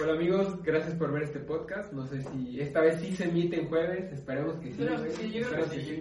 Hola 0.00 0.12
amigos, 0.12 0.62
gracias 0.62 0.94
por 0.94 1.10
ver 1.10 1.24
este 1.24 1.40
podcast. 1.40 1.92
No 1.92 2.06
sé 2.06 2.22
si 2.22 2.60
esta 2.60 2.80
vez 2.80 3.00
sí 3.00 3.16
se 3.16 3.24
emite 3.24 3.58
en 3.58 3.68
jueves, 3.68 4.12
esperemos 4.12 4.54
que 4.60 4.70
sí. 4.70 4.78
Yo 4.78 5.48
creo 5.48 5.68
que 5.68 5.80
sí. 5.80 5.98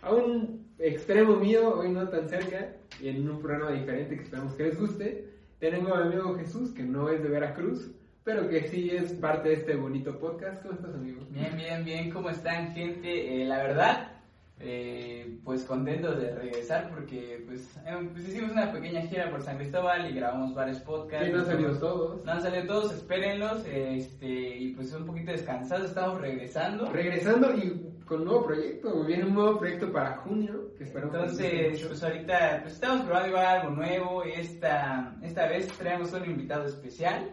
A 0.00 0.14
un 0.14 0.66
extremo 0.78 1.36
mío, 1.36 1.74
hoy 1.78 1.90
no 1.90 2.08
tan 2.08 2.26
cerca, 2.26 2.72
y 2.98 3.08
en 3.08 3.28
un 3.28 3.38
programa 3.38 3.72
diferente 3.72 4.16
que 4.16 4.22
esperamos 4.22 4.54
que 4.54 4.62
les 4.62 4.80
guste, 4.80 5.28
tengo 5.58 5.94
a 5.94 6.06
mi 6.06 6.14
amigo 6.14 6.38
Jesús, 6.38 6.72
que 6.72 6.84
no 6.84 7.10
es 7.10 7.22
de 7.22 7.28
Veracruz, 7.28 7.90
pero 8.24 8.48
que 8.48 8.66
sí 8.66 8.88
es 8.88 9.12
parte 9.12 9.50
de 9.50 9.56
este 9.56 9.76
bonito 9.76 10.18
podcast. 10.18 10.62
¿Cómo 10.62 10.72
estás, 10.72 10.94
amigo? 10.94 11.20
Bien, 11.28 11.54
bien, 11.54 11.84
bien. 11.84 12.10
¿Cómo 12.10 12.30
están, 12.30 12.72
gente? 12.72 13.42
Eh, 13.42 13.44
la 13.44 13.58
verdad, 13.58 14.17
eh, 14.60 15.38
pues 15.44 15.64
contentos 15.64 16.18
de 16.20 16.34
regresar 16.34 16.90
porque 16.90 17.44
pues, 17.46 17.76
eh, 17.86 18.08
pues 18.12 18.28
hicimos 18.28 18.52
una 18.52 18.72
pequeña 18.72 19.02
gira 19.02 19.30
por 19.30 19.42
San 19.42 19.56
Cristóbal 19.56 20.10
y 20.10 20.14
grabamos 20.14 20.54
varios 20.54 20.78
podcasts. 20.80 21.26
Sí, 21.26 21.32
no 21.32 21.40
han 21.40 21.46
salido 21.46 21.78
todos. 21.78 22.24
No 22.24 22.32
han 22.32 22.42
salido 22.42 22.66
todos, 22.66 22.92
espérenlos. 22.92 23.64
este, 23.66 24.26
y 24.28 24.74
pues 24.74 24.92
un 24.92 25.06
poquito 25.06 25.30
descansados, 25.30 25.88
estamos 25.90 26.20
regresando. 26.20 26.90
Regresando 26.90 27.54
y 27.56 27.88
con 28.08 28.20
un 28.20 28.24
nuevo 28.24 28.44
proyecto, 28.46 29.04
viene 29.04 29.24
un 29.24 29.34
nuevo 29.34 29.58
proyecto 29.58 29.92
para 29.92 30.16
junio, 30.16 30.72
que 30.76 30.84
Entonces, 30.84 31.84
pues 31.86 32.02
ahorita 32.02 32.60
pues 32.62 32.74
estamos 32.74 33.02
probando 33.02 33.28
igual 33.28 33.46
algo 33.46 33.70
nuevo. 33.70 34.24
Esta, 34.24 35.14
esta 35.22 35.46
vez 35.46 35.68
traemos 35.78 36.12
un 36.14 36.24
invitado 36.24 36.64
especial, 36.64 37.30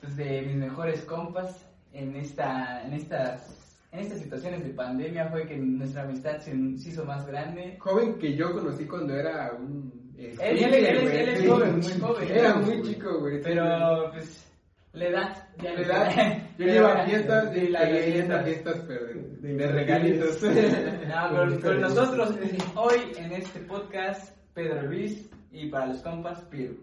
pues 0.00 0.16
de 0.16 0.42
mis 0.42 0.56
mejores 0.56 1.00
compas 1.02 1.66
en 1.92 2.14
esta, 2.16 2.84
en 2.84 2.92
estas, 2.92 3.59
en 3.92 4.00
estas 4.00 4.20
situaciones 4.20 4.62
de 4.64 4.70
pandemia 4.70 5.28
fue 5.30 5.46
que 5.46 5.56
nuestra 5.56 6.02
amistad 6.02 6.38
se, 6.38 6.52
se 6.78 6.88
hizo 6.90 7.04
más 7.04 7.26
grande. 7.26 7.76
joven 7.80 8.18
que 8.18 8.34
yo 8.36 8.52
conocí 8.52 8.86
cuando 8.86 9.14
era 9.14 9.52
un... 9.58 10.12
eh, 10.16 10.34
Él- 10.40 10.58
él- 10.64 10.74
él 10.74 10.84
es- 10.96 11.02
güey. 11.02 11.16
él 11.18 11.28
es 11.28 11.48
joven, 11.48 11.78
muy 11.80 12.00
joven. 12.00 12.28
Era 12.30 12.54
muy 12.56 12.82
chico, 12.82 13.18
güey. 13.20 13.40
Pero 13.42 14.10
pues 14.12 14.46
la 14.92 15.04
edad, 15.06 15.48
ya 15.62 15.72
La 15.74 15.80
edad, 15.82 16.42
yo 16.58 16.66
iba 16.66 16.92
a 16.92 17.06
fiestas, 17.06 17.54
sí, 17.54 17.68
la 17.68 17.80
seguía 17.82 18.06
yendo 18.06 18.34
a 18.36 18.42
fiesta. 18.42 18.72
fiestas, 18.72 18.84
pero 18.88 19.06
de, 19.40 19.54
De 19.54 19.66
regalitos. 19.68 20.42
No, 21.08 21.60
con 21.62 21.80
nosotros 21.80 22.34
hoy 22.74 22.98
en 23.16 23.32
este 23.32 23.60
podcast, 23.60 24.36
Pedro 24.54 24.82
Luis 24.82 25.29
y 25.52 25.66
para 25.66 25.86
los 25.86 25.98
compas, 25.98 26.40
Piru. 26.42 26.76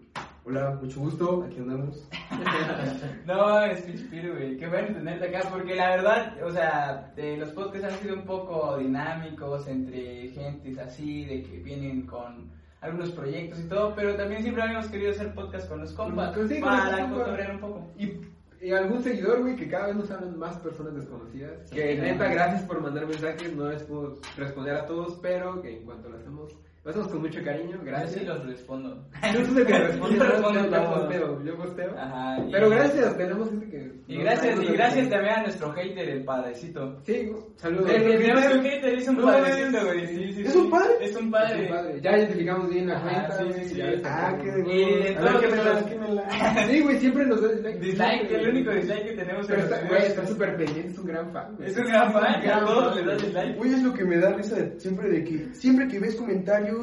Hola, 0.44 0.78
mucho 0.80 1.00
gusto, 1.00 1.44
aquí 1.46 1.58
andamos. 1.58 2.08
No, 3.26 3.62
es 3.64 3.80
Piru, 4.10 4.34
güey. 4.34 4.56
Qué 4.56 4.66
bueno 4.66 4.88
tenerte 4.88 5.28
acá 5.28 5.48
porque 5.50 5.74
la 5.74 5.90
verdad, 5.90 6.42
o 6.42 6.50
sea, 6.50 7.12
eh, 7.16 7.36
los 7.38 7.50
podcasts 7.50 7.92
han 7.92 7.98
sido 8.00 8.14
un 8.14 8.24
poco 8.24 8.78
dinámicos 8.78 9.66
entre 9.68 10.28
gentes 10.28 10.78
así, 10.78 11.24
de 11.24 11.42
que 11.42 11.58
vienen 11.58 12.06
con 12.06 12.50
algunos 12.80 13.10
proyectos 13.10 13.60
y 13.60 13.68
todo, 13.68 13.94
pero 13.94 14.14
también 14.14 14.42
siempre 14.42 14.62
habíamos 14.62 14.86
querido 14.88 15.10
hacer 15.10 15.34
podcast 15.34 15.68
con 15.68 15.80
los 15.80 15.92
compas 15.92 16.34
Pues 16.34 16.48
sí, 16.48 16.60
para 16.60 17.08
cotorrear 17.10 17.50
un 17.52 17.60
poco. 17.60 17.88
Y, 17.98 18.20
y 18.60 18.72
algún 18.72 19.02
seguidor, 19.02 19.40
güey, 19.40 19.56
que 19.56 19.68
cada 19.68 19.88
vez 19.88 19.96
nos 19.96 20.10
hablan 20.10 20.38
más 20.38 20.56
personas 20.58 20.94
desconocidas. 20.94 21.68
Sí, 21.68 21.74
que 21.74 21.96
neta, 21.96 22.28
gracias 22.28 22.62
por 22.62 22.80
mandar 22.80 23.06
mensajes. 23.06 23.54
No 23.54 23.68
les 23.68 23.82
puedo 23.82 24.18
responder 24.36 24.76
a 24.76 24.86
todos, 24.86 25.18
pero 25.20 25.60
que 25.60 25.78
en 25.78 25.84
cuanto 25.84 26.08
lo 26.08 26.16
hacemos, 26.16 26.56
lo 26.88 26.90
hacemos 26.90 27.08
con 27.08 27.20
mucho 27.20 27.42
cariño. 27.44 27.76
Yo 27.76 27.84
Gracias. 27.84 28.12
sí 28.12 28.24
los 28.24 28.46
respondo. 28.46 29.04
Yo 29.34 29.44
soy 29.44 29.58
el 29.58 29.66
que 29.66 29.78
responde, 29.78 30.16
Yo 30.16 30.24
yo, 30.24 30.30
respondo 30.30 30.60
yo 30.64 30.90
posteo, 30.90 31.44
yo 31.44 31.56
posteo. 31.56 31.98
Ajá. 31.98 32.38
y- 32.46 32.50
Pero 32.52 32.70
gracias, 32.70 33.16
tenemos 33.18 33.50
gente 33.50 33.68
que... 33.68 33.92
Y 34.08 34.16
gracias, 34.22 34.62
y 34.62 34.66
gracias 34.72 35.08
también 35.10 35.34
a 35.34 35.42
nuestro 35.42 35.72
hater, 35.74 36.08
el 36.08 36.24
padrecito. 36.24 36.98
Sí, 37.04 37.30
saludos. 37.56 37.90
El 37.90 38.02
tenemos 38.04 38.54
un 38.54 38.62
hater 38.62 38.94
es 38.94 39.08
un 39.08 39.16
padrecito, 39.18 39.84
güey. 39.84 40.06
Sí, 40.06 40.32
sí, 40.32 40.42
¿Es 40.42 40.56
un 40.56 40.70
padre? 40.70 40.92
Es 41.02 41.16
un 41.16 41.30
padre. 41.30 41.68
padre. 41.68 42.00
Ya 42.00 42.10
identificamos 42.16 42.70
bien 42.70 42.86
la 42.88 43.02
cuenta. 43.02 43.30
sí, 43.32 43.52
sí, 43.52 43.74
sí. 43.74 43.82
Ah, 44.06 44.38
qué 44.40 44.48
Y 44.48 44.52
de 44.54 44.62
bueno. 44.62 45.28
A 45.28 45.32
ver, 45.34 45.40
todos 45.40 45.40
¿qué 45.42 45.48
me 45.48 45.56
los- 45.56 45.64
la, 45.66 45.84
qué 45.84 45.98
me 45.98 46.08
la? 46.14 46.64
Sí, 46.68 46.80
güey, 46.80 46.98
siempre 46.98 47.26
nos 47.26 47.42
da 47.42 47.48
dislike. 47.48 47.80
Dislike, 47.80 48.30
el 48.32 48.48
único 48.48 48.70
dislike 48.72 49.04
que 49.04 49.14
tenemos 49.16 49.46
Pero 49.46 49.60
está, 49.60 49.88
güey, 49.88 50.02
está 50.06 50.26
súper 50.26 50.56
pendiente, 50.56 50.88
es 50.88 50.98
un 50.98 51.06
gran 51.06 51.32
fan. 51.32 51.56
Es 51.62 51.76
un 51.76 51.84
gran 51.84 52.12
fan, 52.12 52.48
a 52.48 52.64
todos 52.64 52.96
le 52.96 53.02
da 53.02 53.14
güey. 53.14 53.26
dislike. 53.26 53.56
Güey, 53.58 53.72
es 53.74 53.82
lo 53.82 53.92
que 53.92 54.04
me 54.04 54.16
da 54.18 54.32
risa 54.32 54.56
de- 54.56 54.80
siempre 54.80 55.10
de 55.10 55.24
que, 55.24 55.54
siempre 55.54 55.86
que 55.86 55.98
ves 56.00 56.16
comentarios, 56.16 56.77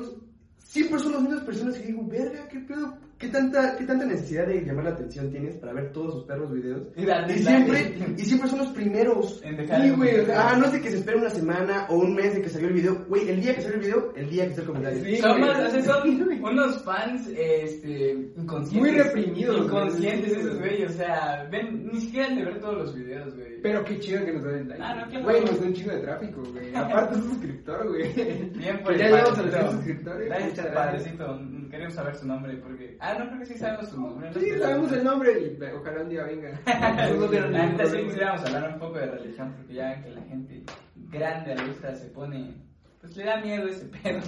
siempre 0.57 0.99
son 0.99 1.13
las 1.13 1.21
mismas 1.21 1.43
personas 1.43 1.75
que 1.75 1.87
digo, 1.87 2.05
verga, 2.05 2.47
qué 2.47 2.59
pedo, 2.59 2.97
qué 3.17 3.27
tanta, 3.29 3.75
qué 3.77 3.85
tanta 3.85 4.05
necesidad 4.05 4.47
de 4.47 4.61
llamar 4.63 4.85
la 4.85 4.91
atención 4.91 5.29
tienes 5.31 5.55
para 5.57 5.73
ver 5.73 5.91
todos 5.91 6.13
sus 6.15 6.23
perros 6.25 6.51
videos. 6.51 6.87
Y 6.95 7.39
siempre, 7.39 7.95
y 8.17 8.21
siempre 8.25 8.49
son 8.49 8.59
los 8.59 8.69
primeros. 8.69 9.41
En 9.43 9.57
dejar 9.57 9.81
Sí, 9.81 9.87
el 9.87 9.95
güey, 9.95 10.09
o 10.09 10.11
comentario. 10.11 10.25
sea, 10.41 10.49
ah, 10.49 10.57
no 10.57 10.65
es 10.65 10.71
de 10.73 10.81
que 10.81 10.91
se 10.91 10.97
espera 10.97 11.17
una 11.17 11.29
semana 11.29 11.85
o 11.89 11.95
un 11.97 12.13
mes 12.15 12.33
de 12.35 12.41
que 12.41 12.49
salió 12.49 12.67
el 12.67 12.73
video. 12.73 13.05
Güey, 13.07 13.29
el 13.29 13.41
día 13.41 13.55
que 13.55 13.61
salió 13.61 13.75
el 13.75 13.81
video, 13.81 14.13
el 14.15 14.29
día 14.29 14.43
que 14.43 14.49
está 14.49 14.61
el 14.61 14.67
comentario. 14.67 15.03
Sí, 15.03 15.15
Son, 15.17 15.39
más, 15.41 15.59
o 15.67 15.69
sea, 15.81 15.83
son 15.83 16.21
unos 16.43 16.83
fans 16.83 17.27
este, 17.35 18.11
inconscientes. 18.35 18.73
Muy 18.73 18.91
reprimidos. 18.91 19.65
Inconscientes 19.65 20.31
esos 20.31 20.57
güey. 20.59 20.69
güeyes. 20.69 20.91
O 20.91 20.97
sea, 20.97 21.47
ven, 21.51 21.87
ni 21.91 22.01
siquiera 22.01 22.27
han 22.27 22.35
de 22.35 22.45
ver 22.45 22.59
todos 22.59 22.75
los 22.77 22.95
videos, 22.95 23.33
güey. 23.35 23.61
Pero 23.61 23.83
qué 23.83 23.99
chido 23.99 24.23
que 24.25 24.33
nos 24.33 24.43
den 24.43 24.69
like. 24.69 24.83
Ah, 24.83 24.95
no, 24.95 25.07
claro. 25.09 25.25
Güey, 25.25 25.41
nos 25.45 25.59
da 25.59 25.65
un 25.67 25.73
chingo 25.73 25.91
de 25.91 25.99
tráfico, 26.01 26.43
güey. 26.51 26.75
Aparte 26.75 27.15
es 27.15 27.21
un 27.23 27.29
suscriptor, 27.29 27.87
güey. 27.87 28.13
Bien, 28.13 28.77
Que 28.77 28.83
pues. 28.83 28.99
ya 28.99 29.05
llegamos 29.07 29.39
a 29.39 29.41
los 29.41 29.51
padrecito. 29.51 29.59
100 29.59 29.71
suscriptores. 29.71 30.27
Gracias. 30.27 30.67
padrecito. 30.67 31.39
Queremos 31.71 31.93
saber 31.93 32.15
su 32.15 32.27
nombre 32.27 32.57
porque. 32.57 32.97
Ah, 33.05 33.15
no, 33.19 33.27
creo 33.27 33.39
que 33.39 33.45
sí 33.45 33.57
sabemos 33.59 33.87
su 33.87 34.01
nombre. 34.01 34.31
¿no? 34.31 34.39
Sí, 34.39 34.49
sabemos 34.57 34.91
el 34.91 35.03
nombre 35.03 35.31
y 35.39 35.63
ojalá 35.63 36.01
un 36.01 36.09
día 36.09 36.23
venga. 36.23 36.49
Neta 37.51 37.85
sí 37.85 37.97
quisiéramos 37.97 38.41
hablar 38.45 38.73
un 38.73 38.79
poco 38.79 38.97
de 38.97 39.05
religión 39.05 39.53
porque 39.55 39.73
ya 39.75 39.89
ven 39.89 40.03
que 40.03 40.09
la 40.09 40.21
gente 40.23 40.63
grande 41.11 41.51
a 41.51 41.55
la 41.55 41.63
vista 41.65 41.95
se 41.95 42.07
pone. 42.07 42.55
Pues 42.99 43.15
le 43.15 43.25
da 43.25 43.41
miedo 43.41 43.67
ese 43.67 43.85
pedo. 43.85 44.21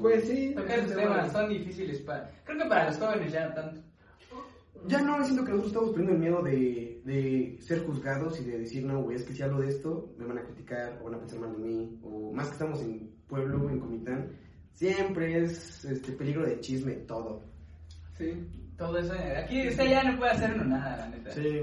Pues 0.00 0.28
sí. 0.28 0.54
Tocar 0.54 0.78
esos 0.78 0.94
temas 0.94 1.32
son 1.32 1.48
difíciles 1.48 1.98
para. 2.02 2.30
Creo 2.44 2.58
que 2.58 2.68
para 2.68 2.86
los 2.86 2.96
jóvenes 2.96 3.32
ya 3.32 3.48
no 3.48 3.54
tanto. 3.54 3.80
Ya 4.86 5.02
no, 5.02 5.24
siento 5.24 5.44
que 5.44 5.50
nosotros 5.50 5.72
estamos 5.72 5.90
perdiendo 5.90 6.12
el 6.12 6.18
miedo 6.20 6.42
de, 6.42 7.02
de 7.04 7.58
ser 7.60 7.84
juzgados 7.84 8.40
y 8.40 8.44
de 8.44 8.58
decir, 8.60 8.84
no, 8.84 9.02
güey, 9.02 9.16
es 9.16 9.24
que 9.24 9.32
si 9.32 9.42
hablo 9.42 9.60
de 9.60 9.70
esto, 9.70 10.14
me 10.16 10.26
van 10.26 10.38
a 10.38 10.42
criticar 10.42 11.00
o 11.00 11.06
van 11.06 11.14
a 11.16 11.18
pensar 11.18 11.40
mal 11.40 11.50
de 11.50 11.58
mí. 11.58 11.98
O 12.04 12.32
más 12.32 12.46
que 12.46 12.52
estamos 12.52 12.80
en 12.82 13.10
pueblo, 13.26 13.68
en 13.68 13.80
Comitán, 13.80 14.28
siempre 14.78 15.42
es 15.42 15.84
este 15.84 16.12
peligro 16.12 16.46
de 16.46 16.60
chisme, 16.60 16.92
todo. 16.94 17.42
Sí. 18.16 18.46
Todo 18.76 18.98
eso. 18.98 19.12
Aquí 19.12 19.66
usted 19.68 19.90
ya 19.90 20.04
no 20.04 20.18
puede 20.18 20.30
hacer 20.30 20.54
uno 20.54 20.64
nada, 20.64 20.96
la 20.98 21.08
neta. 21.08 21.32
Sí. 21.32 21.60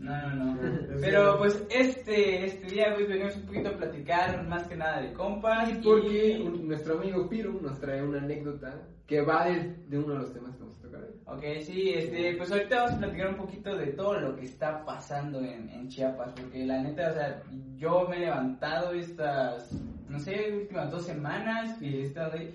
No, 0.00 0.34
no, 0.34 0.54
no. 0.54 0.60
Pero 1.00 1.38
pues 1.38 1.62
este, 1.70 2.46
este 2.46 2.66
día 2.68 2.94
pues 2.94 3.06
venimos 3.08 3.36
un 3.36 3.42
poquito 3.42 3.68
a 3.68 3.76
platicar 3.76 4.46
más 4.48 4.66
que 4.66 4.76
nada 4.76 5.00
de 5.02 5.12
compas. 5.12 5.68
Y 5.70 5.74
porque 5.74 6.40
un- 6.44 6.66
nuestro 6.68 6.98
amigo 6.98 7.28
Piru 7.28 7.60
nos 7.60 7.78
trae 7.78 8.02
una 8.02 8.18
anécdota 8.18 8.74
que 9.06 9.20
va 9.22 9.44
de, 9.46 9.74
de 9.88 9.98
uno 9.98 10.14
de 10.14 10.18
los 10.20 10.32
temas 10.32 10.54
que 10.56 10.62
vamos 10.62 10.78
a 10.78 10.82
tocar 10.82 11.02
hoy. 11.02 11.10
Ok, 11.26 11.62
sí, 11.64 11.90
este, 11.90 12.34
pues 12.36 12.50
ahorita 12.50 12.76
vamos 12.76 12.92
a 12.94 12.98
platicar 12.98 13.28
un 13.28 13.36
poquito 13.36 13.76
de 13.76 13.86
todo 13.88 14.18
lo 14.20 14.36
que 14.36 14.44
está 14.46 14.84
pasando 14.84 15.40
en, 15.40 15.68
en 15.68 15.88
Chiapas, 15.88 16.32
porque 16.40 16.64
la 16.64 16.80
neta, 16.82 17.10
o 17.10 17.14
sea, 17.14 17.42
yo 17.76 18.06
me 18.08 18.16
he 18.16 18.20
levantado 18.20 18.92
estas, 18.92 19.70
no 20.08 20.18
sé, 20.18 20.52
últimas 20.62 20.90
dos 20.90 21.04
semanas 21.04 21.80
y 21.82 21.96
he 21.98 22.02
estado 22.04 22.32
ahí 22.34 22.54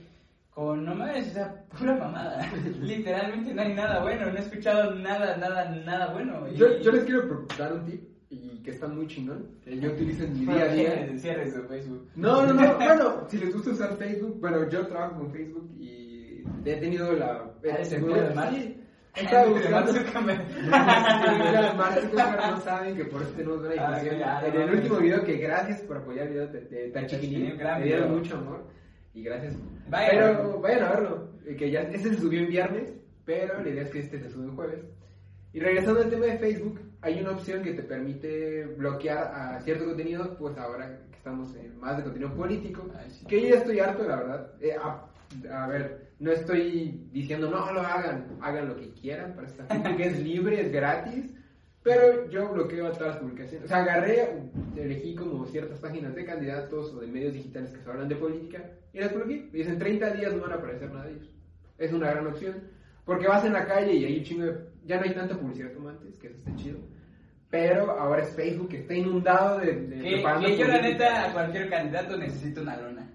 con, 0.55 0.85
no 0.85 0.95
mames, 0.95 1.27
o 1.27 1.33
sea, 1.33 1.65
pura 1.77 1.95
mamada. 1.97 2.49
Literalmente 2.81 3.53
no 3.53 3.61
hay 3.61 3.73
nada 3.73 4.01
bueno, 4.01 4.27
no 4.27 4.37
he 4.37 4.39
escuchado 4.39 4.95
nada, 4.95 5.35
nada, 5.35 5.69
nada 5.85 6.13
bueno. 6.13 6.47
Y- 6.47 6.55
Yo, 6.55 6.79
yo 6.79 6.91
les 6.91 7.03
quiero 7.03 7.45
dar 7.59 7.73
un 7.73 7.83
tip 7.85 8.01
y 8.29 8.63
que 8.63 8.71
está 8.71 8.87
muy 8.87 9.05
chingón. 9.05 9.49
que 9.65 9.77
Yo 9.77 9.91
utilizo 9.91 10.23
en 10.23 10.31
mi 10.33 10.45
día 10.45 10.63
a 10.63 10.67
día. 10.69 11.19
Cierre 11.19 11.51
su 11.51 11.61
Facebook. 11.63 12.07
No, 12.15 12.45
no, 12.45 12.53
no. 12.53 12.75
Bueno, 12.77 13.27
si 13.27 13.37
les 13.37 13.53
gusta 13.53 13.71
usar 13.71 13.97
Facebook, 13.97 14.39
bueno, 14.39 14.69
yo 14.69 14.87
trabajo 14.87 15.17
con 15.17 15.31
Facebook 15.33 15.69
y 15.77 16.41
he 16.63 16.77
tenido 16.77 17.11
la. 17.11 17.51
¿Eres 17.61 17.91
empleado 17.91 18.29
de 19.15 19.49
buscando. 19.49 19.93
Mark 21.75 21.99
Zuckerberg 21.99 22.51
no 22.51 22.61
saben 22.61 22.95
que 22.95 23.05
por 23.05 23.21
eso 23.21 23.31
tenemos 23.31 23.59
una 23.59 23.69
Ah, 23.77 24.01
ah, 24.25 24.47
en 24.47 24.61
el 24.61 24.73
último 24.73 24.97
video, 24.99 25.21
que 25.23 25.35
gracias 25.37 25.81
por 25.81 25.97
apoyar 25.97 26.27
el 26.27 26.33
video 26.33 26.47
de, 26.47 26.91
gran 27.57 27.79
Me 27.81 27.85
dieron 27.87 28.11
mucho 28.11 28.37
amor 28.37 28.63
y 29.15 29.23
gracias. 29.23 29.55
Vayan. 29.89 30.09
Pero 30.11 30.59
vayan 30.61 30.83
a 30.83 30.89
verlo. 30.91 31.29
eh, 31.45 31.55
Que 31.55 31.71
ya, 31.71 31.81
este 31.81 32.09
se 32.09 32.15
subió 32.21 32.41
en 32.41 32.49
viernes, 32.49 32.93
pero 33.25 33.61
la 33.63 33.69
idea 33.69 33.83
es 33.83 33.89
que 33.89 33.99
este 33.99 34.19
se 34.19 34.29
sube 34.29 34.45
en 34.45 34.55
jueves. 34.55 34.83
Y 35.53 35.59
regresando 35.59 36.01
al 36.01 36.09
tema 36.09 36.25
de 36.25 36.37
Facebook, 36.37 36.79
hay 37.01 37.19
una 37.21 37.31
opción 37.31 37.63
que 37.63 37.73
te 37.73 37.83
permite 37.83 38.65
bloquear 38.77 39.17
a 39.33 39.59
cierto 39.61 39.85
contenido, 39.85 40.35
pues 40.37 40.57
ahora 40.57 40.99
que 41.09 41.15
estamos 41.17 41.55
en 41.55 41.79
más 41.79 41.97
de 41.97 42.03
contenido 42.03 42.33
político, 42.35 42.87
Ay, 42.97 43.09
sí. 43.09 43.25
que 43.25 43.41
yo 43.41 43.47
ya 43.49 43.55
estoy 43.55 43.79
harto, 43.79 44.03
la 44.07 44.15
verdad. 44.17 44.51
Eh, 44.59 44.75
a, 44.77 45.07
a 45.63 45.67
ver, 45.67 46.11
no 46.19 46.31
estoy 46.31 47.07
diciendo 47.11 47.49
no 47.49 47.71
lo 47.71 47.79
hagan, 47.81 48.37
hagan 48.41 48.67
lo 48.69 48.75
que 48.75 48.91
quieran 48.93 49.33
para 49.33 49.47
esta 49.47 49.65
gente 49.67 49.95
que 49.95 50.05
es 50.07 50.19
libre, 50.21 50.61
es 50.61 50.71
gratis, 50.71 51.33
pero 51.83 52.27
yo 52.29 52.49
bloqueo 52.51 52.87
a 52.87 52.91
todas 52.91 53.13
las 53.15 53.17
publicaciones. 53.17 53.65
O 53.65 53.67
sea, 53.69 53.83
agarré, 53.83 54.27
elegí 54.75 55.15
como 55.15 55.45
ciertas 55.45 55.79
páginas 55.79 56.15
de 56.15 56.25
candidatos 56.25 56.93
o 56.93 56.99
de 56.99 57.07
medios 57.07 57.33
digitales 57.33 57.71
que 57.71 57.81
se 57.81 57.89
hablan 57.89 58.09
de 58.09 58.15
política 58.15 58.63
y 58.95 58.99
las 58.99 59.13
bloqueé. 59.13 59.49
Y 59.51 59.57
dicen 59.57 59.77
30 59.77 60.13
días 60.13 60.33
no 60.33 60.41
van 60.41 60.53
a 60.53 60.55
aparecer 60.55 60.91
nada 60.91 61.05
de 61.05 61.11
ellos. 61.11 61.29
Es 61.77 61.91
una 61.91 62.09
gran 62.11 62.27
opción. 62.27 62.63
Porque 63.05 63.27
vas 63.27 63.45
en 63.45 63.53
la 63.53 63.65
calle 63.65 63.93
y 63.93 64.05
hay 64.05 64.17
un 64.17 64.23
chingo 64.23 64.45
de... 64.45 64.57
Ya 64.85 64.97
no 64.97 65.03
hay 65.03 65.13
tanta 65.13 65.37
publicidad 65.37 65.73
como 65.73 65.89
antes, 65.89 66.15
que 66.15 66.27
eso 66.27 66.37
está 66.37 66.55
chido. 66.55 66.79
Pero 67.49 67.91
ahora 67.91 68.23
es 68.23 68.35
Facebook 68.35 68.69
que 68.69 68.77
está 68.77 68.95
inundado 68.95 69.59
de... 69.59 69.73
de 69.73 69.95
Que, 69.97 70.23
que 70.23 70.57
yo 70.57 70.67
la 70.67 70.81
neta 70.81 71.29
a 71.29 71.33
cualquier 71.33 71.69
candidato 71.69 72.17
necesito 72.17 72.61
una 72.61 72.77
lona 72.77 73.11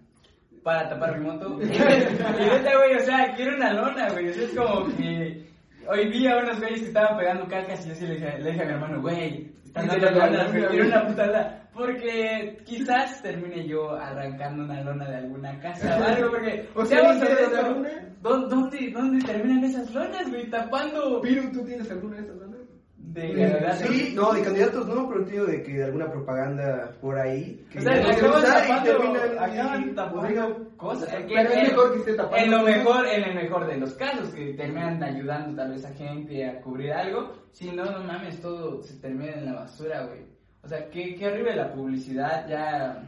para 0.62 0.88
tapar 0.88 1.18
mi 1.18 1.24
moto. 1.24 1.58
y 1.62 1.66
neta, 1.66 2.76
güey, 2.76 2.94
o 2.96 3.00
sea, 3.00 3.32
quiero 3.34 3.56
una 3.56 3.72
lona, 3.72 4.10
güey. 4.12 4.28
O 4.28 4.32
sea, 4.32 4.44
es 4.44 4.54
como 4.54 4.96
que 4.96 5.50
Hoy 5.86 6.08
vi 6.08 6.26
a 6.28 6.36
unos 6.36 6.60
güeyes 6.60 6.80
que 6.80 6.86
estaban 6.86 7.18
pegando 7.18 7.46
cacas 7.48 7.84
y 7.84 7.88
yo 7.88 7.94
sí 7.94 8.06
le 8.06 8.14
dije, 8.14 8.38
le 8.38 8.50
dije 8.52 8.62
a 8.62 8.66
mi 8.66 8.72
hermano, 8.72 9.00
güey, 9.00 9.50
están 9.64 9.88
dando 9.88 10.10
lonas, 10.10 10.30
lona, 10.30 10.48
güey, 10.50 10.66
quiero 10.68 10.86
una 10.86 11.06
putada. 11.06 11.59
Porque 11.74 12.58
quizás 12.64 13.22
termine 13.22 13.66
yo 13.66 13.90
arrancando 13.92 14.64
una 14.64 14.82
lona 14.82 15.08
de 15.08 15.16
alguna 15.16 15.58
casa 15.60 15.98
o 15.98 16.04
algo, 16.04 16.30
porque... 16.32 16.68
O 16.74 16.84
sea, 16.84 16.98
seamos 16.98 17.22
¿alguien 17.22 17.36
quiere 17.36 17.44
honestos, 17.46 17.64
donar 17.64 17.78
una? 17.78 18.14
¿dó- 18.22 18.48
¿Dónde, 18.48 18.90
¿Dónde 18.92 19.24
terminan 19.26 19.64
esas 19.64 19.94
lonas, 19.94 20.28
güey? 20.30 20.50
Tapando 20.50 21.20
Piru, 21.20 21.50
¿tú 21.52 21.64
tienes 21.64 21.90
alguna 21.90 22.16
de 22.16 22.22
esas 22.22 22.38
donas? 22.38 22.60
de 23.02 23.32
gravedad. 23.32 23.72
Sí, 23.88 24.12
no, 24.14 24.32
de 24.32 24.42
candidatos 24.42 24.86
no, 24.86 25.08
pero 25.08 25.24
digo 25.24 25.44
de 25.46 25.64
que 25.64 25.72
de 25.72 25.84
alguna 25.84 26.08
propaganda 26.12 26.92
por 27.00 27.18
ahí. 27.18 27.66
Que 27.72 27.80
O 27.80 27.82
sea, 27.82 27.92
acaban 27.94 28.42
tapando, 28.44 28.90
terminan- 28.92 29.38
acaban 29.38 29.94
tapando 29.96 30.68
cosas. 30.76 31.08
que- 31.08 31.34
Pero 31.34 31.48
es 31.50 31.56
en- 31.56 31.62
mejor 31.62 31.92
que 31.92 31.98
esté 31.98 32.14
tapando 32.14 32.36
En 32.44 32.50
lo 32.52 32.62
mejor, 32.62 33.06
en 33.08 33.24
el 33.24 33.34
mejor 33.34 33.66
de 33.66 33.78
los 33.78 33.94
casos, 33.94 34.28
que 34.32 34.52
terminan 34.54 35.02
ayudando 35.02 35.56
tal 35.56 35.70
vez 35.72 35.84
a 35.86 35.92
gente 35.94 36.46
a 36.46 36.60
cubrir 36.60 36.92
algo. 36.92 37.32
Si 37.50 37.72
no, 37.72 37.84
no 37.84 38.04
mames, 38.04 38.40
todo 38.40 38.80
se 38.80 39.00
termina 39.00 39.32
en 39.32 39.46
la 39.46 39.54
basura, 39.54 40.06
güey. 40.06 40.29
O 40.62 40.68
sea, 40.68 40.88
qué, 40.90 41.14
qué 41.16 41.26
horrible 41.28 41.56
la 41.56 41.72
publicidad 41.72 42.48
ya 42.48 43.02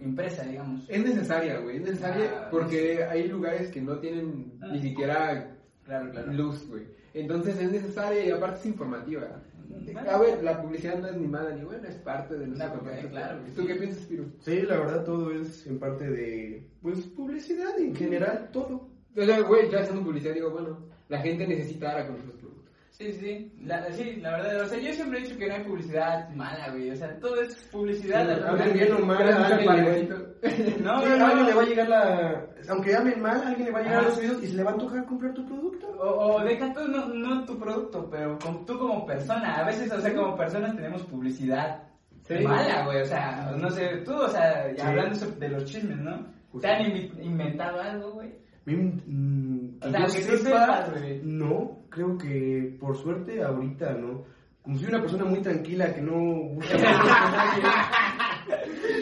impresa, 0.00 0.42
digamos. 0.44 0.84
Es 0.88 1.04
necesaria, 1.04 1.58
güey, 1.58 1.76
es 1.76 1.82
necesaria 1.82 2.30
Ah, 2.34 2.48
porque 2.50 3.04
hay 3.04 3.28
lugares 3.28 3.68
que 3.70 3.80
no 3.80 3.98
tienen 3.98 4.52
Ah. 4.62 4.68
ni 4.72 4.80
siquiera 4.80 5.50
Claro, 5.84 6.10
claro. 6.10 6.32
luz, 6.32 6.66
güey. 6.68 6.84
Entonces 7.12 7.58
es 7.60 7.70
necesaria 7.70 8.24
y 8.24 8.30
aparte 8.30 8.60
es 8.60 8.66
informativa. 8.66 9.22
Bueno. 9.92 10.10
A 10.10 10.18
ver, 10.18 10.42
la 10.42 10.60
publicidad 10.62 10.98
no 10.98 11.08
es 11.08 11.16
ni 11.16 11.26
mala 11.26 11.50
ni 11.54 11.62
buena, 11.64 11.88
es 11.88 11.96
parte 11.96 12.36
de 12.38 12.46
nuestro 12.46 12.78
contexto. 12.78 13.08
claro. 13.10 13.38
¿Tú 13.56 13.66
qué 13.66 13.74
piensas, 13.74 14.04
Piru? 14.04 14.26
Sí, 14.40 14.62
la 14.62 14.78
verdad 14.78 15.04
todo 15.04 15.30
es 15.32 15.66
en 15.66 15.78
parte 15.78 16.08
de, 16.10 16.66
pues, 16.80 17.00
publicidad 17.08 17.78
en 17.78 17.94
general, 17.94 18.48
todo. 18.52 18.88
O 19.16 19.24
sea, 19.24 19.40
güey, 19.40 19.70
ya 19.70 19.80
hacemos 19.80 20.04
publicidad, 20.04 20.34
digo, 20.34 20.50
bueno, 20.50 20.78
la 21.08 21.18
gente 21.20 21.46
necesita 21.46 21.90
ahora 21.92 22.06
con. 22.06 22.16
Sí, 22.96 23.12
sí, 23.12 23.52
la, 23.64 23.90
sí, 23.90 24.16
la 24.22 24.30
verdad, 24.36 24.60
o 24.62 24.66
sea, 24.66 24.78
yo 24.78 24.92
siempre 24.92 25.18
he 25.18 25.22
dicho 25.22 25.36
que 25.36 25.48
no 25.48 25.54
hay 25.56 25.64
publicidad 25.64 26.28
mala, 26.30 26.70
güey, 26.70 26.90
o 26.92 26.94
sea, 26.94 27.18
todo 27.18 27.40
es 27.42 27.56
publicidad. 27.72 28.24
Sí, 28.64 28.70
bien 28.72 28.92
o 28.92 28.98
mal, 29.04 29.20
a 29.32 29.46
alguien 29.46 29.58
le 29.58 29.66
va- 29.66 29.74
panecito. 29.84 30.16
No, 30.80 31.00
Sí, 31.02 31.08
no, 31.18 31.24
a 31.24 31.28
alguien 31.28 31.46
le 31.46 31.54
va 31.54 31.62
a 31.62 31.66
llegar 31.66 31.88
la... 31.88 32.46
Aunque 32.68 32.94
amen 32.94 33.20
mal, 33.20 33.42
a 33.42 33.48
alguien 33.48 33.66
le 33.66 33.72
va 33.72 33.80
a 33.80 33.82
llegar 33.82 33.98
Ajá. 33.98 34.08
los 34.10 34.18
oídos 34.18 34.42
y 34.44 34.46
se 34.46 34.54
le 34.54 34.62
va 34.62 34.70
a 34.70 34.74
antojar 34.74 35.04
comprar 35.06 35.34
tu 35.34 35.44
producto. 35.44 35.88
O, 35.88 36.36
o 36.36 36.44
deja 36.44 36.72
tú, 36.72 36.86
no, 36.86 37.06
no 37.08 37.44
tu 37.44 37.58
producto, 37.58 38.08
pero 38.08 38.38
con- 38.38 38.64
tú 38.64 38.78
como 38.78 39.04
persona. 39.04 39.56
A 39.56 39.64
veces, 39.66 39.90
o 39.90 40.00
sea, 40.00 40.14
como 40.14 40.36
personas 40.36 40.76
tenemos 40.76 41.02
publicidad 41.02 41.82
Sí. 42.28 42.34
mala, 42.44 42.84
güey. 42.84 43.02
O 43.02 43.06
sea, 43.06 43.50
no 43.58 43.70
sé, 43.70 43.88
tú, 44.04 44.12
o 44.14 44.28
sea, 44.28 44.72
Sí. 44.72 44.80
hablando 44.80 45.18
de 45.26 45.48
los 45.48 45.64
chismes, 45.64 45.98
¿no? 45.98 46.26
Justo. 46.52 46.60
¿Te 46.68 46.68
han 46.68 46.96
inventado 47.20 47.80
algo, 47.80 48.12
güey? 48.12 48.32
Mm, 48.66 49.78
O 49.82 49.90
sea, 49.90 50.06
que 50.06 50.22
tú 50.22 50.36
sepas, 50.38 50.90
güey. 50.90 51.20
No, 51.22 51.83
creo 51.94 52.18
que 52.18 52.76
por 52.80 52.96
suerte 52.96 53.42
ahorita 53.42 53.92
no. 53.94 54.24
Como 54.62 54.78
soy 54.78 54.88
una 54.88 55.00
persona 55.00 55.24
muy 55.26 55.40
tranquila 55.42 55.94
que 55.94 56.00
no 56.00 56.14
busca 56.54 56.76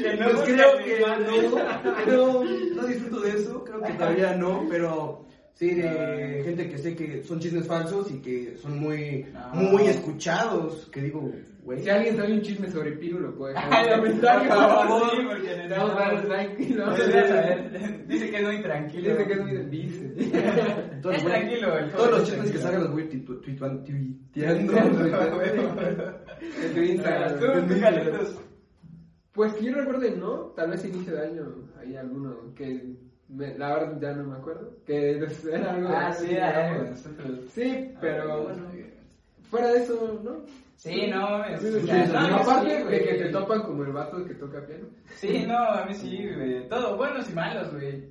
Que 0.03 0.17
no 0.17 0.31
pues 0.31 0.43
creo 0.43 0.79
que 0.79 1.01
no, 1.01 2.43
no, 2.43 2.45
no 2.75 2.87
disfruto 2.87 3.21
de 3.21 3.31
eso, 3.31 3.65
creo 3.65 3.81
que 3.81 3.93
todavía 3.93 4.35
no, 4.35 4.67
pero 4.69 5.25
sí 5.55 5.75
de 5.75 6.43
gente 6.45 6.69
que 6.69 6.79
sé 6.79 6.97
que 6.97 7.23
son 7.23 7.39
chismes 7.39 7.67
falsos 7.67 8.11
y 8.11 8.21
que 8.21 8.57
son 8.59 8.79
muy, 8.81 9.27
No. 9.33 9.55
muy 9.55 9.87
escuchados, 9.87 10.89
que 10.93 11.03
digo, 11.03 11.31
güey. 11.63 11.81
Si 11.81 11.89
alguien 11.91 12.17
sabe 12.17 12.33
un 12.35 12.43
chisme 12.43 12.69
sobre 12.71 12.93
Piru, 12.93 13.21
lo 13.21 13.35
puede 13.35 13.55
dejar 13.55 13.73
Ay, 13.73 13.85
en 13.85 13.91
los 13.91 13.99
comentarios, 14.01 14.55
por 14.55 14.65
favor, 14.65 15.11
sí, 15.11 15.17
porque 15.29 15.57
Le 15.57 15.69
vamos 15.69 15.91
a 15.91 15.95
dar 15.95 16.13
necesitamos- 16.13 16.29
like 16.29 16.63
y 16.63 16.69
lo 16.75 16.83
vamos 16.85 17.01
a 17.01 17.07
Necesitas 17.07 17.31
ver. 17.31 17.73
saber. 17.81 18.07
Dice 18.07 18.31
que 18.31 18.37
es 18.37 18.43
muy 18.43 18.63
tranquilo. 18.63 19.11
Dice 19.11 19.27
que 19.27 19.33
es 19.33 19.41
muy 19.41 19.57
dice. 19.71 20.15
Entonces, 20.93 21.23
es 21.23 21.29
tranquilo, 21.29 21.79
el 21.79 21.91
Todos 21.93 22.11
los 22.11 22.23
es 22.23 22.29
chismes 22.31 22.51
que 22.53 22.59
salgan 22.59 22.83
los 22.85 22.93
voy 22.93 23.05
tuiteando. 23.09 24.73
En 26.43 26.75
tu 26.75 26.81
Instagram. 26.81 27.39
Pues 29.33 29.55
que 29.55 29.65
yo 29.65 29.75
recuerde, 29.75 30.17
¿no? 30.17 30.53
Tal 30.57 30.71
vez 30.71 30.85
inicio 30.85 31.15
de 31.15 31.27
año 31.27 31.55
hay 31.81 31.97
alguno 31.97 32.53
que 32.55 32.97
me- 33.29 33.57
la 33.57 33.75
verdad 33.75 33.99
ya 34.01 34.13
no 34.13 34.25
me 34.25 34.37
acuerdo. 34.37 34.77
Que 34.85 35.13
era 35.51 35.73
algo. 35.73 35.89
Ah, 35.89 36.13
sí, 36.13 36.33
era 36.33 36.69
algo 36.69 36.85
de 36.85 37.49
Sí, 37.49 37.95
pero 38.01 38.31
Ah, 38.33 38.37
bueno. 38.43 38.63
Fuera 39.53 39.71
de 39.71 39.83
eso, 39.83 40.21
¿no? 40.25 40.41
Sí, 40.77 41.07
no, 41.09 41.45
es- 41.45 41.61
Sí, 41.61 41.69
o 41.69 41.81
sí, 41.81 41.87
sea, 41.87 42.07
sí, 42.07 42.13
no, 42.13 42.29
no, 42.29 42.37
aparte 42.37 42.77
sí, 42.79 42.83
de 42.89 43.05
que 43.05 43.15
te 43.15 43.29
topan 43.29 43.63
como 43.63 43.85
el 43.85 43.93
vato 43.93 44.25
que 44.25 44.35
toca 44.35 44.65
piano. 44.67 44.87
Sí, 45.15 45.45
no, 45.47 45.59
a 45.59 45.85
mí 45.85 45.95
sí, 45.95 46.27
güey. 46.35 46.69
Todo, 46.69 46.97
buenos 46.97 47.31
y 47.31 47.35
malos, 47.35 47.71
güey. 47.73 48.11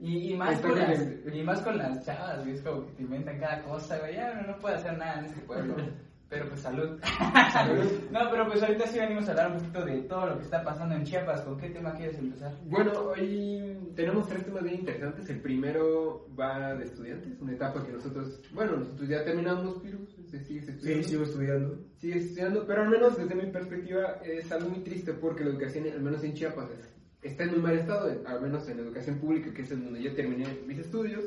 Y, 0.00 0.32
y, 0.32 0.36
más 0.36 0.60
con 0.60 0.78
las, 0.78 1.00
el- 1.00 1.34
y 1.34 1.42
más 1.42 1.60
con 1.62 1.78
las 1.78 2.04
chavas, 2.04 2.40
güey. 2.44 2.54
Es 2.54 2.62
como 2.62 2.84
que 2.86 2.92
te 2.92 3.02
inventan 3.02 3.38
cada 3.40 3.62
cosa, 3.62 3.98
güey. 3.98 4.14
Ya 4.14 4.34
no, 4.34 4.46
no 4.52 4.58
puede 4.58 4.74
hacer 4.76 4.96
nada 4.98 5.20
en 5.20 5.24
este 5.24 5.40
pueblo. 5.40 5.74
Pero 6.28 6.48
pues 6.48 6.60
salud. 6.62 6.98
salud. 7.52 7.84
No, 8.10 8.20
pero 8.30 8.46
pues 8.48 8.60
ahorita 8.62 8.86
sí 8.88 8.98
venimos 8.98 9.28
a 9.28 9.32
hablar 9.32 9.52
un 9.52 9.58
poquito 9.58 9.84
de 9.84 10.00
todo 10.02 10.26
lo 10.26 10.36
que 10.38 10.42
está 10.44 10.64
pasando 10.64 10.94
en 10.96 11.04
Chiapas. 11.04 11.42
¿Con 11.42 11.56
qué 11.58 11.68
tema 11.70 11.92
quieres 11.94 12.18
empezar? 12.18 12.52
Bueno, 12.64 12.92
hoy 12.98 13.78
tenemos 13.94 14.26
tres 14.26 14.44
temas 14.44 14.64
bien 14.64 14.80
interesantes. 14.80 15.28
El 15.30 15.40
primero 15.42 16.26
va 16.36 16.74
de 16.74 16.84
estudiantes, 16.86 17.38
una 17.40 17.52
etapa 17.52 17.84
que 17.86 17.92
nosotros, 17.92 18.40
bueno, 18.52 18.78
nosotros 18.78 19.08
ya 19.08 19.22
terminamos, 19.22 19.74
Piru, 19.80 19.98
¿se 20.38 20.44
sigues 20.44 20.64
Sí, 20.66 20.70
estudiando? 20.72 21.08
sigo 21.08 21.22
estudiando. 21.24 21.78
Sigues 21.98 22.24
estudiando, 22.24 22.66
pero 22.66 22.82
al 22.82 22.90
menos 22.90 23.16
desde 23.16 23.34
mi 23.34 23.50
perspectiva 23.50 24.20
es 24.24 24.50
algo 24.52 24.70
muy 24.70 24.80
triste 24.80 25.12
porque 25.14 25.44
la 25.44 25.50
educación, 25.50 25.86
al 25.92 26.00
menos 26.02 26.22
en 26.24 26.34
Chiapas, 26.34 26.70
es- 26.70 26.88
está 27.30 27.44
en 27.44 27.50
muy 27.52 27.60
mal 27.60 27.78
estado, 27.78 28.10
al 28.26 28.40
menos 28.40 28.68
en 28.68 28.78
educación 28.80 29.18
pública, 29.18 29.52
que 29.54 29.62
es 29.62 29.70
en 29.70 29.84
donde 29.84 30.02
yo 30.02 30.14
terminé 30.14 30.46
mis 30.66 30.78
estudios. 30.78 31.24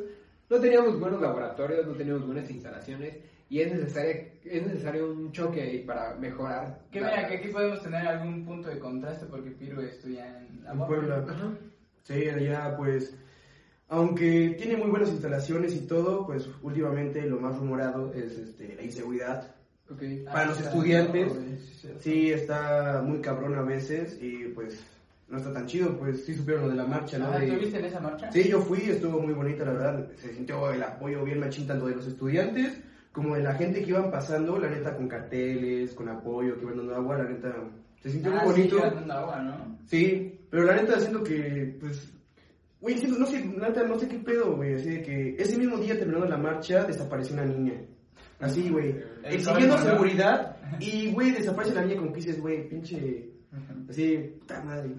No 0.50 0.60
teníamos 0.60 1.00
buenos 1.00 1.22
laboratorios, 1.22 1.86
no 1.88 1.94
teníamos 1.94 2.26
buenas 2.26 2.50
instalaciones 2.50 3.16
y 3.50 3.60
es, 3.62 3.74
necesaria, 3.74 4.32
es 4.46 4.66
necesario 4.66 5.12
un 5.12 5.32
choque 5.32 5.62
ahí 5.62 5.84
para 5.84 6.16
mejorar. 6.16 6.80
Que 6.92 7.02
la- 7.02 7.10
mira, 7.10 7.28
que 7.28 7.38
aquí 7.38 7.48
podemos 7.50 7.82
tener 7.82 8.06
algún 8.08 8.46
punto 8.46 8.70
de 8.70 8.80
contraste 8.80 9.26
porque 9.26 9.52
Piru 9.52 9.82
estudia 9.82 10.38
en 10.40 10.64
la 10.64 10.72
En. 10.74 10.86
Puebla. 10.88 11.26
Ajá. 11.28 11.54
Sí, 12.04 12.30
allá 12.30 12.76
pues, 12.78 13.18
aunque 13.90 14.56
tiene 14.58 14.78
muy 14.78 14.90
buenas 14.90 15.10
instalaciones 15.10 15.74
y 15.76 15.82
todo, 15.88 16.26
pues 16.26 16.50
últimamente 16.62 17.22
lo 17.26 17.40
más 17.40 17.58
rumorado 17.58 18.14
es 18.14 18.38
este, 18.38 18.76
la 18.76 18.84
inseguridad. 18.84 19.56
Ok. 19.90 20.04
Ah, 20.28 20.32
Para 20.34 20.46
los 20.48 20.58
está, 20.58 20.70
estudiantes, 20.70 21.32
sí, 21.34 21.74
sí. 21.82 21.90
Sí, 22.00 22.32
está 22.32 23.02
muy 23.06 23.22
cabrón 23.22 23.56
a 23.56 23.62
veces 23.62 24.18
y 24.22 24.50
pues 24.50 24.84
no 25.30 25.38
está 25.38 25.54
tan 25.54 25.66
chido, 25.66 25.98
pues 25.98 26.26
sí 26.26 26.34
supieron 26.34 26.64
lo 26.64 26.70
de 26.70 26.76
la 26.76 26.86
marcha, 26.86 27.18
¿no? 27.18 27.28
Ah, 27.28 27.40
¿Tú 27.40 27.56
viste 27.60 27.80
en 27.80 27.86
esa 27.86 28.00
marcha? 28.02 28.32
Sí, 28.32 28.48
yo 28.50 28.62
fui, 28.62 28.82
estuvo 28.82 29.20
muy 29.22 29.34
bonita, 29.34 29.64
la 29.66 29.72
verdad. 29.74 30.08
Se 30.18 30.34
sintió 30.34 30.72
el 30.72 30.84
apoyo 30.84 31.24
bien 31.24 31.40
machín 31.40 31.68
tanto 31.68 31.88
de 31.88 31.96
los 31.96 32.08
estudiantes 32.08 32.78
como 33.14 33.36
de 33.36 33.42
la 33.44 33.54
gente 33.56 33.82
que 33.82 33.90
iban 33.90 34.12
pasando, 34.12 34.60
la 34.60 34.70
neta, 34.70 34.96
con 34.96 35.08
carteles, 35.08 35.94
con 35.94 36.08
apoyo, 36.10 36.56
que 36.56 36.62
iban 36.66 36.78
dando 36.78 36.96
agua, 36.96 37.18
la 37.18 37.24
neta, 37.30 37.56
se 38.04 38.12
sintió 38.12 38.32
Ah, 38.36 38.44
muy 38.46 38.54
sí, 38.54 38.62
bonito. 38.70 38.78
dando 38.96 39.14
agua, 39.14 39.42
¿no? 39.42 39.78
Sí, 39.88 40.40
pero 40.52 40.64
la 40.66 40.76
neta 40.76 41.00
siento 41.00 41.24
que, 41.24 41.78
pues, 41.80 42.14
güey, 42.80 42.96
no 42.96 43.26
sé, 43.26 43.44
no 43.46 44.00
sé 44.00 44.08
qué 44.08 44.20
pedo, 44.20 44.56
güey, 44.56 44.76
así 44.76 44.90
de 44.90 45.02
que 45.02 45.36
ese 45.38 45.58
mismo 45.58 45.78
día 45.78 45.98
terminando 45.98 46.28
la 46.28 46.38
marcha 46.38 46.84
desapareció 46.84 47.34
una 47.34 47.46
niña. 47.46 47.82
Así, 48.40 48.70
güey, 48.70 48.96
exigiendo 49.24 49.78
seguridad 49.80 50.58
y, 50.80 51.12
güey, 51.12 51.32
desaparece 51.32 51.74
la 51.74 51.84
niña 51.84 51.98
como 51.98 52.12
que 52.12 52.20
dices, 52.20 52.40
güey, 52.40 52.70
pinche, 52.70 53.32
así, 53.90 54.18
puta 54.40 54.64
madre. 54.64 54.96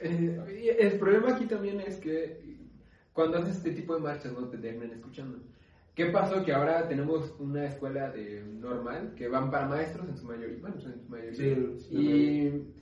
Eh, 0.00 0.76
el 0.78 0.98
problema 0.98 1.34
aquí 1.34 1.46
también 1.46 1.80
es 1.80 1.96
que 1.96 2.40
cuando 3.12 3.38
haces 3.38 3.56
este 3.56 3.72
tipo 3.72 3.94
de 3.94 4.00
marchas 4.00 4.32
no 4.32 4.48
te 4.48 4.58
terminan 4.58 4.92
escuchando. 4.92 5.38
¿Qué 5.96 6.06
pasó? 6.06 6.44
Que 6.44 6.52
ahora 6.52 6.86
tenemos 6.86 7.34
una 7.40 7.64
escuela 7.64 8.12
de 8.12 8.44
normal 8.44 9.14
que 9.16 9.26
van 9.26 9.50
para 9.50 9.66
maestros 9.66 10.08
en 10.08 10.16
su 10.16 10.26
mayoría, 10.26 10.58
bueno, 10.60 10.76
en 10.76 11.02
su 11.02 11.08
mayoría, 11.08 11.34
Sí, 11.34 11.78
sí, 11.80 11.96
y 11.96 12.77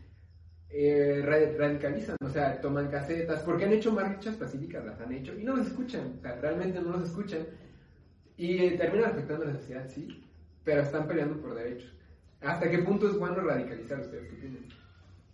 eh, 0.70 1.22
ra- 1.24 1.52
radicalizan, 1.58 2.16
o 2.22 2.28
sea, 2.28 2.60
toman 2.60 2.88
casetas, 2.88 3.42
porque 3.42 3.64
han 3.64 3.72
hecho 3.72 3.92
marchas 3.92 4.36
pacíficas, 4.36 4.84
las 4.84 5.00
han 5.00 5.12
hecho 5.12 5.38
y 5.38 5.44
no 5.44 5.56
los 5.56 5.66
escuchan, 5.68 6.14
o 6.18 6.20
sea, 6.20 6.36
realmente 6.40 6.80
no 6.80 6.90
los 6.92 7.04
escuchan 7.08 7.46
y 8.36 8.58
eh, 8.58 8.70
terminan 8.76 9.10
afectando 9.10 9.44
a 9.44 9.48
la 9.48 9.54
sociedad, 9.56 9.88
sí, 9.88 10.22
pero 10.64 10.82
están 10.82 11.06
peleando 11.06 11.40
por 11.40 11.54
derechos. 11.54 11.92
¿Hasta 12.40 12.68
qué 12.70 12.78
punto 12.78 13.08
es 13.08 13.18
bueno 13.18 13.36
radicalizar 13.40 14.00
ustedes? 14.00 14.28
¿Qué 14.28 14.36
opinan? 14.36 14.66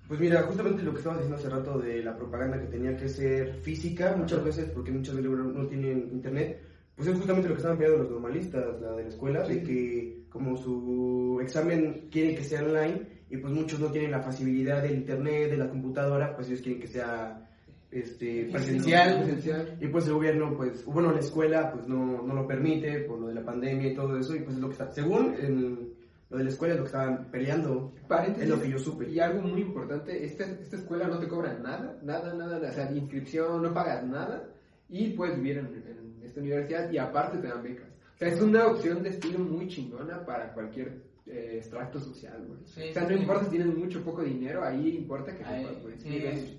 Pues 0.06 0.20
mira, 0.20 0.42
justamente 0.42 0.82
lo 0.82 0.92
que 0.92 0.98
estabas 0.98 1.18
diciendo 1.20 1.36
hace 1.38 1.48
rato 1.48 1.78
de 1.78 2.02
la 2.02 2.16
propaganda 2.16 2.60
que 2.60 2.66
tenía 2.66 2.96
que 2.96 3.08
ser 3.08 3.54
física, 3.62 4.14
muchas 4.16 4.44
veces, 4.44 4.68
porque 4.70 4.90
muchas 4.90 5.16
veces 5.16 5.30
no 5.30 5.66
tienen 5.66 6.10
internet, 6.12 6.60
pues 6.94 7.08
es 7.08 7.14
justamente 7.14 7.48
lo 7.48 7.54
que 7.54 7.58
estaban 7.60 7.78
pidiendo 7.78 8.02
los 8.02 8.10
normalistas, 8.10 8.80
la 8.80 8.92
de 8.92 9.02
la 9.04 9.08
escuela, 9.08 9.42
de 9.48 9.62
que 9.62 10.24
como 10.28 10.56
su 10.56 11.40
examen 11.42 12.08
quiere 12.10 12.34
que 12.34 12.44
sea 12.44 12.62
online 12.62 13.21
y 13.32 13.38
pues 13.38 13.52
muchos 13.52 13.80
no 13.80 13.90
tienen 13.90 14.10
la 14.10 14.20
facilidad 14.22 14.82
del 14.82 14.94
internet, 14.94 15.50
de 15.50 15.56
la 15.56 15.68
computadora, 15.68 16.34
pues 16.36 16.48
ellos 16.48 16.60
quieren 16.60 16.80
que 16.80 16.86
sea 16.88 17.48
este, 17.90 18.48
presencial. 18.52 19.22
Presencial. 19.22 19.76
Y 19.80 19.88
pues 19.88 20.06
el 20.06 20.14
gobierno, 20.14 20.54
pues, 20.56 20.84
bueno, 20.84 21.12
la 21.12 21.20
escuela, 21.20 21.72
pues 21.72 21.86
no, 21.88 22.22
no 22.22 22.34
lo 22.34 22.46
permite 22.46 23.00
por 23.00 23.18
lo 23.18 23.28
de 23.28 23.34
la 23.34 23.44
pandemia 23.44 23.90
y 23.90 23.94
todo 23.94 24.16
eso, 24.18 24.34
y 24.36 24.40
pues 24.40 24.56
es 24.56 24.60
lo 24.62 24.68
que 24.68 24.72
está, 24.74 24.92
según 24.92 25.34
el- 25.40 25.92
lo 26.30 26.38
de 26.38 26.44
la 26.44 26.50
escuela 26.50 26.72
es 26.74 26.78
lo 26.80 26.84
que 26.84 26.88
estaban 26.92 27.26
peleando, 27.30 27.92
Paréntesis. 28.08 28.44
es 28.44 28.48
lo 28.56 28.62
que 28.62 28.70
yo 28.70 28.78
supe. 28.78 29.08
Y 29.10 29.18
algo 29.20 29.42
muy 29.42 29.60
importante, 29.60 30.24
esta, 30.24 30.44
esta 30.44 30.76
escuela 30.76 31.06
no 31.06 31.18
te 31.18 31.28
cobra 31.28 31.58
nada, 31.58 31.98
nada, 32.02 32.32
nada, 32.32 32.58
nada, 32.58 32.70
o 32.70 32.72
sea, 32.72 32.90
inscripción, 32.90 33.62
no 33.62 33.74
pagas 33.74 34.02
nada 34.06 34.48
y 34.88 35.10
puedes 35.10 35.36
vivir 35.36 35.58
en, 35.58 35.66
en 35.66 36.22
esta 36.24 36.40
universidad 36.40 36.90
y 36.90 36.96
aparte 36.96 37.36
te 37.38 37.48
dan 37.48 37.62
becas. 37.62 37.88
O 38.14 38.18
sea, 38.18 38.28
es 38.28 38.40
una 38.40 38.66
opción 38.66 39.02
de 39.02 39.10
estilo 39.10 39.40
muy 39.40 39.68
chingona 39.68 40.24
para 40.24 40.52
cualquier 40.54 41.02
eh, 41.26 41.54
extracto 41.58 42.00
social, 42.00 42.44
güey. 42.46 42.60
Sí, 42.64 42.90
o 42.90 42.92
sea, 42.92 43.02
no 43.02 43.08
sí. 43.08 43.14
importa 43.14 43.44
si 43.44 43.50
tienes 43.50 43.74
mucho 43.76 44.00
o 44.00 44.02
poco 44.02 44.22
dinero, 44.22 44.64
ahí 44.64 44.96
importa 44.96 45.34
que 45.36 45.44
Ay, 45.44 45.64
sepas, 45.64 45.82
güey. 45.82 45.98
sí, 45.98 46.16
es- 46.24 46.56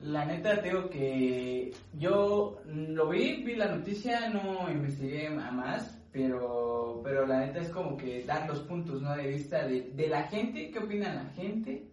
la 0.00 0.24
neta 0.24 0.62
te 0.62 0.68
digo 0.70 0.88
que 0.88 1.74
yo 1.98 2.58
lo 2.66 3.08
vi, 3.10 3.42
vi 3.44 3.54
la 3.54 3.74
noticia, 3.76 4.30
no 4.30 4.70
investigué 4.70 5.26
a 5.28 5.50
más, 5.50 6.02
pero, 6.10 7.02
pero 7.04 7.26
la 7.26 7.40
neta 7.40 7.60
es 7.60 7.68
como 7.68 7.96
que 7.98 8.24
dar 8.24 8.48
los 8.48 8.60
puntos 8.60 9.02
¿no? 9.02 9.14
de 9.14 9.28
vista 9.28 9.66
de, 9.68 9.90
de 9.92 10.08
la 10.08 10.22
gente, 10.24 10.70
qué 10.70 10.78
opina 10.78 11.12
la 11.14 11.26
gente, 11.34 11.86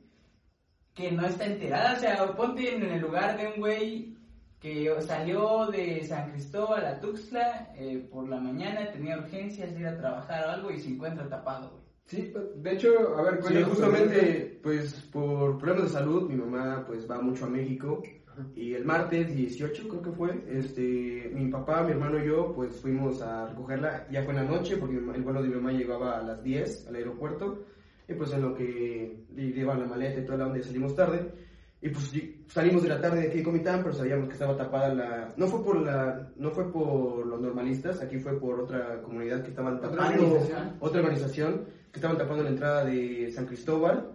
que 0.94 1.12
no 1.12 1.28
está 1.28 1.46
enterada, 1.46 1.94
o 1.98 2.00
sea, 2.00 2.36
ponte 2.36 2.76
en 2.76 2.84
el 2.84 3.02
lugar 3.02 3.38
de 3.38 3.48
un 3.48 3.60
güey 3.60 4.16
que 4.60 4.90
salió 5.02 5.68
de 5.68 6.04
San 6.06 6.32
Cristóbal 6.32 6.86
a 6.86 7.00
Tuxtla 7.00 7.74
eh, 7.76 8.08
por 8.10 8.28
la 8.28 8.40
mañana, 8.40 8.90
tenía 8.92 9.18
urgencias 9.18 9.74
de 9.74 9.82
ir 9.82 9.88
a 9.88 9.98
trabajar 9.98 10.48
o 10.48 10.52
algo 10.52 10.72
y 10.72 10.80
se 10.80 10.90
encuentra 10.90 11.28
tapado, 11.30 11.72
güey. 11.72 11.84
Sí, 12.08 12.30
pues, 12.32 12.46
de 12.64 12.72
hecho, 12.74 13.18
a 13.18 13.22
ver, 13.22 13.34
Sí, 13.36 13.42
cuéntanos, 13.42 13.70
justamente, 13.70 14.60
pues 14.64 14.94
por 15.12 15.58
problemas 15.58 15.84
de 15.84 15.90
salud, 16.00 16.30
mi 16.30 16.36
mamá 16.36 16.84
pues 16.88 17.10
va 17.10 17.22
mucho 17.22 17.46
a 17.46 17.50
México. 17.50 18.02
Ajá. 18.28 18.46
y 18.56 18.74
el 18.76 18.86
martes 18.86 19.34
18 19.36 19.88
creo 19.90 20.02
que 20.02 20.12
fue, 20.12 20.44
este, 20.48 21.32
mi 21.34 21.50
papá, 21.50 21.84
mi 21.84 21.92
hermano 21.92 22.24
y 22.24 22.28
yo 22.28 22.54
pues 22.54 22.76
fuimos 22.80 23.22
a 23.22 23.48
recogerla, 23.48 24.08
ya 24.12 24.24
fue 24.24 24.34
en 24.36 24.46
la 24.46 24.52
noche 24.52 24.78
porque 24.78 24.96
el 24.98 25.24
vuelo 25.24 25.42
de 25.42 25.50
mi 25.50 25.56
mamá 25.56 25.72
llegaba 25.72 26.18
a 26.20 26.24
las 26.24 26.44
10 26.44 26.88
al 26.88 26.96
aeropuerto. 26.96 27.64
Y 28.10 28.14
pues 28.14 28.32
en 28.32 28.42
lo 28.42 28.54
que 28.56 29.26
le 29.36 29.52
llevan 29.52 29.82
la 29.82 29.86
maleta 29.86 30.22
y 30.22 30.26
toda 30.26 30.38
la 30.38 30.48
onda 30.48 30.64
salimos 30.64 30.96
tarde. 30.96 31.30
Y 31.82 31.90
pues 31.90 32.06
sí, 32.06 32.46
salimos 32.48 32.82
de 32.84 32.90
la 32.90 33.02
tarde 33.02 33.20
de 33.22 33.28
aquí 33.28 33.38
de 33.40 33.44
Comitán 33.44 33.82
pero 33.84 33.94
sabíamos 33.94 34.28
que 34.28 34.34
estaba 34.34 34.56
tapada 34.56 34.94
la, 34.94 35.34
no 35.36 35.46
fue 35.48 35.62
por 35.64 35.82
la, 35.82 36.32
no 36.38 36.50
fue 36.52 36.72
por 36.72 37.26
los 37.28 37.42
normalistas, 37.42 38.02
aquí 38.02 38.18
fue 38.18 38.40
por 38.40 38.62
otra 38.62 39.02
comunidad 39.02 39.44
que 39.44 39.50
estaban 39.50 39.76
Otra 39.76 39.90
tapando, 39.92 40.24
organización. 40.26 40.76
otra 40.80 41.02
organización 41.02 41.66
que 41.98 42.06
estaban 42.06 42.18
tapando 42.18 42.44
la 42.44 42.50
entrada 42.50 42.86
de 42.86 43.32
San 43.32 43.46
Cristóbal. 43.46 44.12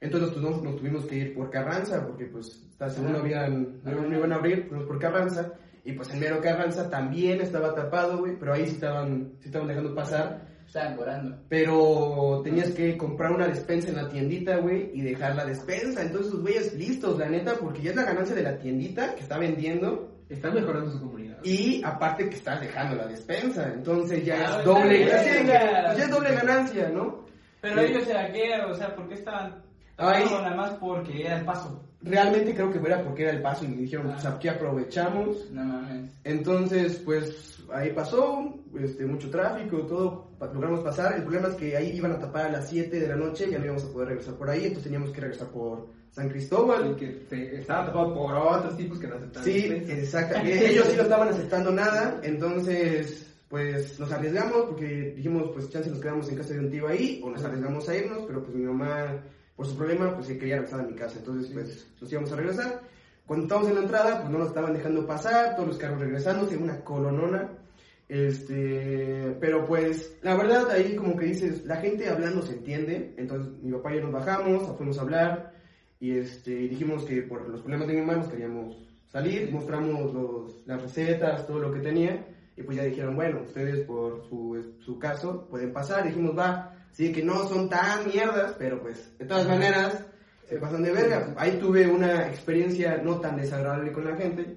Entonces 0.00 0.30
pues, 0.30 0.42
nos, 0.42 0.62
nos 0.62 0.76
tuvimos 0.76 1.04
que 1.06 1.16
ir 1.16 1.34
por 1.34 1.50
Carranza, 1.50 2.06
porque 2.06 2.26
pues 2.26 2.64
según 2.88 3.12
no, 3.12 3.18
habían, 3.18 3.80
no, 3.84 4.16
iban 4.16 4.32
a 4.32 4.36
abrir, 4.36 4.66
fuimos 4.68 4.86
por 4.86 4.98
Carranza. 4.98 5.52
Y 5.84 5.92
pues 5.92 6.10
en 6.10 6.20
mero 6.20 6.40
Carranza 6.40 6.88
también 6.88 7.40
estaba 7.40 7.74
tapado, 7.74 8.18
güey, 8.18 8.38
pero 8.38 8.54
ahí 8.54 8.66
sí 8.66 8.74
estaban, 8.74 9.32
sí 9.40 9.46
estaban 9.46 9.68
dejando 9.68 9.94
pasar. 9.94 10.46
Estaban 10.66 10.96
cobrando. 10.96 11.38
Pero 11.48 12.42
tenías 12.44 12.70
que 12.72 12.96
comprar 12.98 13.32
una 13.32 13.48
despensa 13.48 13.88
en 13.88 13.96
la 13.96 14.08
tiendita, 14.08 14.58
güey, 14.58 14.90
y 14.92 15.00
dejar 15.00 15.34
la 15.34 15.46
despensa. 15.46 16.02
Entonces 16.02 16.32
los 16.32 16.42
güeyes 16.42 16.74
listos, 16.74 17.18
la 17.18 17.28
neta, 17.28 17.54
porque 17.58 17.80
ya 17.80 17.90
es 17.90 17.96
la 17.96 18.04
ganancia 18.04 18.34
de 18.34 18.42
la 18.42 18.58
tiendita 18.58 19.14
que 19.14 19.22
está 19.22 19.38
vendiendo. 19.38 20.17
Están 20.28 20.54
mejorando 20.54 20.90
su 20.90 21.00
comunidad. 21.00 21.38
Y 21.42 21.82
aparte 21.84 22.28
que 22.28 22.36
estás 22.36 22.60
dejando 22.60 22.96
la 22.96 23.06
despensa. 23.06 23.72
Entonces 23.72 24.24
ya 24.24 24.36
Ah, 24.46 24.58
es 24.58 24.64
doble, 24.64 24.96
bien. 24.98 25.08
ya 25.46 25.92
es 26.04 26.10
doble 26.10 26.34
ganancia, 26.34 26.88
¿no? 26.90 27.24
Pero 27.60 27.80
Sí. 27.80 27.86
ellos 27.86 28.08
era 28.08 28.30
que, 28.32 28.60
o 28.70 28.74
sea, 28.74 28.94
¿por 28.94 29.08
qué 29.08 29.14
estaban 29.14 29.62
Ay. 29.96 30.24
nada 30.30 30.54
más 30.54 30.70
porque 30.74 31.22
era 31.22 31.38
el 31.38 31.44
paso? 31.44 31.82
Realmente 32.02 32.54
creo 32.54 32.70
que 32.70 32.78
era 32.78 33.02
porque 33.02 33.22
era 33.24 33.32
el 33.32 33.42
paso 33.42 33.64
y 33.64 33.68
dijeron, 33.68 34.12
pues 34.12 34.24
aquí 34.24 34.46
aprovechamos. 34.48 35.50
No 35.50 35.64
mames. 35.64 36.12
Entonces, 36.24 37.02
pues 37.04 37.58
ahí 37.72 37.92
pasó, 37.92 38.54
este, 38.78 39.04
mucho 39.06 39.28
tráfico, 39.30 39.78
todo, 39.86 40.28
logramos 40.40 40.80
pasar. 40.80 41.14
El 41.16 41.22
problema 41.22 41.48
es 41.48 41.54
que 41.54 41.76
ahí 41.76 41.96
iban 41.96 42.12
a 42.12 42.18
tapar 42.20 42.46
a 42.46 42.52
las 42.52 42.68
7 42.68 43.00
de 43.00 43.08
la 43.08 43.16
noche, 43.16 43.50
ya 43.50 43.58
no 43.58 43.64
íbamos 43.64 43.84
a 43.84 43.92
poder 43.92 44.08
regresar 44.08 44.34
por 44.34 44.48
ahí, 44.50 44.60
entonces 44.60 44.84
teníamos 44.84 45.10
que 45.10 45.20
regresar 45.20 45.48
por 45.48 45.88
San 46.10 46.26
Y 46.26 46.30
Cristóbal. 46.30 46.96
que 46.96 47.24
se- 47.28 47.56
estaba 47.60 47.86
tapado 47.86 48.14
por 48.14 48.34
otros 48.34 48.76
tipos 48.76 48.98
que 48.98 49.06
no 49.06 49.16
aceptan. 49.16 49.44
Sí, 49.44 49.66
exacto. 49.88 50.38
Ellos 50.44 50.86
sí 50.88 50.96
no 50.96 51.02
estaban 51.02 51.28
aceptando 51.28 51.70
nada, 51.70 52.20
entonces, 52.22 53.26
pues 53.48 53.98
nos 54.00 54.10
arriesgamos 54.12 54.66
porque 54.68 55.12
dijimos, 55.16 55.50
pues 55.54 55.70
chance 55.70 55.88
nos 55.90 56.00
quedamos 56.00 56.28
en 56.28 56.36
casa 56.36 56.54
de 56.54 56.60
un 56.60 56.70
tío 56.70 56.88
ahí 56.88 57.20
o 57.24 57.30
nos 57.30 57.44
arriesgamos 57.44 57.88
a 57.88 57.96
irnos, 57.96 58.24
pero 58.26 58.42
pues 58.42 58.54
mi 58.56 58.64
mamá, 58.64 59.22
por 59.56 59.66
su 59.66 59.76
problema, 59.76 60.14
pues 60.14 60.26
se 60.26 60.38
quería 60.38 60.56
regresar 60.56 60.80
a 60.80 60.84
mi 60.84 60.94
casa, 60.94 61.18
entonces 61.18 61.50
pues 61.52 61.86
nos 62.00 62.12
íbamos 62.12 62.32
a 62.32 62.36
regresar. 62.36 62.80
Cuando 63.26 63.44
estábamos 63.44 63.68
en 63.70 63.74
la 63.76 63.82
entrada, 63.82 64.18
pues 64.20 64.30
no 64.30 64.38
nos 64.38 64.48
estaban 64.48 64.72
dejando 64.72 65.06
pasar, 65.06 65.54
todos 65.54 65.68
los 65.68 65.78
carros 65.78 66.00
regresándose, 66.00 66.56
una 66.56 66.82
colonona. 66.82 67.50
Este, 68.08 69.36
pero 69.38 69.66
pues, 69.66 70.16
la 70.22 70.34
verdad, 70.34 70.70
ahí 70.70 70.96
como 70.96 71.14
que 71.14 71.26
dices, 71.26 71.64
la 71.66 71.76
gente 71.76 72.08
hablando 72.08 72.40
se 72.42 72.54
entiende. 72.54 73.14
Entonces, 73.18 73.52
mi 73.62 73.70
papá 73.72 73.92
y 73.92 73.96
yo 73.96 74.04
nos 74.04 74.12
bajamos, 74.12 74.76
fuimos 74.78 74.98
a 74.98 75.02
hablar 75.02 75.52
y 76.00 76.12
este, 76.18 76.50
dijimos 76.50 77.04
que 77.04 77.22
por 77.22 77.48
los 77.48 77.60
problemas 77.60 77.88
de 77.88 77.94
mi 77.94 78.00
mamá 78.00 78.16
nos 78.16 78.28
queríamos 78.28 78.76
salir, 79.06 79.50
mostramos 79.50 80.12
los, 80.14 80.66
las 80.66 80.80
recetas, 80.82 81.46
todo 81.46 81.58
lo 81.58 81.72
que 81.72 81.80
tenía. 81.80 82.26
Y 82.56 82.62
pues 82.62 82.76
ya 82.76 82.84
dijeron, 82.84 83.14
bueno, 83.16 83.42
ustedes 83.46 83.84
por 83.86 84.24
su, 84.28 84.74
su 84.80 84.98
caso 84.98 85.46
pueden 85.48 85.72
pasar. 85.72 86.04
dijimos, 86.04 86.36
va, 86.36 86.74
sí, 86.92 87.12
que 87.12 87.22
no 87.22 87.46
son 87.48 87.68
tan 87.68 88.06
mierdas, 88.08 88.54
pero 88.58 88.80
pues, 88.82 89.16
de 89.18 89.26
todas 89.26 89.46
maneras, 89.46 90.04
se 90.48 90.56
pasan 90.58 90.82
de 90.82 90.92
verga. 90.92 91.34
Ahí 91.36 91.58
tuve 91.60 91.86
una 91.86 92.26
experiencia 92.28 92.96
no 93.02 93.20
tan 93.20 93.36
desagradable 93.36 93.92
con 93.92 94.04
la 94.04 94.16
gente. 94.16 94.56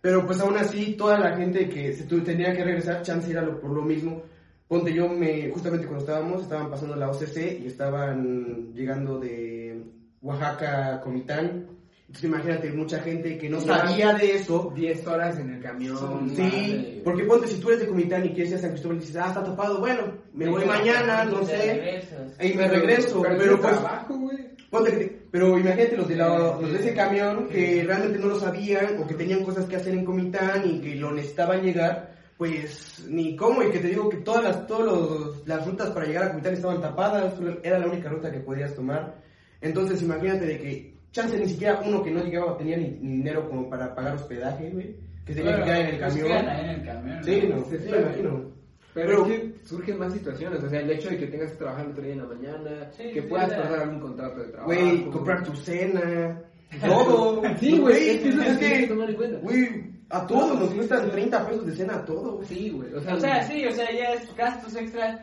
Pero 0.00 0.26
pues 0.26 0.38
aún 0.40 0.56
así, 0.58 0.96
toda 0.98 1.18
la 1.18 1.34
gente 1.36 1.68
que 1.68 1.94
se 1.94 2.04
tenía 2.04 2.54
que 2.54 2.62
regresar, 2.64 3.00
chance 3.02 3.30
era 3.30 3.40
lo- 3.40 3.58
por 3.58 3.70
lo 3.70 3.82
mismo. 3.82 4.22
Ponte 4.68 4.92
yo, 4.92 5.08
me, 5.08 5.48
justamente 5.50 5.86
cuando 5.86 6.04
estábamos, 6.04 6.42
estaban 6.42 6.70
pasando 6.70 6.94
la 6.96 7.08
OCC 7.10 7.60
y 7.62 7.66
estaban 7.66 8.72
llegando 8.74 9.18
de 9.18 9.82
Oaxaca, 10.24 11.00
Comitán. 11.02 11.66
Entonces 12.06 12.24
imagínate, 12.30 12.70
mucha 12.72 12.98
gente 13.00 13.36
que 13.38 13.48
no 13.48 13.60
sabía 13.60 14.12
de 14.14 14.36
eso. 14.36 14.72
10 14.74 15.06
horas 15.06 15.38
en 15.38 15.54
el 15.54 15.60
camión. 15.62 15.96
Sí, 16.34 16.42
Madre. 16.42 17.00
porque 17.04 17.24
ponte, 17.24 17.46
si 17.48 17.60
tú 17.60 17.68
eres 17.68 17.80
de 17.80 17.88
Comitán 17.88 18.24
y 18.24 18.30
quieres 18.30 18.50
ir 18.52 18.58
a 18.58 18.60
San 18.60 18.70
Cristóbal 18.70 18.96
y 18.98 19.00
dices, 19.00 19.16
ah, 19.16 19.28
está 19.28 19.42
tapado, 19.44 19.80
bueno, 19.80 20.02
me 20.32 20.48
voy 20.48 20.64
mañana, 20.64 21.24
no 21.24 21.44
sé, 21.44 22.00
y 22.40 22.54
me 22.54 22.68
regreso, 22.68 23.22
Pero, 23.22 23.36
pero 23.38 23.54
es 23.54 23.60
pues, 23.60 23.72
trabajo. 23.72 24.30
Ponte 24.70 24.90
que- 24.92 25.24
pero 25.30 25.58
imagínate 25.58 25.96
los 25.96 26.08
de, 26.08 26.16
la- 26.16 26.38
los 26.60 26.72
de 26.72 26.78
ese 26.78 26.94
camión 26.94 27.48
que 27.48 27.82
realmente 27.84 28.18
no 28.18 28.26
lo 28.28 28.38
sabían 28.38 28.98
o 29.02 29.06
que 29.06 29.14
tenían 29.14 29.44
cosas 29.44 29.64
que 29.66 29.76
hacer 29.76 29.94
en 29.94 30.04
Comitán 30.04 30.62
y 30.68 30.80
que 30.80 30.94
lo 30.96 31.10
necesitaban 31.12 31.62
llegar, 31.62 32.14
pues 32.36 33.04
ni 33.08 33.34
cómo. 33.36 33.62
Y 33.62 33.70
que 33.70 33.78
te 33.80 33.88
digo 33.88 34.08
que 34.08 34.18
todas 34.18 34.44
las 34.44 34.66
todos 34.66 34.84
los- 34.84 35.48
las 35.48 35.66
rutas 35.66 35.90
para 35.90 36.06
llegar 36.06 36.24
a 36.24 36.28
Comitán 36.30 36.54
estaban 36.54 36.80
tapadas, 36.80 37.34
era 37.62 37.78
la 37.78 37.86
única 37.86 38.08
ruta 38.08 38.30
que 38.30 38.40
podías 38.40 38.74
tomar. 38.74 39.23
Entonces 39.64 40.02
imagínate 40.02 40.46
de 40.46 40.58
que 40.58 40.94
chance 41.10 41.36
ni 41.38 41.48
siquiera 41.48 41.80
uno 41.84 42.02
que 42.02 42.10
no 42.10 42.22
llegaba 42.22 42.56
tenía 42.56 42.76
ni, 42.76 42.88
ni 43.00 43.16
dinero 43.18 43.48
como 43.48 43.68
para 43.68 43.94
pagar 43.94 44.14
hospedaje, 44.16 44.70
güey, 44.70 44.94
que 45.24 45.34
tenía 45.34 45.56
que 45.56 45.62
quedar 45.64 45.80
en 45.80 45.86
el 45.86 45.98
pues 45.98 46.14
camión. 46.14 46.48
en 46.48 46.68
el 46.70 46.84
camión. 46.84 47.24
Sí, 47.24 47.42
no, 47.48 47.64
Sí, 47.64 47.70
sí, 47.70 47.84
sí. 47.84 47.90
me 47.90 47.98
imagino. 48.00 48.54
Pero, 48.94 49.08
Pero- 49.08 49.26
es 49.26 49.40
que 49.40 49.66
surgen 49.66 49.98
más 49.98 50.12
situaciones, 50.12 50.62
o 50.62 50.68
sea, 50.68 50.80
el 50.80 50.90
hecho 50.90 51.08
de 51.10 51.16
que 51.16 51.26
tengas 51.26 51.50
que 51.50 51.56
trabajar 51.58 51.84
el 51.86 51.90
otro 51.92 52.04
día 52.04 52.12
en 52.12 52.18
la 52.20 52.26
mañana, 52.26 52.90
Sí, 52.92 53.02
que 53.12 53.22
sí, 53.22 53.26
puedas 53.28 53.48
sea. 53.48 53.62
pasar 53.62 53.80
algún 53.80 54.00
contrato 54.00 54.38
de 54.40 54.48
trabajo. 54.50 54.66
Güey, 54.72 55.04
comprar 55.10 55.42
tu 55.42 55.56
cena, 55.56 56.40
todo. 56.80 57.42
Sí, 57.58 57.78
güey, 57.78 58.08
es 58.10 58.20
que 58.20 58.28
eso 58.28 58.42
es 58.42 58.48
es 58.50 58.58
que 58.58 58.80
que, 58.82 58.86
tomar 58.86 59.10
en 59.10 59.16
cuenta. 59.16 59.38
güey, 59.38 59.68
a 60.10 60.26
todos 60.26 60.60
nos 60.60 60.70
cuestan 60.74 61.10
30 61.10 61.46
pesos 61.48 61.66
de 61.66 61.74
cena 61.74 61.94
a 61.96 62.04
todos. 62.04 62.46
Sí, 62.46 62.70
güey, 62.70 62.92
o 62.94 63.00
sea, 63.00 63.14
O 63.14 63.20
sea, 63.20 63.42
sí, 63.42 63.64
o 63.66 63.70
sea, 63.72 63.90
ya 63.92 64.12
es 64.12 64.36
gastos 64.36 64.76
extras 64.76 65.20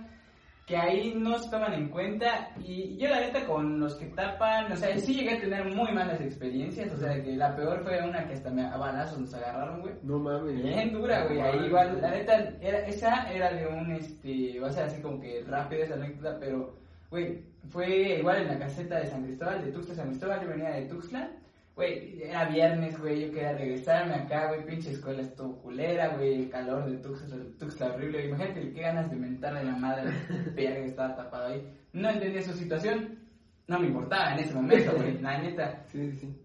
que 0.72 0.78
ahí 0.78 1.13
no 1.18 1.38
se 1.38 1.50
toman 1.50 1.74
en 1.74 1.90
cuenta. 1.90 2.50
Y 2.63 2.96
yo, 2.96 3.10
la 3.10 3.20
neta, 3.20 3.46
con 3.46 3.78
los 3.78 3.96
que 3.96 4.06
tapan, 4.06 4.72
o 4.72 4.75
sea, 4.78 4.98
sí 4.98 5.13
llegué 5.13 5.32
a 5.32 5.42
tener 5.42 5.66
muy 5.66 5.92
malas 5.92 6.22
experiencias. 6.22 6.94
O 6.94 6.98
sea, 6.98 7.22
que 7.22 7.36
la 7.36 7.54
peor 7.58 7.84
fue 7.84 8.01
una 8.01 8.25
que 8.25 8.36
hasta 8.36 8.51
me, 8.51 8.66
a 8.66 8.78
balazos 8.78 9.20
nos 9.20 9.34
agarraron, 9.34 9.82
güey. 9.82 9.96
no 10.01 10.18
mames. 10.18 10.63
Bien 10.63 10.94
dura, 10.94 11.25
güey. 11.25 11.42
Ahí 11.42 11.66
igual, 11.66 12.00
la 12.01 12.12
neta, 12.12 12.54
era, 12.62 12.88
esa 12.88 13.30
era 13.30 13.51
de 13.51 13.68
un, 13.68 13.92
este, 13.92 14.62
va 14.62 14.70
a 14.70 14.72
ser 14.72 14.86
así 14.86 15.01
como 15.01 15.20
que 15.20 15.44
rápida 15.46 15.84
esa 15.84 15.96
anécdota, 15.96 16.38
pero, 16.40 16.74
güey, 17.10 17.44
fue 17.68 18.20
igual 18.20 18.44
en 18.44 18.48
la 18.48 18.60
caseta 18.60 18.98
de 19.00 19.08
San 19.08 19.25
Cristóbal, 19.25 19.66
de 19.66 19.72
Tuxtla, 19.74 19.96
San 19.96 20.08
Cristóbal, 20.08 20.42
yo 20.42 20.48
venía 20.48 20.70
de 20.70 20.86
Tuxtla. 20.86 21.32
Güey, 21.75 22.22
era 22.22 22.50
viernes, 22.50 23.00
güey, 23.00 23.22
yo 23.22 23.32
quería 23.32 23.54
regresarme 23.54 24.16
acá, 24.16 24.50
güey, 24.50 24.66
pinche 24.66 24.92
escuela 24.92 25.22
estuvo 25.22 25.62
culera, 25.62 26.16
güey, 26.16 26.44
el 26.44 26.50
calor 26.50 26.90
de 26.90 26.98
Tuxtla, 26.98 27.38
Tuxtla 27.58 27.94
horrible. 27.94 28.28
Imagínate 28.28 28.74
qué 28.74 28.82
ganas 28.82 29.10
de 29.10 29.16
mentarle 29.16 29.63
la 29.63 29.78
madre 29.78 30.12
que 30.56 30.86
estaba 30.86 31.16
tapado 31.16 31.48
ahí. 31.48 31.66
No 31.94 32.10
entendía 32.10 32.42
su 32.42 32.54
situación, 32.54 33.20
no 33.68 33.80
me 33.80 33.88
importaba 33.88 34.34
en 34.34 34.40
ese 34.40 34.54
momento, 34.54 34.94
güey, 34.96 35.20
la 35.22 35.42
neta. 35.42 35.86
Sí, 35.92 36.12
sí, 36.12 36.18
sí. 36.18 36.38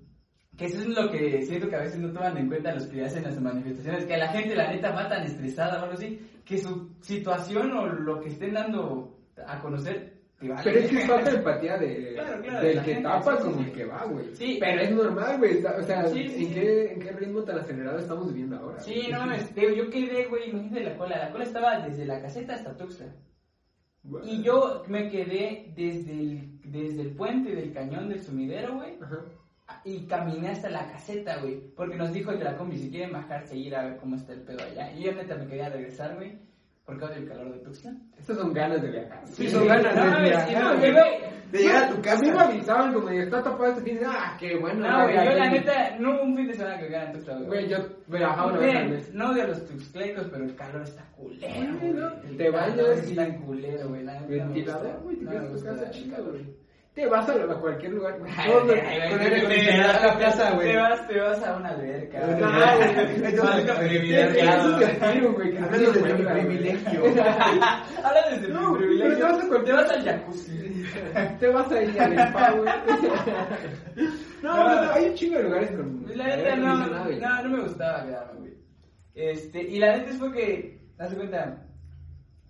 Que 0.57 0.67
eso 0.67 0.81
es 0.81 0.87
lo 0.87 1.11
que 1.11 1.43
siento 1.43 1.69
que 1.69 1.77
a 1.77 1.81
veces 1.81 1.99
no 1.99 2.13
toman 2.13 2.39
en 2.39 2.49
cuenta 2.49 2.73
los 2.73 2.87
que 2.87 3.05
hacen 3.05 3.25
las 3.25 3.39
manifestaciones, 3.39 4.07
que 4.07 4.17
la 4.17 4.29
gente 4.29 4.55
la 4.55 4.73
neta 4.73 4.91
va 4.91 5.09
tan 5.09 5.25
estresada 5.25 5.81
o 5.81 5.83
algo 5.83 5.95
así, 5.95 6.19
que 6.47 6.57
su 6.57 6.97
situación 7.03 7.73
o 7.73 7.87
lo 7.87 8.21
que 8.21 8.31
estén 8.31 8.55
dando 8.55 9.19
a 9.47 9.61
conocer 9.61 10.16
Pero 10.39 10.55
es 10.55 10.91
que 10.91 10.99
es 10.99 11.07
falta 11.07 11.31
de 11.31 11.37
empatía 11.39 11.79
de, 11.79 12.13
Claro, 12.13 12.43
claro, 12.43 12.61
de 12.61 12.69
del 12.69 12.85
que 12.85 12.95
gente, 12.95 13.03
tapa 13.09 13.37
sí, 13.37 13.43
como 13.43 13.57
sí. 13.57 13.65
el 13.65 13.73
que 13.73 13.85
va, 13.87 14.05
güey. 14.05 14.37
Sí, 14.37 14.57
pero 14.61 14.83
es 14.83 14.91
normal, 14.91 15.39
güey. 15.39 15.65
O 15.65 15.83
sea, 15.83 16.07
Sí, 16.09 16.21
¿en. 16.21 16.55
Qué, 16.55 16.93
¿en 16.93 17.01
qué 17.01 17.13
ritmo 17.13 17.43
tan 17.43 17.59
acelerado 17.59 17.99
estamos 17.99 18.29
viviendo 18.29 18.57
ahora? 18.57 18.81
Sí, 18.81 18.95
güey? 18.95 19.13
no 19.13 19.19
mames, 19.21 19.55
digo, 19.55 19.71
yo 19.71 19.89
quedé, 19.91 20.27
güey, 20.27 20.51
imagínate 20.51 20.85
la 20.85 20.97
cola, 20.97 21.19
la 21.19 21.33
cola 21.33 21.45
estaba 21.45 21.79
desde 21.81 22.05
la 22.05 22.21
caseta 22.21 22.55
hasta 22.55 22.77
Tuxtla. 22.77 23.07
Bueno. 24.03 24.27
Y 24.29 24.43
yo 24.43 24.85
me 24.89 25.09
quedé 25.09 25.73
desde 25.75 26.13
el, 26.13 26.61
desde 26.65 27.01
el 27.01 27.11
puente 27.17 27.55
del 27.55 27.73
cañón 27.73 28.09
del 28.09 28.21
sumidero, 28.23 28.75
güey, 28.75 28.99
y 29.85 30.07
caminé 30.07 30.51
hasta 30.51 30.69
la 30.71 30.87
caseta, 30.93 31.39
güey. 31.39 31.61
Porque 31.75 31.97
nos 31.97 32.13
dijo 32.13 32.31
el 32.31 32.39
de 32.39 32.45
la 32.45 32.57
combi, 32.57 32.77
si 32.77 32.91
quieren 32.91 33.13
bajarse 33.13 33.57
ir 33.57 33.75
a 33.75 33.85
ver 33.85 33.97
cómo 33.97 34.17
está 34.17 34.33
el 34.33 34.43
pedo 34.43 34.63
allá. 34.63 34.93
Y 34.93 35.03
yo 35.03 35.13
neta 35.13 35.35
me 35.35 35.47
quería 35.47 35.71
regresar, 35.71 36.15
güey. 36.15 36.39
Porque 36.87 37.05
odio 37.05 37.17
el 37.17 37.29
calor 37.29 37.53
de 37.53 37.59
Tuxtla. 37.65 37.93
Estas 38.17 38.37
son 38.39 38.53
ganas 38.53 38.81
de 38.81 38.91
viajar. 38.91 39.21
Sí, 39.27 39.51
son 39.51 39.67
ganas 39.67 39.93
de 39.95 40.01
No, 40.11 40.23
viajar. 40.23 40.49
sí, 40.49 40.55
no, 40.55 40.79
güey, 40.79 40.93
De 41.51 41.59
llegar 41.59 41.85
a 41.85 41.89
tu 41.89 41.95
A 41.95 41.97
mí 41.97 42.27
me 42.29 42.33
casa. 42.33 42.49
avisaban 42.49 42.95
como 42.95 43.09
de 43.09 43.23
está 43.23 43.43
tapado 43.43 43.67
este 43.67 43.83
fin 43.83 43.99
de 43.99 44.07
ah, 44.07 44.37
qué 44.39 44.57
bueno. 44.57 44.89
No, 44.89 45.03
güey, 45.05 45.17
yo 45.17 45.31
la 45.33 45.51
neta, 45.51 45.97
no 45.99 46.11
hubo 46.15 46.23
un 46.23 46.37
fin 46.37 46.47
de 46.49 46.55
semana 46.55 46.79
que 46.79 46.87
en 46.87 47.13
Tuxtla, 47.13 47.35
güey. 47.43 47.69
Yo 47.69 47.77
viajaba 48.07 48.47
una 48.53 48.59
vez 48.59 49.15
no 49.15 49.29
a 49.29 49.47
los 49.47 49.67
tuxtlecos, 49.67 50.27
pero 50.31 50.45
el 50.45 50.55
calor 50.55 50.83
está 50.83 51.05
culero, 51.17 51.79
Güey. 51.81 51.93
¿no? 51.93 52.13
Te 52.37 52.51
bañas 52.51 52.99
está 52.99 53.29
y- 53.29 53.37
culero, 53.39 53.89
güey. 53.89 54.05
no 54.05 54.13
Ventilador, 54.29 55.01
güey, 55.03 55.17
te 55.17 55.25
No 55.25 55.31
quedas 55.31 55.53
tu 55.53 55.65
casa 55.65 55.91
chica, 55.91 56.17
güey. 56.21 56.66
Te 56.97 57.05
vas 57.07 57.29
a, 57.29 57.33
a 57.35 57.61
cualquier 57.61 57.93
lugar. 57.93 58.19
güey. 58.19 58.33
Ay, 58.35 58.51
Todo 58.51 58.73
ay, 58.73 58.81
te- 58.81 59.37
acondicionado 59.37 59.99
en 60.01 60.07
la 60.07 60.19
casa, 60.19 60.51
güey. 60.55 60.69
Te 60.73 60.77
vas, 60.79 61.07
te 61.09 61.21
vas 61.21 61.43
a 61.45 61.57
una 61.57 61.69
alberca. 61.69 62.21
No, 62.21 62.27
güey. 62.27 62.95
güey. 62.95 63.33
Maldito 63.37 63.73
Eso 63.73 63.79
privilegiado. 63.81 64.81
es 64.81 64.89
estilo, 64.89 65.33
güey. 65.35 65.51
que 65.53 65.59
Hablando 65.59 65.93
se 65.93 66.01
de 66.03 66.15
mi 66.15 66.25
privilegio. 66.25 67.05
Habla 68.03 68.21
desde 68.31 68.49
No, 68.55 68.71
mi 68.73 68.79
privilegio. 68.79 69.17
te 69.17 69.23
vas 69.23 69.45
a 69.45 69.65
Te 69.65 69.73
vas 69.73 69.91
al 69.91 70.05
jacuzzi. 70.05 70.85
Te 71.39 71.49
vas 71.49 71.71
a 71.73 71.83
ir 71.83 72.01
al 72.01 72.13
spa, 72.19 72.51
güey. 72.53 72.73
No, 74.43 74.55
no, 74.57 74.85
no, 74.85 74.93
hay 74.93 75.05
un 75.07 75.15
chingo 75.15 75.37
de 75.39 75.45
lugares 75.45 75.71
con. 75.73 76.05
La 76.15 76.25
neta 76.37 76.57
no, 76.57 76.77
no, 76.87 77.43
no 77.43 77.49
me 77.51 77.63
gustaba 77.63 78.05
quedarme, 78.05 78.41
güey. 78.41 78.55
Este, 79.15 79.63
y 79.63 79.79
la 79.79 79.97
neta 79.97 80.13
fue 80.19 80.33
que, 80.33 80.81
das 80.97 81.13
cuenta, 81.15 81.63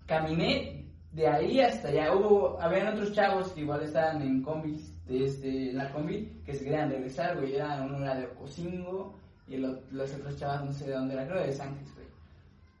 caminé 0.05 0.85
de 1.11 1.27
ahí 1.27 1.59
hasta 1.61 1.87
allá. 1.89 2.13
Hubo, 2.13 2.61
habían 2.61 2.87
otros 2.89 3.11
chavos 3.13 3.51
que 3.53 3.61
igual 3.61 3.81
estaban 3.83 4.21
en 4.21 4.41
combis, 4.43 4.93
de 5.07 5.25
este, 5.25 5.71
la 5.73 5.89
combi, 5.91 6.41
que 6.45 6.53
se 6.53 6.63
querían 6.65 6.89
regresar, 6.91 7.37
güey. 7.37 7.55
Eran 7.55 7.83
uno 7.85 8.03
era 8.03 8.15
de 8.15 8.25
Ocosingo 8.25 9.15
y 9.47 9.55
el 9.55 9.79
los 9.91 10.13
otros 10.15 10.37
chavos 10.37 10.65
no 10.65 10.73
sé 10.73 10.85
de 10.87 10.93
dónde 10.93 11.13
era, 11.13 11.25
creo 11.27 11.41
de 11.43 11.53
Sánchez, 11.53 11.93
güey. 11.95 12.07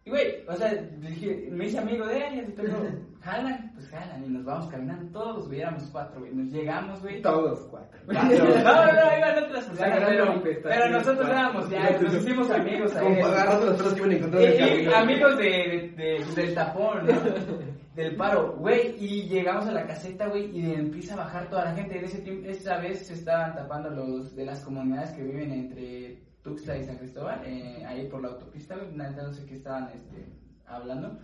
Y 0.05 0.09
güey, 0.09 0.45
o 0.47 0.55
sea, 0.55 0.73
dije, 0.73 1.49
me 1.51 1.65
hice 1.65 1.79
amigo 1.79 2.05
de 2.05 2.27
ellos, 2.27 2.49
pero 2.55 2.77
jalan, 3.21 3.71
pues 3.73 3.89
jalan, 3.89 4.23
y 4.23 4.29
nos 4.29 4.45
vamos 4.45 4.67
caminando 4.67 5.11
todos, 5.19 5.47
güey, 5.47 5.59
éramos 5.59 5.83
cuatro, 5.91 6.19
güey. 6.21 6.33
Nos 6.33 6.47
llegamos, 6.53 7.01
güey. 7.01 7.21
Todos 7.21 7.59
cuatro. 7.69 7.99
No, 8.07 8.13
no, 8.13 8.93
no, 8.93 9.17
iban 9.17 9.43
otras 9.43 9.65
personas, 9.65 10.03
pero, 10.07 10.41
pero 10.63 10.89
nosotros 10.91 11.27
éramos 11.29 11.69
ya, 11.69 11.89
nos 11.99 12.13
hicimos 12.13 12.49
amigos 12.51 12.95
ahí. 12.95 13.03
Como 13.03 13.25
agarrando 13.25 13.65
las 13.65 13.75
personas 13.75 13.93
que 13.93 13.99
iban 13.99 14.11
encontrando 14.13 14.47
en 14.47 14.53
el 14.53 14.59
Y- 14.59 14.63
y 14.63 14.85
camino. 14.85 14.95
amigos 14.97 15.37
de, 15.37 15.43
de- 15.43 15.93
de- 16.25 16.35
del 16.41 16.53
tapón, 16.55 17.05
¿no? 17.07 17.13
Del 17.97 18.15
paro, 18.15 18.55
güey, 18.59 18.95
y 19.03 19.23
llegamos 19.27 19.65
a 19.65 19.71
la 19.71 19.87
caseta, 19.87 20.27
güey, 20.27 20.55
y 20.55 20.71
empieza 20.71 21.15
a 21.15 21.17
bajar 21.17 21.49
toda 21.49 21.65
la 21.65 21.73
gente. 21.73 21.97
En 21.97 22.05
ese 22.05 22.19
tiempo, 22.19 22.47
esa 22.47 22.77
vez 22.77 23.07
se 23.07 23.15
estaban 23.15 23.55
tapando 23.55 23.89
los 23.89 24.35
de 24.35 24.45
las 24.45 24.59
comunidades 24.63 25.09
que 25.13 25.23
viven 25.23 25.51
entre 25.51 26.21
Tuxtla 26.43 26.77
y 26.77 26.83
San 26.83 26.97
Cristóbal, 26.97 27.41
eh, 27.43 27.83
ahí 27.87 28.07
por 28.07 28.21
la 28.21 28.27
autopista, 28.29 28.75
güey, 28.75 28.91
neta, 28.95 29.23
no 29.23 29.33
sé 29.33 29.47
qué 29.47 29.55
estaban 29.55 29.85
este, 29.89 30.27
hablando. 30.67 31.17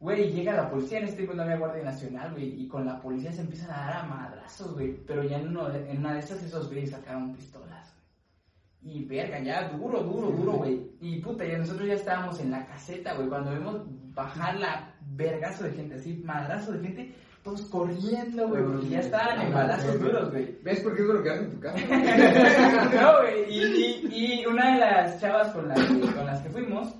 Güey, 0.00 0.32
llega 0.32 0.54
la 0.56 0.70
policía, 0.70 0.98
en 1.00 1.04
este 1.04 1.18
tiempo 1.18 1.34
no 1.34 1.42
había 1.42 1.58
Guardia 1.58 1.84
Nacional, 1.84 2.32
güey, 2.32 2.62
y 2.62 2.66
con 2.66 2.86
la 2.86 2.98
policía 2.98 3.30
se 3.32 3.42
empiezan 3.42 3.70
a 3.72 3.76
dar 3.86 3.96
a 3.98 4.02
madrazos, 4.04 4.72
güey, 4.72 4.96
pero 5.06 5.22
ya 5.22 5.36
en, 5.38 5.48
uno 5.48 5.68
de- 5.68 5.90
en 5.90 5.98
una 5.98 6.14
de 6.14 6.20
esas 6.20 6.42
esos 6.42 6.68
güeyes 6.68 6.92
sacaron 6.92 7.34
pistolas, 7.34 7.94
güey. 8.82 8.96
Y 8.96 9.04
verga, 9.04 9.38
ya 9.40 9.68
duro, 9.68 10.02
duro, 10.02 10.30
duro, 10.30 10.52
güey. 10.52 10.92
Y 10.98 11.18
puta, 11.20 11.44
ya 11.44 11.58
nosotros 11.58 11.86
ya 11.86 11.94
estábamos 11.94 12.40
en 12.40 12.52
la 12.52 12.64
caseta, 12.64 13.12
güey, 13.14 13.28
cuando 13.28 13.50
vemos 13.50 13.82
bajar 14.14 14.56
la 14.58 14.94
vergazo 15.16 15.64
de 15.64 15.72
gente, 15.72 15.94
así, 15.96 16.20
madrazo 16.24 16.72
de 16.72 16.80
gente, 16.80 17.14
todos 17.42 17.62
corriendo, 17.62 18.48
güey, 18.48 18.62
porque 18.64 18.88
ya 18.88 19.00
estaban 19.00 19.40
en 19.40 19.52
balazos 19.54 20.00
duros, 20.00 20.30
güey. 20.30 20.58
¿Ves 20.62 20.80
por 20.80 20.94
qué 20.96 21.02
es 21.02 21.08
lo 21.08 21.22
que 21.22 21.30
haces 21.30 21.44
en 21.44 21.50
tu 21.52 21.60
casa? 21.60 21.78
No, 23.02 23.20
güey, 23.22 23.44
y, 23.48 24.08
y, 24.12 24.42
y 24.42 24.46
una 24.46 24.74
de 24.74 24.80
las 24.80 25.20
chavas 25.20 25.48
con 25.52 25.68
las, 25.68 25.78
que- 25.80 26.00
con 26.14 26.26
las 26.26 26.40
que 26.42 26.50
fuimos, 26.50 26.94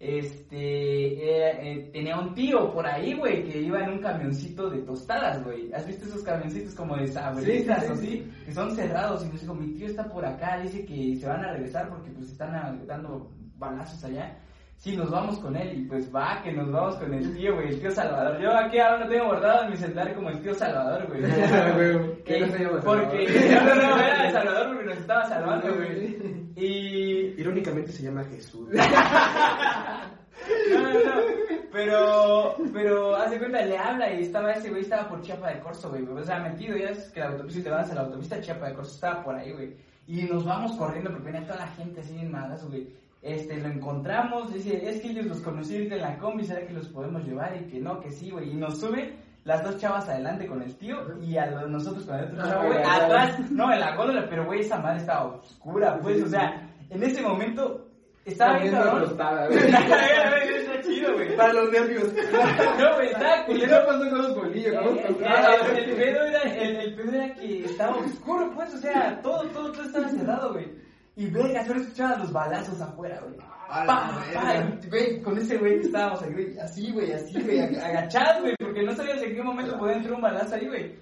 este, 0.00 0.56
eh, 0.56 1.58
eh, 1.62 1.90
tenía 1.92 2.18
un 2.18 2.34
tío 2.34 2.72
por 2.72 2.84
ahí, 2.86 3.14
güey, 3.14 3.44
que 3.44 3.60
iba 3.60 3.80
en 3.84 3.90
un 3.90 3.98
camioncito 4.00 4.68
de 4.68 4.78
tostadas, 4.82 5.42
güey. 5.44 5.72
¿Has 5.72 5.86
visto 5.86 6.06
esos 6.06 6.22
camioncitos 6.22 6.74
como 6.74 6.96
de 6.96 7.06
sabritas 7.06 7.80
Sí, 7.80 7.86
sí, 7.86 7.90
o 7.90 7.92
así? 7.94 8.32
Que 8.44 8.52
son 8.52 8.74
cerrados 8.74 9.24
y 9.24 9.28
nos 9.28 9.40
dijo, 9.40 9.54
mi 9.54 9.74
tío 9.74 9.86
está 9.86 10.04
por 10.08 10.24
acá, 10.26 10.58
dice 10.60 10.84
que 10.84 11.16
se 11.16 11.26
van 11.28 11.44
a 11.44 11.52
regresar 11.52 11.88
porque 11.88 12.10
pues 12.10 12.30
están 12.30 12.84
dando 12.86 13.30
balazos 13.56 14.02
allá. 14.04 14.36
Sí, 14.82 14.96
nos 14.96 15.12
vamos 15.12 15.38
con 15.38 15.54
él 15.54 15.78
y 15.78 15.84
pues 15.84 16.12
va, 16.12 16.42
que 16.42 16.50
nos 16.50 16.72
vamos 16.72 16.96
con 16.96 17.14
el 17.14 17.36
tío, 17.36 17.54
güey, 17.54 17.68
el 17.68 17.78
tío 17.78 17.88
Salvador. 17.92 18.42
Yo 18.42 18.52
aquí 18.52 18.80
ahora 18.80 19.04
lo 19.04 19.08
tengo 19.08 19.26
guardado 19.26 19.62
en 19.62 19.70
mi 19.70 19.76
celular 19.76 20.12
como 20.12 20.30
el 20.30 20.42
tío 20.42 20.52
Salvador, 20.54 21.06
güey. 21.06 21.22
Güey, 21.22 22.24
que 22.24 22.40
no 22.40 22.48
se 22.48 22.58
llama 22.58 22.80
Porque, 22.80 23.28
Salvador. 23.28 23.76
no, 23.76 23.78
no, 23.80 23.96
no, 23.96 24.02
era 24.02 24.24
de 24.24 24.32
Salvador 24.32 24.66
porque 24.66 24.84
nos 24.86 24.98
estaba 24.98 25.24
salvando, 25.26 25.72
güey. 25.76 26.16
Y, 26.56 27.40
Irónicamente 27.40 27.92
se 27.92 28.02
llama 28.02 28.24
Jesús. 28.24 28.70
no, 30.70 30.80
no, 30.80 30.92
no, 30.92 31.12
pero, 31.70 32.56
pero, 32.72 33.14
hace 33.14 33.38
cuenta, 33.38 33.64
le 33.64 33.78
habla 33.78 34.12
y 34.12 34.22
estaba 34.22 34.50
ese 34.50 34.68
güey, 34.68 34.82
estaba 34.82 35.08
por 35.08 35.22
Chiapa 35.22 35.52
de 35.52 35.60
Corso, 35.60 35.90
güey, 35.90 36.02
o 36.02 36.24
sea, 36.24 36.40
metido, 36.40 36.76
ya 36.76 36.88
es 36.88 37.08
que 37.10 37.20
la 37.20 37.28
autopista, 37.28 37.60
si 37.60 37.62
te 37.62 37.70
vas 37.70 37.88
a 37.88 37.94
la 37.94 38.00
autopista 38.00 38.40
Chiapa 38.40 38.66
de 38.66 38.74
Corso, 38.74 38.96
estaba 38.96 39.22
por 39.22 39.36
ahí, 39.36 39.52
güey. 39.52 39.76
Y 40.08 40.24
nos 40.24 40.44
vamos 40.44 40.72
corriendo 40.72 41.10
porque 41.10 41.30
venía 41.30 41.46
toda 41.46 41.60
la 41.60 41.68
gente 41.68 42.00
así 42.00 42.18
en 42.18 42.32
malas, 42.32 42.68
güey. 42.68 43.00
Este, 43.22 43.56
lo 43.60 43.68
encontramos, 43.68 44.52
dice, 44.52 44.88
es 44.88 45.00
que 45.00 45.10
ellos 45.10 45.26
los 45.26 45.40
conocí 45.40 45.76
en 45.76 45.96
la 46.00 46.18
combi, 46.18 46.44
¿será 46.44 46.66
que 46.66 46.72
los 46.72 46.88
podemos 46.88 47.22
llevar? 47.24 47.56
Y 47.56 47.70
que 47.70 47.78
no, 47.80 48.00
que 48.00 48.10
sí, 48.10 48.30
güey. 48.30 48.50
Y 48.50 48.54
nos 48.54 48.80
sube 48.80 49.14
las 49.44 49.62
dos 49.62 49.76
chavas 49.78 50.08
adelante 50.08 50.46
con 50.46 50.60
el 50.60 50.74
tío 50.76 50.96
y 51.20 51.36
a 51.36 51.46
lo- 51.46 51.68
nosotros 51.68 52.04
con 52.04 52.16
el 52.18 52.24
otro 52.26 52.38
Ah, 52.42 52.48
chavo, 52.48 52.66
güey, 52.66 52.82
ya. 52.82 52.94
atrás, 52.96 53.50
no, 53.50 53.72
en 53.72 53.78
la 53.80 53.94
góndola, 53.96 54.26
pero 54.28 54.44
güey, 54.46 54.60
esa 54.60 54.78
madre 54.78 54.98
estaba 54.98 55.24
oscura, 55.36 55.98
pues, 56.00 56.20
o 56.22 56.26
sea, 56.26 56.68
en 56.90 57.02
ese 57.02 57.22
momento 57.22 57.86
estaba 58.24 58.58
bien 58.58 58.72
cabrón. 58.74 59.16
güey. 59.48 59.58
Está 59.68 60.80
chido, 60.82 61.12
güey. 61.14 61.36
Para 61.36 61.52
los 61.52 61.70
nervios. 61.70 62.12
No, 62.78 62.94
güey, 62.96 63.08
estaba 63.08 63.44
¿Y 63.48 63.60
qué 63.60 63.66
pasó 63.68 63.98
con 64.10 64.18
los 64.18 64.34
bolillos? 64.36 64.74
¿Cómo 64.74 64.90
Eh, 64.96 65.04
eh, 65.20 65.84
El 65.84 65.94
pedo 65.96 66.24
era, 66.24 66.40
el, 66.42 66.76
el 66.76 66.94
pedo 66.96 67.12
era 67.12 67.34
que 67.34 67.64
estaba 67.66 67.96
oscuro, 67.98 68.50
pues, 68.54 68.74
o 68.74 68.78
sea, 68.78 69.20
todo, 69.22 69.42
todo, 69.50 69.70
todo 69.72 69.82
estaba 69.84 70.08
cerrado, 70.08 70.52
güey. 70.52 70.66
Y 71.16 71.26
verga, 71.30 71.64
solo 71.66 71.80
escuchaba 71.80 72.16
los 72.18 72.32
balazos 72.32 72.80
afuera, 72.80 73.20
güey. 73.20 73.36
Pa, 73.86 73.86
pa, 74.34 75.22
con 75.24 75.38
ese 75.38 75.56
güey 75.58 75.80
que 75.80 75.86
estábamos 75.86 76.22
ahí, 76.22 76.32
güey, 76.32 76.58
así, 76.58 76.92
güey, 76.92 77.12
así, 77.12 77.40
güey, 77.42 77.58
ag- 77.58 77.82
agachados, 77.82 78.42
güey, 78.42 78.54
porque 78.58 78.82
no 78.82 78.94
sabías 78.94 79.22
en 79.22 79.34
qué 79.34 79.42
momento 79.42 79.78
podía 79.78 79.96
entrar 79.96 80.14
un 80.14 80.20
balazo 80.22 80.54
ahí, 80.56 80.66
güey. 80.68 80.94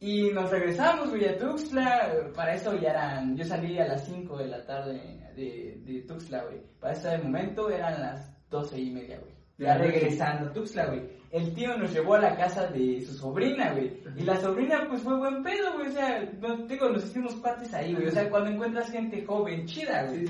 Y 0.00 0.30
nos 0.30 0.50
regresamos, 0.50 1.10
güey, 1.10 1.26
a 1.28 1.38
Tuxtla. 1.38 2.12
Para 2.34 2.54
eso 2.54 2.74
ya 2.76 2.90
eran. 2.90 3.36
Yo 3.36 3.44
salí 3.44 3.78
a 3.78 3.86
las 3.86 4.04
5 4.04 4.36
de 4.38 4.46
la 4.48 4.64
tarde 4.64 5.00
de, 5.36 5.80
de 5.84 6.02
Tuxtla, 6.08 6.42
güey. 6.44 6.60
Para 6.80 6.94
ese 6.94 7.18
momento 7.18 7.70
eran 7.70 8.00
las 8.00 8.34
12 8.50 8.80
y 8.80 8.90
media, 8.90 9.18
güey. 9.20 9.32
Ya 9.58 9.76
regresando 9.76 10.48
a 10.48 10.52
Tuxtla, 10.52 10.86
güey. 10.86 11.02
El 11.30 11.54
tío 11.54 11.76
nos 11.76 11.92
llevó 11.92 12.14
a 12.14 12.20
la 12.20 12.36
casa 12.36 12.66
de 12.66 13.00
su 13.00 13.14
sobrina, 13.14 13.72
güey. 13.72 14.02
Y 14.16 14.22
la 14.22 14.36
sobrina, 14.36 14.86
pues 14.88 15.02
fue 15.02 15.16
buen 15.16 15.42
pedo, 15.42 15.74
güey. 15.74 15.88
O 15.88 15.92
sea, 15.92 16.28
no, 16.40 16.56
digo, 16.66 16.88
nos 16.90 17.04
hicimos 17.04 17.34
partes 17.36 17.72
ahí, 17.72 17.94
güey. 17.94 18.08
O 18.08 18.10
sea, 18.10 18.28
cuando 18.28 18.50
encuentras 18.50 18.90
gente 18.90 19.24
joven, 19.24 19.66
chida, 19.66 20.04
güey. 20.06 20.26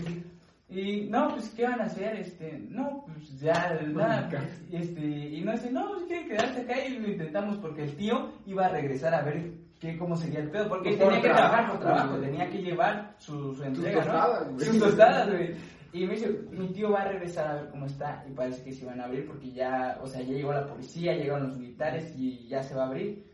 Y 0.68 1.08
no, 1.10 1.28
pues, 1.28 1.50
¿qué 1.50 1.64
van 1.64 1.80
a 1.82 1.84
hacer? 1.84 2.16
Este, 2.16 2.58
no, 2.68 3.04
pues 3.06 3.40
ya, 3.40 3.78
nada, 3.88 4.28
pues, 4.30 4.62
este, 4.70 5.02
y 5.02 5.42
no 5.42 5.52
dice, 5.52 5.70
no, 5.70 5.88
pues 5.90 6.04
quieren 6.04 6.28
quedarse 6.28 6.60
acá 6.62 6.86
y 6.86 6.98
lo 6.98 7.08
intentamos 7.08 7.58
porque 7.58 7.82
el 7.82 7.96
tío 7.96 8.32
iba 8.46 8.64
a 8.64 8.70
regresar 8.70 9.14
a 9.14 9.22
ver 9.22 9.52
qué, 9.82 9.98
cómo 9.98 10.16
sería 10.16 10.38
el 10.38 10.50
pedo, 10.50 10.68
porque 10.68 10.90
él 10.90 10.98
tenía 10.98 11.20
que 11.20 11.28
trabajar 11.28 11.70
por 11.70 11.80
trabajo, 11.80 12.16
tenía 12.18 12.48
que 12.48 12.62
llevar 12.62 13.16
su, 13.18 13.52
su 13.52 13.64
entrega, 13.64 14.04
tostadas, 14.04 14.52
¿no? 14.52 14.60
Sus 14.60 14.78
tostadas, 14.78 15.28
güey. 15.28 15.56
Y 15.92 16.06
me 16.06 16.14
dice, 16.14 16.28
mi 16.52 16.68
tío 16.68 16.92
va 16.92 17.02
a 17.02 17.08
regresar 17.08 17.48
a 17.48 17.54
ver 17.54 17.70
cómo 17.70 17.86
está 17.86 18.24
y 18.26 18.32
parece 18.32 18.62
que 18.62 18.72
se 18.72 18.86
van 18.86 19.00
a 19.00 19.04
abrir 19.04 19.26
porque 19.26 19.50
ya, 19.50 19.98
o 20.00 20.06
sea, 20.06 20.22
ya 20.22 20.32
llegó 20.32 20.52
la 20.52 20.66
policía, 20.66 21.14
llegaron 21.14 21.48
los 21.48 21.58
militares 21.58 22.14
y 22.16 22.46
ya 22.46 22.62
se 22.62 22.76
va 22.76 22.84
a 22.84 22.86
abrir. 22.86 23.26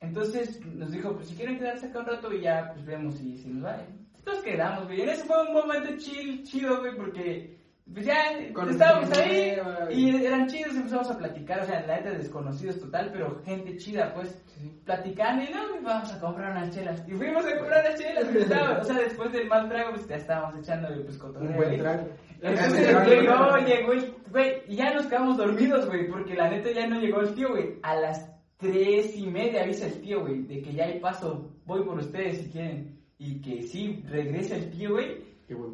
Entonces 0.00 0.64
nos 0.64 0.92
dijo, 0.92 1.12
pues 1.12 1.26
si 1.28 1.34
quieren 1.34 1.58
quedarse 1.58 1.86
acá 1.86 1.98
un 1.98 2.06
rato 2.06 2.32
y 2.32 2.40
ya, 2.40 2.70
pues 2.72 2.86
vemos 2.86 3.16
si, 3.16 3.36
si 3.36 3.48
nos 3.48 3.64
va. 3.64 3.82
Nos 4.24 4.38
quedamos, 4.38 4.86
güey. 4.86 5.02
En 5.02 5.08
ese 5.08 5.24
fue 5.24 5.42
un 5.42 5.54
momento 5.54 5.90
chill, 5.98 6.42
chido, 6.44 6.80
güey, 6.80 6.96
porque 6.96 7.58
pues 7.92 8.04
ya 8.04 8.14
Con 8.52 8.68
estábamos 8.70 9.10
ahí 9.16 9.52
nueva, 9.56 9.92
y 9.92 10.24
eran 10.26 10.48
chidos, 10.48 10.74
empezamos 10.74 11.10
a 11.10 11.16
platicar, 11.18 11.60
o 11.60 11.64
sea, 11.64 11.86
la 11.86 11.96
neta 11.96 12.10
desconocidos 12.10 12.78
total, 12.80 13.10
pero 13.12 13.40
gente 13.44 13.76
chida, 13.76 14.12
pues, 14.12 14.42
platicando 14.84 15.44
y 15.44 15.48
no, 15.54 15.60
pues, 15.70 15.82
vamos 15.84 16.12
a 16.12 16.20
comprar 16.20 16.50
unas 16.50 16.74
chelas. 16.74 17.02
Y 17.06 17.12
fuimos 17.12 17.46
a 17.46 17.56
comprar 17.56 17.84
unas 17.86 18.00
chelas, 18.00 18.24
güey, 18.30 18.42
estaba- 18.42 18.78
o 18.78 18.84
sea, 18.84 18.96
después 18.98 19.32
del 19.32 19.46
mal 19.48 19.68
trago, 19.68 19.90
pues 19.94 20.08
ya 20.08 20.16
estábamos 20.16 20.58
echando 20.58 20.88
pues 21.04 21.16
cotorreo. 21.16 21.50
Un 21.50 21.56
buen 21.56 21.78
trago. 21.78 22.08
Entonces 22.42 23.82
güey, 24.30 24.62
y 24.68 24.76
ya 24.76 24.92
nos 24.92 25.06
quedamos 25.06 25.36
dormidos, 25.36 25.86
güey, 25.86 26.08
porque 26.08 26.34
la 26.34 26.50
neta 26.50 26.70
ya 26.70 26.86
no 26.86 27.00
llegó 27.00 27.20
el 27.20 27.34
tío, 27.34 27.50
güey. 27.50 27.76
A 27.82 27.94
las 27.94 28.30
tres 28.58 29.16
y 29.16 29.26
media 29.26 29.62
avisa 29.62 29.86
el 29.86 30.00
tío, 30.00 30.20
güey, 30.20 30.42
de 30.42 30.60
que 30.60 30.72
ya 30.74 30.84
hay 30.84 30.98
paso, 31.00 31.52
voy 31.64 31.84
por 31.84 31.98
ustedes 31.98 32.38
si 32.42 32.50
quieren. 32.50 32.96
Y 33.18 33.40
que 33.40 33.62
sí, 33.62 34.02
regresa 34.10 34.56
el 34.56 34.70
tío, 34.70 34.90
güey. 34.92 35.24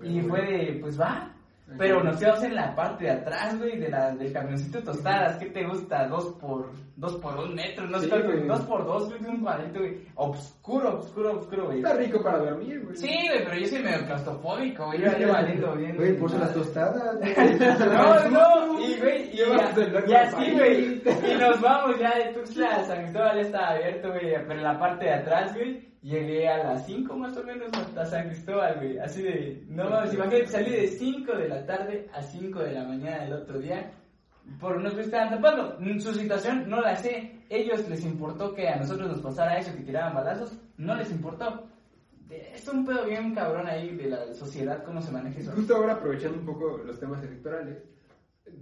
Y 0.05 0.21
fue 0.21 0.41
de, 0.43 0.79
pues 0.81 1.01
va. 1.01 1.32
Pero 1.79 2.03
nos 2.03 2.19
quedamos 2.19 2.43
en 2.45 2.55
la 2.55 2.75
parte 2.75 3.05
de 3.05 3.11
atrás, 3.11 3.59
güey, 3.59 3.79
de 3.79 3.89
la, 3.89 4.15
del 4.15 4.33
camioncito 4.33 4.79
de 4.79 4.85
tostadas. 4.85 5.37
¿Qué 5.39 5.47
te 5.47 5.67
gusta? 5.67 6.07
Dos 6.09 6.35
por, 6.41 6.71
dos 6.97 7.17
por 7.17 7.37
un 7.37 7.55
metro, 7.55 7.87
no 7.87 7.99
sé, 7.99 8.07
Sí, 8.07 8.47
dos 8.47 8.61
por 8.63 8.85
dos, 8.85 9.09
güey, 9.09 9.25
un 9.25 9.41
cuadrito, 9.41 9.81
güey. 9.81 10.07
Obscuro, 10.65 10.95
obscuro, 10.95 11.33
obscuro, 11.39 11.67
güey. 11.67 11.79
Está 11.79 11.95
rico 11.95 12.23
para 12.23 12.39
dormir, 12.39 12.85
güey. 12.85 12.97
Sí, 12.97 13.09
güey, 13.09 13.45
pero 13.45 13.57
yo 13.57 13.67
soy 13.67 13.83
medio 13.83 14.07
claustrofóbico, 14.07 14.87
güey. 14.87 15.01
Yo 15.01 15.19
yo 15.19 15.33
valiendo 15.33 15.75
bien. 15.75 15.97
Güey, 15.97 16.17
por 16.17 16.31
las 16.39 16.55
tostadas. 16.55 17.19
No, 17.83 18.31
no, 18.31 18.81
y 18.81 18.97
güey, 19.01 19.31
y, 19.33 19.41
y, 19.41 20.11
y 20.11 20.15
así, 20.15 20.53
güey, 20.53 21.03
y 21.05 21.35
nos 21.37 21.61
vamos 21.61 21.99
ya 21.99 22.17
de 22.17 22.33
Tuxtla, 22.33 22.85
San 22.85 23.03
Cristóbal 23.03 23.37
ya 23.37 23.43
estaba 23.43 23.69
abierto, 23.71 24.09
güey, 24.11 24.31
pero 24.31 24.53
en 24.53 24.63
la 24.63 24.79
parte 24.79 25.05
de 25.05 25.15
atrás, 25.15 25.53
güey, 25.53 25.89
llegué 26.01 26.49
a 26.49 26.59
las 26.65 26.87
5 26.87 27.17
más 27.17 27.37
o 27.37 27.43
menos 27.43 27.69
hasta 27.73 28.07
San 28.07 28.29
Cristóbal, 28.29 28.77
güey, 28.77 28.99
así 29.01 29.23
de, 29.23 29.65
no 29.69 29.91
mames, 29.91 30.15
imagínate, 30.15 30.47
salí 30.47 30.71
de 30.71 30.87
5 30.87 31.33
de 31.33 31.49
la 31.49 31.67
tarde 31.67 32.09
a 32.15 32.23
5 32.23 32.59
de 32.61 32.73
la 32.73 32.85
mañana 32.85 33.25
del 33.25 33.33
otro 33.33 33.59
día, 33.59 33.91
por 34.61 34.77
unos 34.77 34.95
que 34.95 35.03
estaban 35.03 35.31
tapando, 35.31 35.79
su 35.99 36.15
situación 36.15 36.69
no 36.69 36.81
la 36.81 36.97
sé, 36.97 37.41
ellos 37.49 37.89
les 37.89 38.05
importó 38.05 38.55
que 38.55 38.69
a 38.69 38.77
nosotros 38.77 39.09
nos 39.09 39.21
pasara 39.21 39.59
eso, 39.59 39.75
que 39.75 39.83
tiraban 39.83 40.15
balazos, 40.15 40.59
no 40.77 40.95
les 40.95 41.11
importó. 41.11 41.69
Es 42.29 42.67
un 42.69 42.87
pedo 42.87 43.05
bien 43.05 43.35
cabrón 43.35 43.67
ahí 43.67 43.95
de 43.95 44.09
la 44.09 44.33
sociedad, 44.35 44.83
cómo 44.85 45.03
se 45.03 45.13
maneja 45.13 45.39
eso. 45.39 45.53
Justo 45.53 45.77
ahora 45.77 45.95
aprovechando 45.95 46.39
un 46.39 46.47
poco 46.47 46.79
los 46.79 46.99
temas 46.99 47.23
electorales, 47.23 47.83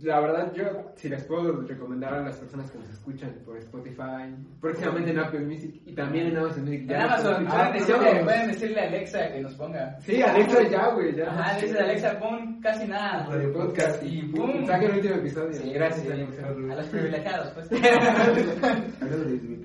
la 0.03 0.21
verdad 0.21 0.53
yo, 0.55 0.65
si 0.97 1.09
les 1.09 1.25
puedo 1.25 1.61
recomendar 1.63 2.15
a 2.15 2.23
las 2.23 2.37
personas 2.39 2.71
que 2.71 2.79
nos 2.79 2.89
escuchan 2.91 3.35
por 3.45 3.59
Spotify, 3.59 4.35
próximamente 4.61 5.11
en 5.11 5.19
Apple 5.19 5.41
Music 5.41 5.83
y 5.85 5.95
también 5.95 6.29
en 6.29 6.39
Amazon 6.39 6.65
Music. 6.65 6.81
En 6.83 6.89
ya 6.89 6.99
nos 7.01 7.11
Amazon, 7.25 7.33
escuchan. 7.33 7.51
pueden, 7.51 7.73
decirle, 7.73 8.25
pueden 8.25 8.47
decirle 8.49 8.81
a 8.81 8.87
Alexa 8.87 9.33
que 9.33 9.41
nos 9.41 9.55
ponga. 9.55 10.01
Sí, 10.01 10.23
Alexa 10.23 10.63
ya, 10.69 10.89
güey, 10.95 11.15
ya. 11.17 11.29
Ajá, 11.31 11.55
le 11.55 11.61
dices 11.63 11.81
a 11.81 11.85
Alexa, 11.85 12.19
pon 12.19 12.61
casi 12.61 12.87
nada. 12.89 13.27
Radio 13.29 13.53
Podcast 13.53 14.03
Y 14.03 14.23
pum. 14.23 14.65
saca 14.67 14.87
el 14.87 14.95
último 14.95 15.15
episodio. 15.17 15.53
Sí, 15.53 15.73
Gracias, 15.73 16.07
sí, 16.07 16.13
Alexa. 16.13 16.47
A 16.47 16.51
los 16.77 16.87
privilegiados, 16.89 17.51
pues. 17.51 17.69
Hablando 19.03 19.25
de 19.25 19.31
mi 19.37 19.57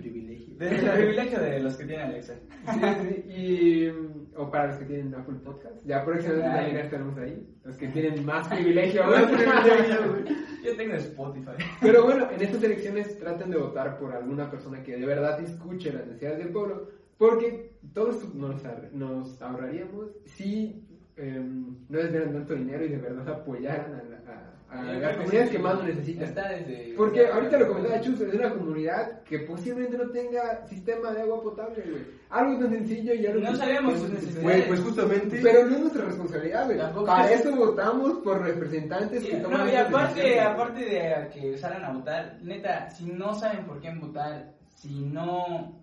privilegio. 0.57 0.91
El 0.91 0.97
privilegio 0.97 1.39
de 1.39 1.59
los 1.59 1.77
que 1.77 1.85
tienen 1.85 2.05
Alexa. 2.07 2.33
Sí, 2.73 2.79
sí, 3.01 3.31
y, 3.31 3.91
mm, 3.91 4.25
o 4.37 4.49
para 4.51 4.67
los 4.67 4.77
que 4.77 4.85
tienen 4.85 5.13
Apple 5.15 5.35
Podcast, 5.43 5.75
ya 5.85 6.03
próximamente 6.03 6.49
también 6.49 6.77
estaremos 6.77 7.17
ahí, 7.17 7.47
los 7.63 7.77
que 7.77 7.87
tienen 7.89 8.25
más 8.25 8.47
privilegio, 8.47 9.03
güey. 9.07 10.25
Yo 10.63 10.75
tengo 10.75 10.93
Spotify. 10.95 11.51
Pero 11.81 12.03
bueno, 12.05 12.27
en 12.31 12.41
estas 12.41 12.63
elecciones 12.63 13.17
traten 13.19 13.51
de 13.51 13.57
votar 13.57 13.97
por 13.99 14.13
alguna 14.13 14.49
persona 14.49 14.81
que 14.83 14.97
de 14.97 15.05
verdad 15.05 15.39
escuche 15.41 15.91
las 15.93 16.05
necesidades 16.07 16.39
del 16.39 16.49
pueblo, 16.49 16.89
porque 17.17 17.71
todo 17.93 18.11
esto 18.11 18.29
nos, 18.33 18.61
nos 18.93 19.41
ahorraríamos 19.41 20.09
si 20.25 20.85
em, 21.17 21.77
no 21.87 21.97
desvieran 21.99 22.33
tanto 22.33 22.55
dinero 22.55 22.83
y 22.83 22.89
de 22.89 22.97
verdad 22.97 23.27
apoyaran 23.29 23.93
a, 23.93 24.03
la- 24.03 24.31
a- 24.33 24.64
a 24.69 24.81
las 24.83 25.15
creo 25.29 25.49
que 25.49 25.59
más 25.59 25.75
lo. 25.75 25.87
Está 25.87 26.49
desde. 26.49 26.93
Porque 26.97 27.27
ahorita 27.27 27.57
lo 27.59 27.67
comentaba 27.69 28.01
Chus, 28.01 28.19
es 28.21 28.33
una 28.33 28.49
comunidad 28.53 29.21
que 29.23 29.39
posiblemente 29.39 29.97
no 29.97 30.09
tenga 30.09 30.65
sistema 30.67 31.11
de 31.11 31.21
agua 31.21 31.41
potable, 31.41 31.83
güey. 31.89 32.03
Algo 32.29 32.59
tan 32.59 32.71
sencillo 32.71 33.13
y 33.13 33.25
algo 33.27 33.41
No 33.41 33.51
que- 33.51 33.57
sabemos 33.57 33.99
sus 33.99 34.09
necesidades. 34.09 34.43
Güey, 34.43 34.67
pues 34.67 34.79
justamente. 34.81 35.39
Pero 35.41 35.65
no 35.67 35.75
es 35.75 35.81
nuestra 35.81 36.05
responsabilidad, 36.05 36.65
güey. 36.65 37.05
Para 37.05 37.31
es- 37.31 37.39
eso 37.41 37.55
votamos 37.55 38.13
por 38.23 38.41
representantes 38.41 39.23
que 39.23 39.37
Y- 39.37 39.41
toman 39.41 39.59
No, 39.65 39.71
y 39.71 39.75
aparte, 39.75 40.39
aparte 40.41 40.79
de 40.83 41.29
que 41.33 41.57
salgan 41.57 41.85
a 41.85 41.93
votar, 41.93 42.37
neta, 42.41 42.89
si 42.89 43.05
no 43.05 43.33
saben 43.35 43.65
por 43.65 43.79
quién 43.79 43.99
votar, 44.01 44.51
si 44.75 44.99
no, 45.01 45.73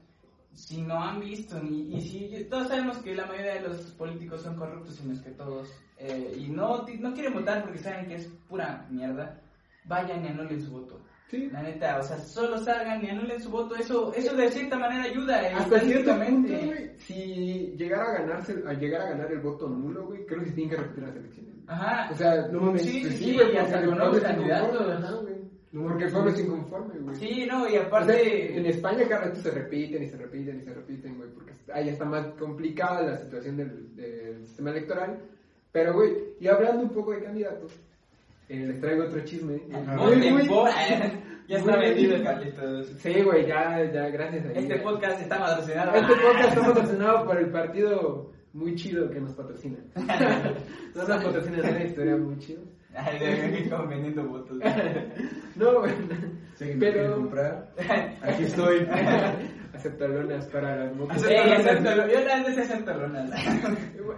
si 0.54 0.82
no 0.82 1.02
han 1.02 1.20
visto, 1.20 1.58
ni, 1.62 1.94
y 1.96 2.00
si 2.00 2.44
todos 2.50 2.68
sabemos 2.68 2.98
que 2.98 3.14
la 3.14 3.26
mayoría 3.26 3.54
de 3.54 3.68
los 3.68 3.78
políticos 3.92 4.42
son 4.42 4.56
corruptos, 4.56 4.94
sino 4.96 5.12
es 5.14 5.20
que 5.20 5.30
todos, 5.30 5.72
eh, 5.98 6.36
y 6.38 6.48
no, 6.48 6.84
no 7.00 7.14
quieren 7.14 7.32
votar 7.34 7.62
porque 7.62 7.78
saben 7.78 8.06
que 8.06 8.16
es 8.16 8.26
pura 8.48 8.86
mierda, 8.90 9.40
vayan 9.84 10.24
y 10.24 10.28
anulen 10.28 10.60
su 10.60 10.70
voto. 10.70 11.00
Sí. 11.30 11.48
La 11.50 11.62
neta, 11.62 11.98
o 11.98 12.02
sea, 12.02 12.18
solo 12.18 12.58
salgan 12.58 13.02
y 13.02 13.08
anulen 13.08 13.40
su 13.40 13.50
voto, 13.50 13.74
eso, 13.74 14.12
eso 14.12 14.36
de 14.36 14.50
cierta 14.50 14.78
manera 14.78 15.04
ayuda. 15.04 15.42
eh, 15.48 15.54
Hasta 15.54 15.80
cierto 15.80 16.14
punto, 16.22 16.52
güey, 16.52 16.90
si 16.98 17.74
llegara 17.78 18.04
a 18.04 18.18
ganarse, 18.20 18.62
a 18.66 18.72
llegar 18.74 19.00
a 19.00 19.10
ganar 19.12 19.32
el 19.32 19.40
voto 19.40 19.66
nulo, 19.66 20.04
güey, 20.08 20.26
creo 20.26 20.40
que 20.40 20.46
se 20.50 20.52
tienen 20.52 20.76
que 20.76 20.82
repetir 20.82 21.04
las 21.04 21.16
elecciones. 21.16 21.52
Ajá. 21.66 22.10
O 22.12 22.14
sea, 22.16 22.48
No 22.48 22.60
mames, 22.60 22.82
sí, 22.82 23.00
pues 23.00 23.14
sí, 23.14 23.24
sí, 23.24 23.30
sí, 23.30 23.40
y 23.54 23.56
hasta 23.56 23.82
con 23.82 24.20
candidatos. 24.20 25.31
No, 25.72 25.84
Porque 25.88 26.04
el 26.04 26.12
pueblo 26.12 26.30
es 26.30 26.40
inconforme, 26.40 26.94
güey. 27.00 27.16
Sí, 27.16 27.46
no, 27.46 27.64
y 27.66 27.68
O 27.68 27.70
sea, 27.70 27.82
aparte... 27.86 28.56
en 28.58 28.66
España 28.66 29.08
cada 29.08 29.22
rato 29.28 29.40
se 29.40 29.50
repiten 29.50 30.02
y 30.02 30.06
se 30.08 30.18
repiten 30.18 30.58
y 30.58 30.62
se 30.62 30.74
repiten, 30.74 31.16
güey, 31.16 31.30
porque 31.30 31.52
ahí 31.72 31.88
está 31.88 32.04
más 32.04 32.26
complicada 32.38 33.00
la 33.02 33.16
situación 33.16 33.56
del, 33.56 33.96
del 33.96 34.46
sistema 34.46 34.70
electoral. 34.70 35.18
Pero, 35.72 35.94
güey, 35.94 36.12
y 36.38 36.46
hablando 36.48 36.82
un 36.82 36.90
poco 36.90 37.12
de 37.12 37.22
candidatos, 37.22 37.72
eh, 38.50 38.66
les 38.66 38.80
traigo 38.80 39.04
otro 39.04 39.24
chisme. 39.24 39.62
Ajá. 39.72 39.96
Muy, 39.96 40.16
Muy 40.16 40.30
muy- 40.30 40.48
Ya 41.48 41.56
está 41.58 41.76
vendido, 41.78 42.22
Carlitos. 42.22 42.86
Sí, 42.98 43.22
güey, 43.22 43.46
ya, 43.46 43.82
ya, 43.92 44.08
gracias 44.10 44.44
a 44.44 44.52
Este 44.52 44.74
ella. 44.74 44.82
podcast 44.82 45.22
está 45.22 45.38
patrocinado. 45.38 45.92
Este 45.94 46.14
podcast 46.14 46.48
está 46.56 46.60
patrocinado 46.66 47.24
por 47.26 47.38
el 47.38 47.50
partido 47.50 48.30
muy 48.52 48.74
chido 48.74 49.08
que 49.10 49.20
nos 49.20 49.32
patrocina. 49.32 49.78
No 50.94 51.08
nos 51.08 51.24
patrocina 51.24 51.58
estaría 51.80 52.16
muy 52.16 52.36
chido. 52.38 52.62
Ay, 52.94 53.18
de 53.18 53.70
como 53.70 53.86
vendiendo 53.88 54.26
votos. 54.28 54.58
No, 55.56 55.80
güey. 55.80 55.92
Si 56.54 56.64
Pero- 56.80 57.14
comprar, 57.16 57.70
aquí 58.22 58.44
estoy. 58.44 58.86
Acepta 59.74 60.06
lonas 60.06 60.46
para 60.48 60.76
las 60.84 60.94
motos. 60.96 61.22
Sí, 61.22 61.34
acepto, 61.34 61.90
yo 62.06 62.22
también 62.26 62.54
sé 62.54 62.60
acepto 62.62 62.92
lonas. 62.94 63.30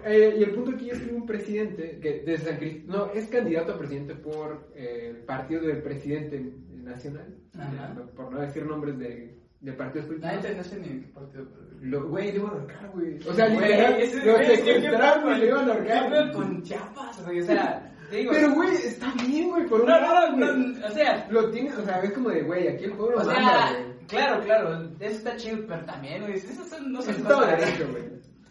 Eh, 0.04 0.34
y 0.38 0.42
el 0.42 0.50
punto 0.50 0.72
aquí 0.72 0.90
es 0.90 1.00
que 1.00 1.14
un 1.14 1.24
presidente 1.26 1.98
que 2.02 2.22
de 2.22 2.36
San 2.38 2.58
Crist- 2.58 2.84
no, 2.86 3.10
es 3.12 3.28
candidato 3.28 3.72
a 3.74 3.78
presidente 3.78 4.14
por 4.16 4.68
eh, 4.74 5.10
el 5.10 5.16
partido 5.24 5.62
del 5.62 5.80
presidente 5.82 6.52
nacional, 6.82 7.34
Ajá. 7.56 7.94
no- 7.94 8.06
por 8.10 8.32
no 8.32 8.40
decir 8.40 8.66
nombres 8.66 8.98
de, 8.98 9.38
de 9.60 9.72
partidos 9.74 10.06
políticos. 10.06 10.36
neta 10.42 10.54
no 10.56 10.64
sé 10.64 10.80
ni 10.80 10.88
en 10.88 11.00
qué 11.02 11.08
partido. 11.08 11.46
Lo- 11.80 12.08
Güey, 12.08 12.32
le 12.32 12.38
iban 12.38 12.50
a 12.50 12.54
ahorcar, 12.54 12.90
güey. 12.90 13.18
O 13.28 13.32
sea, 13.32 13.46
literal, 13.48 13.96
lo 14.24 14.38
secuestraron 14.44 15.36
y 15.36 15.40
le 15.40 15.46
iban 15.46 15.60
a 15.60 15.66
con- 15.66 15.76
ahorcar. 15.76 16.32
con 16.32 16.62
Chiapas, 16.62 17.24
güey, 17.24 17.40
o 17.40 17.44
sea, 17.44 17.93
digo... 18.10 18.32
Pero, 18.32 18.52
güey, 18.54 18.74
está 18.76 19.12
bien, 19.26 19.50
güey, 19.50 19.66
por 19.66 19.80
un 19.80 19.86
no, 19.88 20.00
lado, 20.00 20.30
no, 20.30 20.46
güey. 20.46 20.66
no, 20.74 20.86
o 20.86 20.90
sea... 20.90 21.26
Lo 21.30 21.50
tienes, 21.50 21.76
o 21.76 21.84
sea, 21.84 22.00
es 22.00 22.12
como 22.12 22.30
de, 22.30 22.42
güey, 22.42 22.68
aquí 22.68 22.84
el 22.84 22.92
pueblo 22.92 23.16
O 23.20 23.24
manda, 23.24 23.34
sea, 23.34 23.72
güey. 23.72 24.06
claro, 24.06 24.42
claro, 24.44 24.82
eso 25.00 25.16
está 25.16 25.36
chido, 25.36 25.58
pero 25.66 25.84
también, 25.84 26.22
güey, 26.22 26.34
esas 26.34 26.68
son, 26.68 26.92
no 26.92 27.02
son 27.02 27.14
derecho, 27.22 27.88
güey. 27.90 28.04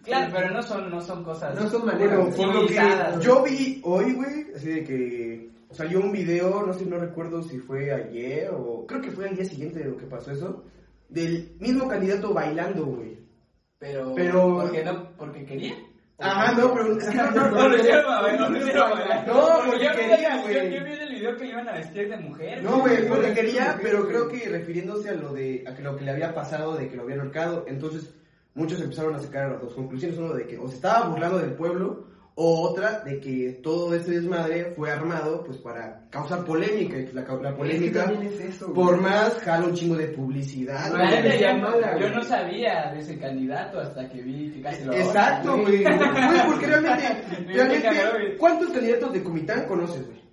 Claro, 0.03 0.31
pero 0.35 0.49
no 0.53 0.61
son, 0.61 0.89
no 0.89 0.99
son 1.01 1.23
cosas... 1.23 1.55
No 1.61 1.69
son 1.69 1.85
maneras. 1.85 2.17
Bueno, 2.17 2.35
por 2.35 2.55
lo 2.55 2.67
que 2.67 2.75
yo 3.21 3.43
vi 3.43 3.81
hoy, 3.85 4.13
güey, 4.13 4.47
así 4.55 4.69
de 4.69 4.83
que 4.83 5.49
salió 5.71 6.01
un 6.01 6.11
video, 6.11 6.63
no 6.65 6.73
sé, 6.73 6.85
no 6.85 6.97
recuerdo 6.97 7.41
si 7.41 7.57
fue 7.59 7.91
ayer 7.91 8.49
o 8.53 8.85
creo 8.85 9.01
que 9.01 9.11
fue 9.11 9.29
al 9.29 9.35
día 9.35 9.45
siguiente 9.45 9.79
de 9.79 9.85
lo 9.85 9.97
que 9.97 10.05
pasó 10.05 10.31
eso, 10.31 10.65
del 11.07 11.55
mismo 11.59 11.87
candidato 11.87 12.33
bailando, 12.33 12.85
güey. 12.85 13.17
Pero... 13.79 14.13
Pero- 14.13 14.57
Porque 14.61 14.83
no, 14.83 15.09
porque 15.17 15.45
quería. 15.45 15.73
Ajá, 16.19 16.53
no, 16.53 16.73
pero 16.73 16.89
no, 16.89 17.31
no, 17.31 17.51
No 17.51 17.69
lo 17.69 17.77
hicieron, 17.77 18.21
güey, 18.21 18.37
no 18.37 18.49
lo 18.49 18.57
hicieron. 18.57 18.89
No, 19.27 19.61
porque 19.65 19.91
quería, 19.91 20.41
güey. 20.41 20.71
Yo, 20.73 20.83
vi 20.83 20.93
en 20.93 21.01
el 21.01 21.13
video 21.15 21.37
que 21.37 21.43
le 21.43 21.49
iban 21.49 21.69
a 21.69 21.73
vestir 21.73 22.09
de 22.09 22.17
mujer. 22.17 22.63
No, 22.63 22.79
güey, 22.79 23.07
porque 23.07 23.33
quería, 23.33 23.79
pero 23.81 24.07
creo 24.07 24.27
que 24.27 24.47
refiriéndose 24.47 25.09
a 25.09 25.13
lo 25.13 25.33
de 25.33 25.63
a 25.67 25.73
que 25.73 25.81
lo 25.81 25.95
que 25.95 26.05
le 26.05 26.11
había 26.11 26.33
pasado 26.33 26.75
de 26.75 26.87
que 26.87 26.95
lo 26.95 27.03
habían 27.03 27.21
ahorcado, 27.21 27.65
entonces 27.67 28.13
muchos 28.53 28.79
empezaron 28.79 29.15
a 29.15 29.19
sacar 29.19 29.51
las 29.51 29.61
dos 29.61 29.73
conclusiones, 29.73 30.17
uno 30.17 30.33
de 30.33 30.45
que 30.45 30.57
o 30.57 30.67
se 30.67 30.75
estaba 30.75 31.07
burlando 31.07 31.39
del 31.39 31.53
pueblo 31.53 32.12
o 32.35 32.61
otra 32.69 33.01
de 33.01 33.19
que 33.19 33.59
todo 33.61 33.93
este 33.93 34.11
desmadre 34.11 34.73
fue 34.75 34.89
armado 34.91 35.43
pues 35.43 35.57
para 35.59 36.07
causar 36.09 36.43
polémica 36.43 36.97
y 36.97 37.05
que 37.05 37.13
la, 37.13 37.21
la 37.21 37.55
polémica 37.55 37.99
Es 38.03 38.07
que 38.07 38.13
también 38.13 38.33
es 38.33 38.39
eso, 38.39 38.65
güey. 38.69 38.75
por 38.75 39.01
más 39.01 39.33
jala 39.39 39.65
un 39.67 39.73
chingo 39.75 39.95
de 39.95 40.07
publicidad. 40.07 40.91
No, 40.91 40.97
yo, 40.97 41.57
mala, 41.61 41.93
yo 41.93 42.07
güey. 42.07 42.15
no 42.15 42.23
sabía 42.23 42.91
de 42.91 42.99
ese 43.01 43.19
candidato 43.19 43.79
hasta 43.79 44.09
que 44.09 44.21
vi 44.23 44.49
que 44.51 44.61
casi 44.61 44.83
lo 44.83 44.93
Exacto, 44.93 45.57
güey. 45.61 45.83
Güey, 45.83 46.45
porque 46.47 46.65
realmente, 46.65 47.23
realmente. 47.53 48.37
¿cuántos 48.39 48.69
candidatos 48.71 49.13
de 49.13 49.23
Comitán 49.23 49.65
conoces, 49.67 50.05
güey? 50.07 50.23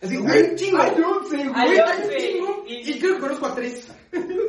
Así, 0.00 0.16
Güey, 0.16 0.54
chingo. 0.54 0.78
güey 0.78 0.90
chingo, 2.16 2.64
y- 2.68 2.90
y 2.92 2.98
creo 3.00 3.14
que 3.16 3.20
conozco 3.20 3.46
a 3.46 3.54
tres. 3.54 3.92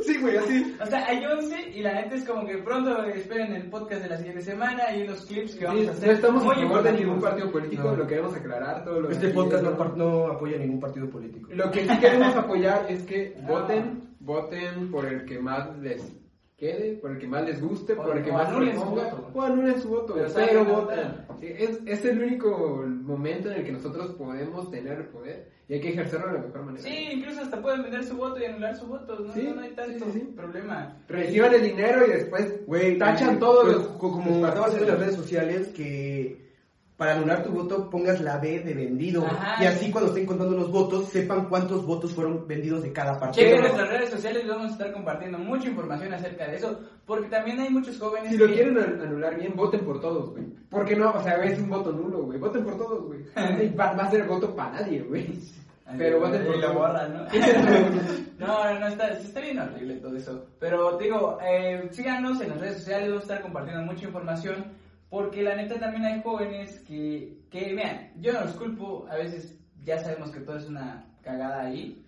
Sí, 0.05 0.17
güey, 0.21 0.37
así. 0.37 0.68
O 0.81 0.85
sea, 0.85 1.05
hay 1.07 1.25
11 1.25 1.71
y 1.75 1.81
la 1.81 1.93
neta 1.93 2.15
es 2.15 2.25
como 2.25 2.45
que 2.45 2.57
pronto 2.59 3.03
esperen 3.03 3.53
el 3.53 3.69
podcast 3.69 4.01
de 4.03 4.09
la 4.09 4.17
siguiente 4.17 4.41
semana 4.41 4.95
y 4.95 5.03
unos 5.03 5.25
clips 5.25 5.55
que 5.55 5.65
vamos 5.65 5.81
Sí, 5.81 5.87
a 5.87 5.91
hacer. 5.91 6.07
no 6.07 6.13
estamos 6.13 6.43
muy 6.45 6.55
a 6.55 6.67
favor 6.67 6.83
de 6.83 6.91
ningún 6.93 7.19
partido 7.21 7.51
político, 7.51 7.83
No. 7.83 7.95
lo 7.97 8.07
queremos 8.07 8.35
aclarar, 8.35 8.83
todo 8.85 9.01
lo 9.01 9.09
Este 9.09 9.27
que- 9.27 9.33
podcast 9.33 9.63
no, 9.63 9.95
no 9.95 10.27
apoya 10.27 10.57
ningún 10.57 10.79
partido 10.79 11.09
político. 11.09 11.49
Lo 11.53 11.69
que 11.71 11.87
sí 11.87 11.99
queremos 11.99 12.35
apoyar 12.35 12.85
es 12.89 13.03
que 13.03 13.35
Ah. 13.43 13.45
voten, 13.47 14.01
voten 14.19 14.89
por 14.91 15.05
el 15.05 15.25
que 15.25 15.39
más 15.39 15.77
les 15.79 16.15
quede, 16.57 16.97
por 16.97 17.11
el 17.11 17.17
que 17.19 17.27
más 17.27 17.43
les 17.45 17.61
guste, 17.61 17.93
O- 17.93 17.97
por 18.03 18.17
el 18.17 18.23
que 18.23 18.31
o 18.31 18.33
más 18.33 18.47
anulen 18.49 18.75
su 18.75 18.81
proponga, 18.81 19.03
voto. 19.15 19.31
o 19.33 19.41
anulen 19.41 19.81
su 19.81 19.89
voto, 19.89 20.13
Pero 20.15 20.29
pero, 20.33 20.65
voten. 20.65 21.11
es, 21.41 21.79
es 21.85 22.05
el 22.05 22.21
único 22.21 22.85
momento 23.03 23.49
en 23.51 23.59
el 23.59 23.63
que 23.65 23.71
nosotros 23.71 24.11
podemos 24.15 24.69
tener 24.69 24.97
el 24.99 25.05
poder 25.07 25.58
y 25.69 25.73
hay 25.75 25.79
que 25.81 25.89
ejercerlo 25.89 26.27
de 26.27 26.33
la 26.33 26.45
mejor 26.47 26.63
manera. 26.65 26.83
Sí, 26.83 27.07
incluso 27.13 27.41
hasta 27.41 27.61
pueden 27.61 27.83
vender 27.83 28.03
su 28.03 28.17
voto 28.17 28.39
y 28.39 28.45
anular 28.45 28.75
su 28.75 28.87
voto. 28.87 29.19
No, 29.19 29.31
Sí, 29.33 29.43
no, 29.43 29.55
no 29.55 29.61
hay 29.61 29.69
tanto 29.75 30.05
sí, 30.05 30.11
sí, 30.13 30.19
sí. 30.19 30.33
problema. 30.35 30.97
Reciban 31.07 31.53
el 31.53 31.61
dinero 31.63 32.05
y 32.07 32.09
después 32.09 32.65
Güey, 32.65 32.97
tachan 32.97 33.35
eh, 33.35 33.37
todos 33.39 33.63
pues, 33.65 33.77
los... 33.77 33.87
co- 33.89 34.11
Como 34.11 34.45
haciendo 34.45 34.83
en 34.85 34.87
las 34.89 34.99
redes 34.99 35.15
sociales, 35.15 35.67
que 35.69 36.49
para 36.97 37.13
anular 37.15 37.43
tu 37.43 37.51
voto 37.51 37.89
pongas 37.89 38.19
la 38.19 38.39
B 38.39 38.59
de 38.59 38.73
vendido. 38.73 39.25
Ajá. 39.25 39.63
Y 39.63 39.67
así 39.67 39.89
cuando 39.89 40.09
estén 40.09 40.25
contando 40.25 40.53
los 40.57 40.69
votos, 40.69 41.07
sepan 41.07 41.47
cuántos 41.47 41.85
votos 41.85 42.13
fueron 42.13 42.45
vendidos 42.45 42.83
de 42.83 42.91
cada 42.91 43.17
partido. 43.17 43.45
Chequen 43.47 43.61
nuestras 43.61 43.87
redes 43.89 44.09
sociales, 44.09 44.45
vamos 44.45 44.65
a 44.65 44.71
estar 44.71 44.91
compartiendo 44.91 45.37
mucha 45.37 45.69
información 45.69 46.13
acerca 46.13 46.45
de 46.49 46.57
eso, 46.57 46.77
porque 47.05 47.29
también 47.29 47.57
hay 47.61 47.69
muchos 47.69 47.97
jóvenes 47.97 48.31
Si 48.31 48.37
lo 48.37 48.47
que- 48.47 48.53
quieren 48.53 48.77
an- 48.79 48.99
anular 48.99 49.37
bien, 49.39 49.53
voten 49.55 49.85
por 49.85 50.01
todos, 50.01 50.31
güey. 50.31 50.43
¿Por 50.69 50.83
qué 50.83 50.97
no? 50.97 51.11
O 51.11 51.23
sea, 51.23 51.35
es 51.43 51.57
un 51.59 51.69
voto 51.69 51.93
nulo, 51.93 52.23
güey. 52.23 52.37
Voten 52.37 52.65
por 52.65 52.75
todos, 52.77 53.05
güey. 53.05 53.21
Va, 53.79 53.93
va 53.93 54.03
a 54.03 54.11
ser 54.11 54.27
voto 54.27 54.53
para 54.53 54.81
nadie, 54.81 55.01
güey. 55.03 55.39
Pero 55.97 56.19
por 56.19 56.35
y 56.35 56.39
lo 56.39 56.61
todos. 56.61 56.75
borran, 56.75 57.13
¿no? 57.13 57.23
no, 58.39 58.73
no, 58.73 58.79
no, 58.79 58.87
está, 58.87 59.09
está 59.09 59.41
bien 59.41 59.59
horrible 59.59 59.95
todo 59.95 60.15
eso. 60.15 60.47
Pero 60.59 60.97
digo, 60.97 61.37
eh, 61.41 61.87
síganos 61.91 62.39
en 62.41 62.49
las 62.49 62.59
redes 62.59 62.77
sociales, 62.77 63.09
vamos 63.09 63.23
a 63.23 63.27
estar 63.27 63.41
compartiendo 63.41 63.83
mucha 63.83 64.05
información, 64.05 64.65
porque 65.09 65.41
la 65.41 65.55
neta 65.55 65.79
también 65.79 66.05
hay 66.05 66.21
jóvenes 66.21 66.79
que, 66.81 67.39
que 67.49 67.73
vean, 67.73 68.11
yo 68.17 68.33
no 68.33 68.41
los 68.41 68.53
culpo, 68.53 69.07
a 69.09 69.15
veces 69.15 69.57
ya 69.83 69.97
sabemos 69.99 70.31
que 70.31 70.41
todo 70.41 70.57
es 70.57 70.67
una 70.67 71.05
cagada 71.21 71.63
ahí, 71.63 72.05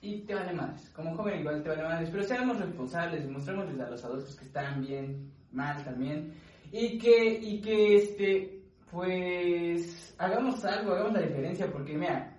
y 0.00 0.20
te 0.20 0.34
vale 0.34 0.52
más. 0.52 0.90
Como 0.90 1.16
joven 1.16 1.40
igual 1.40 1.62
te 1.62 1.70
vale 1.70 1.82
más, 1.82 2.10
pero 2.10 2.22
seamos 2.22 2.58
responsables, 2.60 3.24
demostrémosles 3.24 3.80
a 3.80 3.90
los 3.90 4.04
adultos 4.04 4.36
que 4.36 4.44
están 4.44 4.82
bien, 4.82 5.32
mal 5.50 5.82
también, 5.82 6.34
y 6.70 6.98
que, 6.98 7.38
y 7.40 7.60
que 7.60 7.96
este, 7.96 8.62
pues, 8.90 10.14
hagamos 10.18 10.64
algo, 10.64 10.92
hagamos 10.92 11.14
la 11.14 11.22
diferencia, 11.22 11.66
porque 11.72 11.96
mira, 11.96 12.33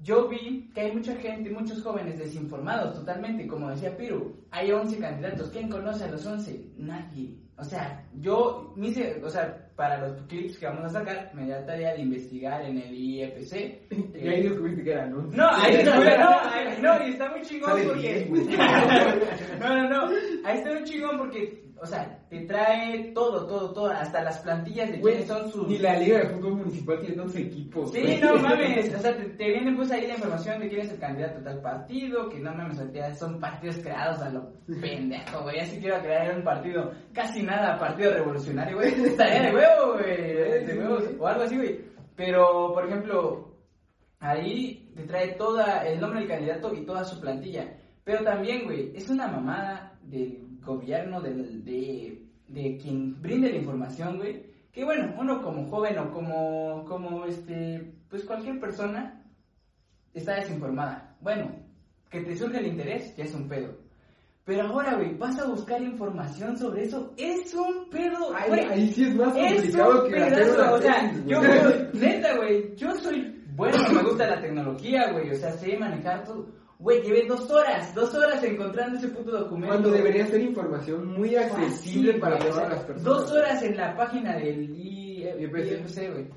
yo 0.00 0.28
vi 0.28 0.70
que 0.74 0.80
hay 0.82 0.92
mucha 0.92 1.14
gente, 1.16 1.50
muchos 1.50 1.82
jóvenes 1.82 2.18
desinformados 2.18 2.94
totalmente, 2.98 3.46
como 3.46 3.70
decía 3.70 3.96
Piru, 3.96 4.36
hay 4.50 4.70
11 4.70 4.98
candidatos, 4.98 5.50
¿quién 5.50 5.68
conoce 5.68 6.04
a 6.04 6.08
los 6.10 6.24
11? 6.26 6.72
Nadie. 6.76 7.34
O 7.58 7.64
sea, 7.64 8.04
yo 8.20 8.74
me 8.76 8.88
hice, 8.88 9.18
o 9.24 9.30
sea, 9.30 9.70
para 9.76 9.98
los 10.06 10.20
clips 10.26 10.58
que 10.58 10.66
vamos 10.66 10.84
a 10.84 10.90
sacar, 10.90 11.30
me 11.34 11.48
da 11.48 11.64
tarea 11.64 11.94
de 11.94 12.02
investigar 12.02 12.62
en 12.62 12.78
el 12.78 12.94
IFC. 12.94 13.86
Y 14.22 14.28
ahí 14.28 14.42
descubriste 14.42 14.84
que 14.84 14.92
era, 14.92 15.06
¿no? 15.06 15.22
No, 15.22 15.48
ahí 15.50 15.82
no, 15.82 15.94
no, 15.94 16.28
ahí- 16.50 16.78
no, 16.82 17.06
y 17.06 17.10
está 17.12 17.30
muy 17.30 17.40
chingón 17.42 17.82
porque... 17.86 18.26
no, 19.60 19.68
no, 19.76 19.88
no, 19.88 20.14
ahí 20.44 20.58
está 20.58 20.72
muy 20.74 20.84
chingón 20.84 21.16
porque, 21.18 21.64
o 21.78 21.86
sea, 21.86 22.18
te 22.28 22.40
trae 22.46 23.12
todo, 23.12 23.46
todo, 23.46 23.72
todo, 23.72 23.88
hasta 23.88 24.22
las 24.22 24.38
plantillas 24.38 24.90
de 24.90 24.98
Güey, 24.98 25.14
quiénes 25.14 25.28
son 25.28 25.50
sus... 25.50 25.68
Ni 25.68 25.78
la 25.78 25.98
Liga 25.98 26.18
de 26.18 26.28
Fútbol 26.30 26.56
Municipal 26.56 27.00
tiene 27.00 27.20
11 27.20 27.40
equipos. 27.40 27.92
Sí, 27.92 28.00
güey. 28.02 28.20
no 28.20 28.36
mames, 28.42 28.94
o 28.94 28.98
sea, 28.98 29.16
te, 29.16 29.24
te 29.24 29.44
viene 29.44 29.74
pues 29.76 29.90
ahí 29.90 30.06
la 30.06 30.14
información 30.14 30.60
de 30.60 30.68
quién 30.68 30.80
es 30.82 30.92
el 30.92 30.98
candidato 30.98 31.38
a 31.38 31.44
tal 31.44 31.60
partido, 31.60 32.28
que 32.28 32.38
no 32.38 32.54
mames, 32.54 32.80
son 33.18 33.38
partidos 33.38 33.76
creados 33.78 34.20
a 34.20 34.30
lo 34.30 34.52
pendejo, 34.80 35.42
güey, 35.42 35.60
así 35.60 35.78
quiero 35.78 36.00
crear 36.00 36.36
un 36.36 36.44
partido, 36.44 36.92
casi 37.12 37.42
nada, 37.42 37.78
partido 37.78 38.12
revolucionario, 38.12 38.76
güey, 38.76 38.88
estaría 39.04 39.42
de 39.42 39.54
huevo, 39.54 39.92
güey, 39.94 40.64
de 40.64 40.78
huevos, 40.78 41.04
o 41.18 41.26
algo 41.26 41.42
así, 41.42 41.56
güey, 41.56 41.80
pero, 42.16 42.72
por 42.72 42.86
ejemplo, 42.86 43.54
ahí 44.18 44.90
te 44.96 45.04
trae 45.04 45.34
toda, 45.34 45.86
el 45.86 46.00
nombre 46.00 46.20
del 46.20 46.28
candidato 46.28 46.72
y 46.74 46.86
toda 46.86 47.04
su 47.04 47.20
plantilla, 47.20 47.76
pero 48.02 48.24
también, 48.24 48.64
güey, 48.64 48.92
es 48.94 49.10
una 49.10 49.28
mamada 49.28 49.98
del 50.02 50.45
gobierno, 50.66 51.22
del, 51.22 51.64
de, 51.64 52.22
de 52.48 52.76
quien 52.76 53.22
brinde 53.22 53.50
la 53.50 53.56
información, 53.56 54.18
güey, 54.18 54.44
que 54.70 54.84
bueno, 54.84 55.14
uno 55.18 55.40
como 55.40 55.66
joven 55.70 55.98
o 55.98 56.10
como, 56.10 56.84
como 56.84 57.24
este, 57.24 57.94
pues 58.10 58.24
cualquier 58.24 58.60
persona 58.60 59.24
está 60.12 60.34
desinformada. 60.34 61.16
Bueno, 61.22 61.50
que 62.10 62.20
te 62.20 62.36
surge 62.36 62.58
el 62.58 62.66
interés 62.66 63.16
ya 63.16 63.24
es 63.24 63.34
un 63.34 63.48
pedo. 63.48 63.74
Pero 64.44 64.68
ahora, 64.68 64.94
güey, 64.96 65.16
vas 65.16 65.38
a 65.40 65.46
buscar 65.46 65.80
información 65.80 66.56
sobre 66.58 66.84
eso, 66.84 67.14
es 67.16 67.52
un 67.54 67.88
pedo, 67.90 68.32
Ay, 68.34 68.48
güey. 68.48 68.64
ahí 68.66 68.92
sí 68.92 69.04
es 69.04 69.14
más 69.16 69.34
Es 69.34 69.54
complicado 69.54 70.04
un 70.04 70.10
que 70.10 70.16
pedazo, 70.16 70.74
o 70.74 70.78
sea, 70.78 71.00
tesis, 71.00 71.24
yo, 71.26 71.38
güey, 71.38 71.88
neta, 71.94 72.36
güey, 72.36 72.76
yo 72.76 72.94
soy 72.96 73.36
bueno, 73.56 73.78
me 73.90 74.02
gusta 74.02 74.26
la 74.26 74.40
tecnología, 74.40 75.10
güey, 75.12 75.30
o 75.30 75.34
sea, 75.34 75.50
sé 75.52 75.78
manejar 75.78 76.24
todo. 76.24 76.46
Güey, 76.78 77.02
llevé 77.02 77.26
dos 77.26 77.50
horas, 77.50 77.94
dos 77.94 78.14
horas 78.14 78.42
encontrando 78.44 78.98
ese 78.98 79.08
puto 79.08 79.30
documento. 79.32 79.68
Cuando 79.68 79.90
debería 79.90 80.26
ser 80.26 80.40
información 80.42 81.06
muy 81.06 81.34
accesible 81.34 82.12
Fácil, 82.18 82.20
para 82.20 82.38
todas 82.38 82.68
las 82.68 82.80
personas. 82.84 83.04
Dos 83.04 83.32
horas 83.32 83.62
en 83.62 83.76
la 83.76 83.96
página 83.96 84.36
del 84.36 84.62
I- 84.70 85.22
IFC. 85.40 85.72
IFC, 85.72 86.10
güey. 86.12 86.28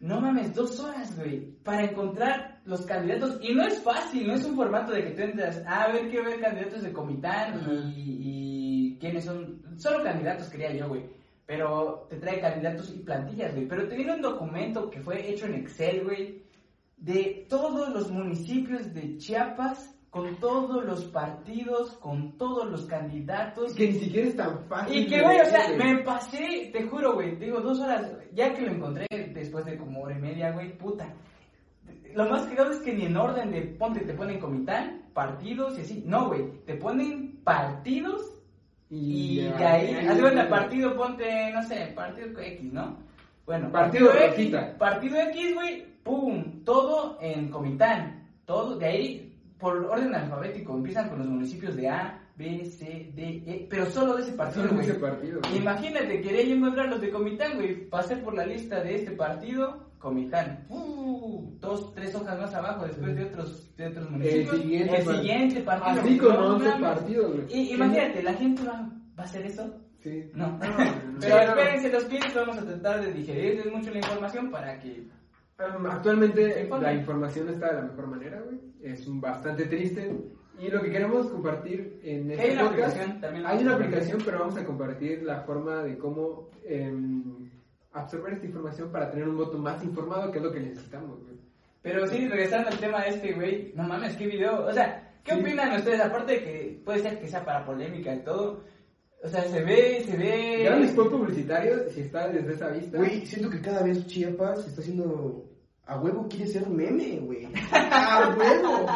No 0.00 0.20
mames, 0.20 0.54
dos 0.54 0.80
horas, 0.80 1.14
güey, 1.16 1.40
para 1.62 1.84
encontrar 1.84 2.60
los 2.64 2.86
candidatos. 2.86 3.38
Y 3.42 3.54
no 3.54 3.64
es 3.66 3.82
fácil, 3.82 4.26
no 4.26 4.34
es 4.34 4.44
un 4.44 4.56
formato 4.56 4.92
de 4.92 5.04
que 5.04 5.10
tú 5.10 5.22
entras, 5.22 5.62
ah, 5.66 5.84
a 5.84 5.92
ver, 5.92 6.08
quiero 6.10 6.24
ver 6.30 6.40
candidatos 6.40 6.82
de 6.82 6.92
Comitán 6.92 7.60
y 7.96 8.96
quiénes 8.98 9.24
son. 9.24 9.62
Solo 9.76 10.02
candidatos 10.02 10.48
quería 10.48 10.74
yo, 10.74 10.88
güey. 10.88 11.04
Pero 11.46 12.06
te 12.08 12.16
trae 12.16 12.40
candidatos 12.40 12.90
y 12.94 13.00
plantillas, 13.00 13.54
güey. 13.54 13.66
Pero 13.66 13.88
te 13.88 13.96
viene 13.96 14.14
un 14.14 14.22
documento 14.22 14.88
que 14.88 15.00
fue 15.00 15.28
hecho 15.28 15.46
en 15.46 15.54
Excel, 15.54 16.04
güey, 16.04 16.42
de 17.00 17.46
todos 17.48 17.88
los 17.88 18.10
municipios 18.10 18.92
de 18.94 19.16
Chiapas, 19.16 19.96
con 20.10 20.36
todos 20.36 20.84
los 20.84 21.04
partidos, 21.06 21.92
con 21.98 22.36
todos 22.36 22.68
los 22.68 22.84
candidatos. 22.86 23.74
Que 23.74 23.92
ni 23.92 23.98
siquiera 23.98 24.28
es 24.28 24.36
tan 24.36 24.64
fácil. 24.66 24.98
Y 24.98 25.06
que, 25.06 25.22
güey, 25.22 25.40
o 25.40 25.44
sea, 25.44 25.76
me 25.76 26.02
pasé, 26.02 26.70
te 26.72 26.82
juro, 26.88 27.14
güey, 27.14 27.36
digo, 27.36 27.60
dos 27.60 27.80
horas, 27.80 28.12
ya 28.32 28.52
que 28.52 28.62
lo 28.62 28.72
encontré 28.72 29.06
después 29.32 29.64
de 29.64 29.78
como 29.78 30.02
hora 30.02 30.18
y 30.18 30.20
media, 30.20 30.52
güey, 30.52 30.76
puta. 30.76 31.14
Lo 32.14 32.28
más 32.28 32.46
cagado 32.46 32.72
es 32.72 32.80
que 32.80 32.92
ni 32.92 33.06
en 33.06 33.16
orden 33.16 33.52
de 33.52 33.62
ponte 33.62 34.00
te 34.00 34.14
ponen 34.14 34.40
comitán, 34.40 35.02
partidos 35.14 35.78
y 35.78 35.82
así. 35.82 36.02
No, 36.04 36.26
güey, 36.28 36.64
te 36.66 36.74
ponen 36.74 37.40
partidos 37.44 38.36
y, 38.90 39.42
de 39.42 39.64
ahí, 39.64 40.18
cuenta, 40.18 40.48
partido, 40.48 40.96
ponte, 40.96 41.52
no 41.52 41.62
sé, 41.62 41.92
partido 41.94 42.40
X, 42.40 42.72
¿no? 42.72 42.98
Bueno, 43.50 43.72
Partido 43.72 44.12
X, 44.14 44.30
Rosita. 44.30 44.78
partido 44.78 45.16
X, 45.22 45.54
güey, 45.56 45.84
pum, 46.04 46.62
todo 46.64 47.18
en 47.20 47.48
Comitán, 47.50 48.28
todo, 48.44 48.76
de 48.78 48.86
ahí, 48.86 49.36
por 49.58 49.76
orden 49.86 50.14
alfabético, 50.14 50.72
empiezan 50.76 51.08
con 51.08 51.18
los 51.18 51.26
municipios 51.26 51.74
de 51.74 51.88
A, 51.88 52.22
B, 52.36 52.64
C, 52.64 53.10
D, 53.12 53.42
E, 53.44 53.66
pero 53.68 53.86
solo 53.86 54.14
de 54.16 54.22
ese 54.22 54.32
partido, 54.34 54.68
güey. 54.68 54.82
ese 54.82 54.94
partido. 54.94 55.40
güey. 55.42 55.56
Imagínate, 55.56 56.20
quería 56.22 56.44
yo 56.44 56.54
encontrar 56.54 56.88
los 56.90 57.00
de 57.00 57.10
Comitán, 57.10 57.56
güey, 57.56 57.88
pasé 57.88 58.16
por 58.18 58.34
la 58.34 58.46
lista 58.46 58.80
de 58.84 58.94
este 58.94 59.10
partido, 59.10 59.90
Comitán, 59.98 60.64
uh, 60.68 61.50
dos, 61.58 61.92
tres 61.92 62.14
hojas 62.14 62.38
más 62.38 62.54
abajo, 62.54 62.86
después 62.86 63.16
de 63.16 63.24
otros, 63.24 63.76
de 63.76 63.88
otros 63.88 64.10
municipios, 64.12 64.56
siguiente 64.58 64.96
el 64.96 65.06
siguiente 65.06 65.60
partido. 65.62 66.00
Así 66.02 66.18
con 66.18 66.34
No 66.34 66.54
11 66.54 66.68
mames. 66.68 66.88
partidos, 66.88 67.32
güey. 67.32 67.46
Y 67.52 67.74
imagínate, 67.74 68.22
¿la 68.22 68.34
gente 68.34 68.62
va, 68.62 68.88
va 69.18 69.22
a 69.22 69.26
hacer 69.26 69.44
eso? 69.44 69.74
Sí. 70.02 70.30
No. 70.34 70.46
no, 70.52 70.58
Pero 71.20 71.36
no. 71.36 71.42
espérense 71.42 71.90
los 71.92 72.04
clientes, 72.04 72.34
vamos 72.34 72.58
a 72.58 72.64
tratar 72.64 73.00
de 73.04 73.12
digerirles 73.12 73.66
mucho 73.72 73.90
la 73.90 73.98
información 73.98 74.50
para 74.50 74.78
que... 74.80 75.06
Um, 75.58 75.86
Actualmente 75.86 76.68
la 76.80 76.92
información 76.94 77.46
no 77.46 77.52
está 77.52 77.66
de 77.68 77.74
la 77.74 77.82
mejor 77.82 78.06
manera, 78.06 78.40
güey. 78.40 78.58
Es 78.82 79.06
un 79.06 79.20
bastante 79.20 79.66
triste. 79.66 80.10
Y 80.58 80.68
lo 80.68 80.80
que 80.82 80.90
queremos 80.90 81.26
compartir 81.28 82.00
en 82.02 82.30
este 82.30 82.42
Hay 82.44 82.52
una 82.52 82.62
podcast, 82.68 82.88
aplicación 82.94 83.20
también. 83.20 83.46
hay 83.46 83.58
una 83.62 83.74
aplicación, 83.74 84.22
pero 84.24 84.38
vamos 84.40 84.56
a 84.56 84.64
compartir 84.64 85.22
la 85.22 85.40
forma 85.42 85.82
de 85.82 85.96
cómo 85.98 86.48
em, 86.64 87.50
absorber 87.92 88.34
esta 88.34 88.46
información 88.46 88.90
para 88.90 89.10
tener 89.10 89.28
un 89.28 89.36
voto 89.36 89.58
más 89.58 89.82
informado, 89.84 90.30
que 90.30 90.38
es 90.38 90.44
lo 90.44 90.52
que 90.52 90.60
necesitamos, 90.60 91.22
güey. 91.24 91.36
Pero 91.82 92.06
sí, 92.06 92.26
regresando 92.28 92.68
al 92.68 92.78
tema 92.78 93.02
de 93.02 93.08
este, 93.10 93.32
güey, 93.32 93.72
no 93.74 93.82
mames, 93.84 94.16
qué 94.16 94.26
video. 94.26 94.66
O 94.66 94.72
sea, 94.72 95.12
¿qué 95.24 95.32
Sí. 95.32 95.40
opinan 95.40 95.76
ustedes? 95.76 96.00
Aparte 96.00 96.32
de 96.32 96.44
que 96.44 96.82
puede 96.84 96.98
ser 97.00 97.18
que 97.18 97.28
sea 97.28 97.42
para 97.44 97.64
polémica 97.64 98.14
y 98.14 98.20
todo. 98.22 98.64
O 99.22 99.28
sea, 99.28 99.42
se 99.44 99.62
ve, 99.62 100.02
se 100.06 100.16
ve... 100.16 100.62
Gran 100.64 100.82
spot 100.84 101.10
publicitario, 101.10 101.90
si 101.90 102.00
está 102.00 102.28
desde 102.28 102.54
esa 102.54 102.68
vista. 102.68 102.96
Güey, 102.96 103.26
siento 103.26 103.50
que 103.50 103.60
cada 103.60 103.82
vez 103.82 104.06
Chiapas 104.06 104.66
está 104.66 104.80
haciendo. 104.80 105.44
A 105.84 106.00
huevo 106.00 106.26
quiere 106.28 106.46
ser 106.46 106.66
meme, 106.68 107.18
güey. 107.20 107.46
A 107.72 108.34
huevo. 108.38 108.86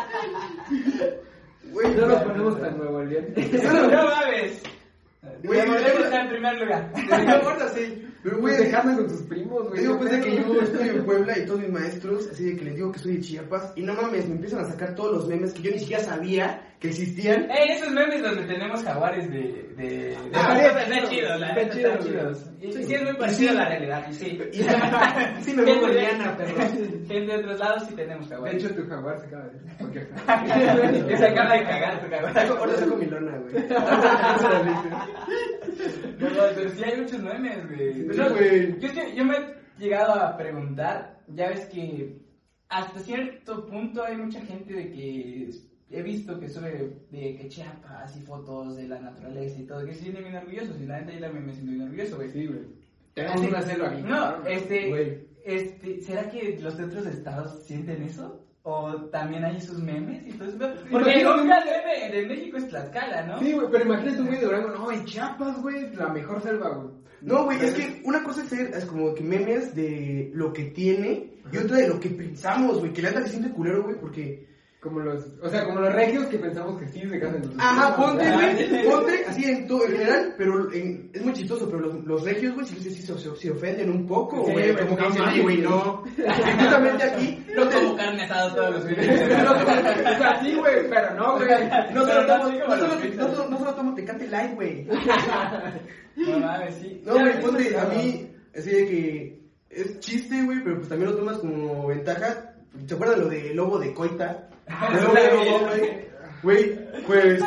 Güey, 1.73 1.95
no 1.95 2.07
nos 2.07 2.23
ponemos 2.23 2.61
tan 2.61 2.79
nuevo 2.79 3.01
el 3.03 3.09
día. 3.11 3.21
no 3.73 4.05
mames. 4.05 4.63
Güey, 5.43 5.67
güey, 5.67 5.85
está 5.85 6.23
en 6.23 6.29
primer 6.29 6.61
lugar. 6.61 6.93
No 7.27 7.37
importa, 7.37 7.69
sí. 7.69 8.09
Pero, 8.23 8.39
Güey, 8.39 8.71
casas 8.71 8.97
con 8.97 9.07
tus 9.07 9.23
primos, 9.23 9.69
güey. 9.69 9.83
Digo, 9.83 9.99
pues 9.99 10.11
de 10.11 10.21
que 10.21 10.37
yo 10.37 10.61
estoy 10.61 10.89
en 10.89 11.05
Puebla 11.05 11.39
y 11.39 11.45
todos 11.45 11.61
mis 11.61 11.71
maestros, 11.71 12.29
así 12.33 12.45
de 12.45 12.57
que 12.57 12.65
les 12.65 12.77
digo 12.77 12.91
que 12.91 12.99
soy 12.99 13.17
de 13.17 13.21
Chiapas, 13.21 13.75
y 13.77 13.83
no 13.83 13.93
mames, 13.93 14.27
me 14.27 14.37
empiezan 14.37 14.61
a 14.61 14.71
sacar 14.71 14.95
todos 14.95 15.13
los 15.13 15.29
memes 15.29 15.53
que 15.53 15.61
yo 15.61 15.71
ni 15.71 15.79
siquiera 15.79 16.03
sabía 16.03 16.74
que 16.85 16.90
existían. 16.90 17.51
Eh, 17.51 17.73
esos 17.73 17.90
memes 17.92 18.23
donde 18.23 18.44
tenemos 18.44 18.83
jaguares 18.83 19.31
de... 19.31 19.73
de, 19.75 19.87
de 20.11 20.16
Ah, 20.35 20.83
están 20.83 21.09
chidos, 21.09 21.40
la 21.40 21.49
están 21.49 21.55
neta, 21.55 21.79
están 21.79 21.99
chidos, 22.05 22.05
chidos. 22.05 22.75
Sí. 22.75 22.83
sí 22.85 22.94
es 22.94 23.03
muy 23.05 23.14
parecido 23.14 23.53
sí. 23.53 23.57
a 23.57 23.61
la 23.61 23.68
realidad, 23.70 24.07
sí. 24.11 24.38
Y 24.53 24.62
sí 25.42 25.55
me 25.57 25.62
veo 25.62 25.81
perro. 25.81 26.61
Gente 27.09 27.11
de 27.11 27.37
otros 27.37 27.59
lados 27.59 27.85
sí 27.88 27.94
tenemos 27.94 28.29
De 28.29 28.35
jaguares. 28.35 28.62
hecho, 28.62 28.75
tu 28.75 28.87
jaguar 28.87 29.18
se 29.18 29.27
acaba 29.29 29.44
de... 29.47 29.59
Porque... 29.79 31.07
que 31.09 31.16
se 31.16 31.27
acaba 31.27 31.55
de 31.55 31.64
cagar 31.64 32.01
tu 32.05 32.11
jaguar. 32.11 32.38
Ahora 32.38 32.75
saco 32.77 32.97
mi 32.97 33.07
lona, 33.07 33.38
güey. 33.38 33.55
No, 36.18 36.31
no, 36.31 36.42
pero 36.55 36.70
sí 36.70 36.85
hay 36.85 37.01
muchos 37.01 37.23
memes, 37.23 37.66
güey. 37.66 37.94
Sí, 37.94 38.07
Pero, 38.11 38.31
güey. 38.31 38.79
Yo, 38.79 38.88
yo 39.16 39.25
me 39.25 39.37
he 39.38 39.55
llegado 39.79 40.12
a 40.20 40.37
preguntar, 40.37 41.18
ya 41.29 41.49
ves 41.49 41.64
que 41.64 42.18
hasta 42.68 43.01
cierto 43.01 43.64
punto 43.64 44.05
hay 44.05 44.16
mucha 44.18 44.42
gente 44.42 44.75
de 44.75 44.90
que 44.92 45.49
he 45.90 46.03
visto 46.03 46.38
que 46.40 46.49
sube 46.49 46.97
de 47.11 47.37
que 47.37 47.49
Chiapas 47.49 48.16
y 48.16 48.20
fotos 48.20 48.77
de 48.77 48.88
la 48.88 49.01
naturaleza 49.01 49.61
y 49.61 49.64
todo, 49.66 49.85
que 49.85 49.94
se 49.94 50.01
sienten 50.03 50.25
bien 50.25 50.37
orgullosos 50.37 50.81
y 50.81 50.87
la 50.87 51.01
neta 51.01 51.12
yo 51.12 51.20
también 51.20 51.47
me 51.47 51.53
siento 51.53 51.70
bien 51.73 51.83
orgulloso, 51.85 52.16
güey. 52.16 52.31
Sí, 52.31 52.47
güey. 52.47 52.61
Tenemos 53.14 53.40
una 53.42 53.62
selva 53.62 53.88
aquí. 53.90 54.03
No, 54.03 54.44
este, 54.47 54.88
Güey. 54.88 55.18
este, 55.44 56.01
¿será 56.01 56.29
que 56.29 56.59
los 56.61 56.77
de 56.77 56.85
otros 56.85 57.07
estados 57.07 57.62
sienten 57.64 58.03
eso? 58.03 58.40
¿O 58.66 58.92
también 59.12 59.44
hay 59.44 59.61
sus 59.61 59.79
memes 59.79 60.27
y 60.27 60.33
todo 60.33 60.49
eso? 60.49 60.59
Porque 60.90 61.12
el 61.12 61.20
Imagínate- 61.20 61.70
meme 61.87 62.16
de 62.16 62.27
México 62.27 62.57
es 62.57 62.68
Tlaxcala, 62.68 63.27
¿no? 63.27 63.38
Sí, 63.38 63.53
güey, 63.53 63.68
pero 63.70 63.85
imagínate 63.85 64.20
un 64.20 64.27
güey 64.27 64.38
de 64.40 64.47
Durango, 64.47 64.68
no, 64.70 64.90
en 64.90 65.05
Chiapas, 65.05 65.62
güey, 65.62 65.94
la 65.94 66.09
mejor 66.09 66.42
selva, 66.42 66.70
güey. 66.75 66.88
No, 67.20 67.44
güey, 67.44 67.59
es 67.64 67.73
que 67.75 68.03
una 68.05 68.23
cosa 68.25 68.42
es 68.42 68.49
ser 68.49 68.70
es 68.75 68.85
como 68.87 69.14
que 69.14 69.23
memes 69.23 69.75
de 69.75 70.31
lo 70.35 70.53
que 70.53 70.64
tiene 70.64 71.35
y 71.53 71.57
otra 71.59 71.77
de 71.77 71.88
lo 71.88 72.01
que 72.01 72.09
pensamos, 72.11 72.81
güey, 72.81 72.92
que 72.92 73.03
le 73.03 73.09
anda 73.09 73.23
que 73.23 73.29
siente 73.31 73.51
culero, 73.51 73.83
güey, 73.85 73.97
porque... 74.01 74.53
Como 74.85 75.01
los, 75.01 75.25
o 75.42 75.49
sea, 75.49 75.64
como 75.64 75.81
los 75.81 75.94
regios 75.94 76.27
que 76.27 76.37
pensamos 76.38 76.79
que 76.79 76.87
sí 76.88 77.01
se 77.09 77.18
casan 77.18 77.37
en 77.37 77.44
sus 77.44 77.55
Ajá, 77.59 77.97
ponte, 77.97 78.31
güey, 78.31 78.85
ponte, 78.85 79.25
así 79.27 79.44
en 79.47 79.66
todo, 79.66 79.87
en 79.87 79.92
general, 79.92 80.35
pero 80.37 80.70
en- 80.75 81.11
es 81.14 81.25
muy 81.25 81.33
chistoso, 81.33 81.66
pero 81.70 81.81
los, 81.81 82.05
los 82.05 82.23
regios, 82.23 82.55
güey, 82.55 82.66
sí, 82.66 82.77
sí, 82.83 82.90
sí, 82.90 83.01
se, 83.01 83.18
se- 83.18 83.35
se 83.35 83.51
ofenden 83.51 83.88
un 83.90 84.07
poco, 84.07 84.44
Sí, 84.44 84.53
güey, 84.53 84.73
güey, 84.73 84.85
como 84.85 84.97
que 84.97 85.03
no 85.05 85.09
dicen, 85.09 85.23
mames, 85.25 85.35
"Oye, 85.35 85.42
güey, 85.42 85.57
güey". 85.57 85.68
no. 85.70 86.03
Justamente 86.59 87.03
aquí, 87.05 87.44
No 87.57 87.70
como 87.70 87.97
carne 87.97 88.23
asada 88.25 88.55
todos 88.55 88.70
los 88.75 88.85
fines. 88.85 89.07
O 89.25 90.18
sea, 90.18 90.40
sí, 90.42 90.55
güey, 90.55 90.90
pero 90.90 91.14
no, 91.14 91.37
güey. 91.37 91.49
no 91.94 92.05
solo 92.05 92.23
no 92.23 92.27
tomo, 92.42 92.59
no 92.59 92.77
solo, 92.77 92.94
los 92.94 93.16
no 93.16 93.29
solo- 93.35 93.49
no 93.49 93.59
solo 93.59 93.75
tomo 93.75 93.94
Tecate 93.94 94.29
Light, 94.29 94.55
güey. 94.55 94.87
No 96.16 96.38
mames, 96.38 96.75
sí. 96.77 97.03
No, 97.05 97.14
güey, 97.14 97.40
ponte, 97.40 97.77
a 97.77 97.85
mí, 97.87 98.31
así 98.57 98.70
de 98.70 98.87
que 98.87 99.40
es 99.70 99.99
chiste, 100.01 100.42
güey, 100.44 100.62
pero 100.62 100.77
pues 100.77 100.88
también 100.88 101.11
lo 101.11 101.16
tomas 101.16 101.38
como 101.38 101.87
ventaja. 101.88 102.51
¿Se 102.87 102.94
acuerdan 102.94 103.20
lo 103.20 103.29
de 103.29 103.55
lobo 103.55 103.79
de 103.79 103.92
coita? 103.94 104.49
Güey. 106.42 106.79
Pues, 107.07 107.40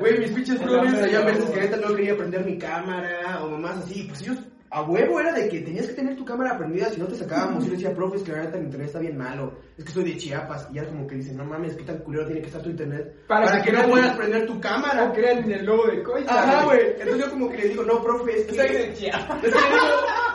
güey, 0.00 0.18
mis 0.18 0.30
pinches 0.30 0.60
El 0.60 0.66
brothers 0.68 0.92
hombre 0.94 1.04
allá 1.04 1.18
a 1.18 1.20
lobo, 1.20 1.32
veces 1.32 1.50
que 1.50 1.60
neta 1.60 1.76
no 1.76 1.94
quería 1.94 2.16
prender 2.16 2.44
mi 2.44 2.58
cámara 2.58 3.42
o 3.42 3.50
mamás 3.50 3.78
así, 3.78 4.04
pues 4.08 4.22
ellos 4.22 4.38
a 4.74 4.82
huevo 4.84 5.20
era 5.20 5.32
de 5.34 5.48
que 5.50 5.60
tenías 5.60 5.86
que 5.86 5.92
tener 5.92 6.16
tu 6.16 6.24
cámara 6.24 6.56
prendida, 6.56 6.88
si 6.88 6.98
no 6.98 7.06
te 7.06 7.14
sacábamos. 7.14 7.62
Y 7.62 7.66
yo 7.66 7.72
decía, 7.74 7.94
profe, 7.94 8.16
es 8.16 8.22
que 8.22 8.32
la 8.32 8.44
neta 8.44 8.56
mi 8.56 8.64
internet 8.64 8.86
está 8.86 9.00
bien 9.00 9.18
malo, 9.18 9.58
es 9.76 9.84
que 9.84 9.92
soy 9.92 10.04
de 10.04 10.16
Chiapas. 10.16 10.66
Y 10.70 10.76
ya 10.76 10.86
como 10.86 11.06
que 11.06 11.16
dicen, 11.16 11.36
no 11.36 11.44
mames, 11.44 11.76
qué 11.76 11.84
tan 11.84 11.98
culero 11.98 12.24
tiene 12.24 12.40
que 12.40 12.46
estar 12.46 12.62
tu 12.62 12.70
internet 12.70 13.14
Para 13.28 13.44
para, 13.44 13.62
que 13.62 13.70
que, 13.70 13.76
no 13.76 13.86
puedas 13.86 14.16
prender 14.16 14.46
tu 14.46 14.58
cámara. 14.58 15.12
Crean 15.12 15.44
en 15.44 15.52
el 15.52 15.66
lobo 15.66 15.86
de 15.88 16.02
coita. 16.02 16.42
Ajá, 16.42 16.64
güey. 16.64 16.80
Entonces 16.98 17.18
yo 17.18 17.30
como 17.30 17.50
que 17.50 17.58
le 17.58 17.68
digo, 17.68 17.82
no, 17.82 18.02
profe, 18.02 18.40
es 18.40 18.46
que... 18.46 18.54
Soy 18.54 18.68
de 18.68 18.94
Chiapas. 18.94 19.42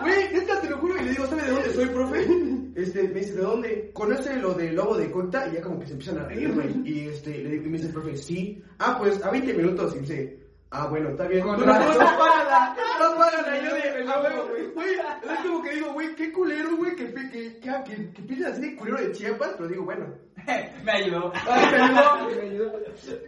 Güey, 0.02 0.34
neta, 0.34 0.62
te 0.62 0.70
lo 0.70 0.78
juro, 0.78 0.96
y 0.98 1.06
le 1.06 1.12
digo, 1.12 1.26
¿sabe 1.28 1.44
de 1.44 1.52
dónde 1.52 1.74
soy, 1.74 1.86
profe? 1.88 2.28
Este, 2.76 3.08
me 3.08 3.20
dice, 3.22 3.34
¿de 3.34 3.42
dónde? 3.42 3.92
¿Conoce 3.92 4.36
lo 4.36 4.54
del 4.54 4.76
lobo 4.76 4.96
de 4.96 5.10
Cocta? 5.10 5.48
Y 5.48 5.56
ya 5.56 5.62
como 5.62 5.80
que 5.80 5.88
se 5.88 5.94
empiezan 5.94 6.20
a 6.20 6.28
reír. 6.28 6.54
Y 6.86 7.08
este, 7.08 7.40
le 7.40 7.50
digo, 7.50 7.64
me 7.66 7.72
dice 7.78 7.88
el 7.88 7.94
profe, 7.94 8.16
sí. 8.16 8.62
Ah, 8.78 8.98
pues, 9.00 9.24
a 9.24 9.32
20 9.32 9.54
minutos. 9.56 9.96
Y 9.96 10.00
dice, 10.00 10.47
ah, 10.78 10.88
bueno, 10.90 11.10
está 11.10 11.28
bien. 11.28 11.42
Con 11.44 11.60
no, 11.60 11.66
no, 11.66 11.72
párala, 11.74 12.76
no, 13.00 13.18
párala. 13.18 13.58
Y 13.58 13.66
yo 13.66 13.76
de, 13.76 14.04
lobo, 14.06 14.48
güey, 14.50 14.68
güey. 14.74 14.90
Es 14.94 15.40
como 15.46 15.62
que 15.64 15.72
digo, 15.76 15.94
güey, 15.94 16.16
qué 16.16 16.32
culero, 16.32 16.76
güey, 16.78 16.96
que, 16.96 17.14
que, 17.14 17.30
que, 17.30 17.60
que, 17.60 18.36
que, 18.36 18.46
así 18.46 18.62
de 18.62 18.76
culero 18.76 18.98
de 18.98 19.12
Chiapas, 19.12 19.52
pero 19.58 19.70
digo, 19.70 19.84
bueno. 19.86 20.06
Me 20.86 20.92
ayudó. 20.92 21.32
Ay, 21.46 21.66
me 21.72 21.78
ayudó, 21.84 22.28
me 22.28 22.42
ayudó. 22.42 22.72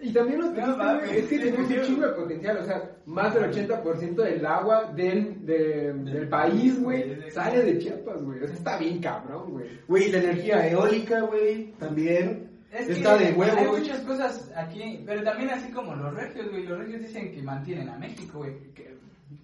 Y 0.02 0.14
también 0.14 0.40
lo 0.40 0.46
No 0.48 0.54
triste, 0.54 0.72
mames, 0.78 1.06
güey, 1.08 1.20
es 1.20 1.28
que 1.28 1.40
tenemos 1.40 1.70
un 1.70 1.82
chingo 1.82 2.06
de 2.08 2.14
potencial, 2.14 2.58
o 2.58 2.64
sea, 2.64 2.92
más 3.08 3.34
del 3.34 3.44
80% 3.52 4.16
del 4.16 4.46
agua 4.46 4.92
del, 4.96 5.46
de- 5.46 5.94
del 5.94 6.30
país, 6.30 6.82
güey, 6.82 7.30
sale 7.32 7.62
de 7.64 7.78
Chiapas, 7.80 8.24
güey. 8.24 8.42
O 8.44 8.48
sea, 8.48 8.56
está 8.56 8.78
bien 8.78 9.02
cabrón, 9.02 9.52
güey. 9.52 9.68
Güey, 9.88 10.12
la 10.12 10.20
energía 10.20 10.70
eólica, 10.70 11.22
güey, 11.22 11.74
también. 11.78 12.49
Es 12.72 12.86
que 12.86 12.94
está 12.94 13.18
de 13.18 13.26
Hay 13.28 13.34
huevo, 13.34 13.70
güey. 13.70 13.82
muchas 13.82 14.00
cosas 14.02 14.52
aquí, 14.56 15.02
pero 15.06 15.24
también 15.24 15.50
así 15.50 15.72
como 15.72 15.96
los 15.96 16.14
regios, 16.14 16.50
güey. 16.52 16.66
Los 16.66 16.78
regios 16.80 17.02
dicen 17.02 17.32
que 17.34 17.42
mantienen 17.42 17.90
a 17.90 17.98
México, 17.98 18.40
güey. 18.40 18.54
que- 18.76 18.96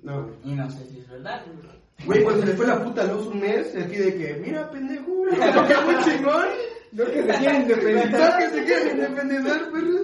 No, 0.04 0.24
güey. 0.24 0.36
Y 0.44 0.52
no 0.54 0.70
sé 0.70 0.86
si 0.86 1.00
es 1.00 1.10
verdad, 1.10 1.42
güey. 1.46 1.76
Güey, 2.06 2.24
cuando 2.24 2.42
se 2.42 2.48
le 2.48 2.54
fue 2.56 2.68
la 2.68 2.84
puta 2.84 3.04
luz 3.06 3.28
un 3.28 3.40
mes, 3.40 3.76
aquí 3.76 3.96
de 3.96 4.16
que, 4.16 4.34
mira, 4.46 4.70
pendejo, 4.70 5.06
güey, 5.16 5.32
que 5.34 5.76
muy 5.86 6.04
chingón. 6.04 6.46
No 6.92 7.06
que 7.06 7.24
se 7.24 7.28
quieren 7.40 7.68
¿Verdad 7.68 7.84
independizar, 7.84 8.38
que 8.40 8.50
se 8.50 8.64
quieren 8.66 8.98
independizar, 8.98 9.72
perros? 9.72 10.02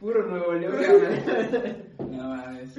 puro 0.00 0.26
Nuevo 0.26 0.52
León. 0.54 0.74
No 1.98 2.28
mames. 2.28 2.76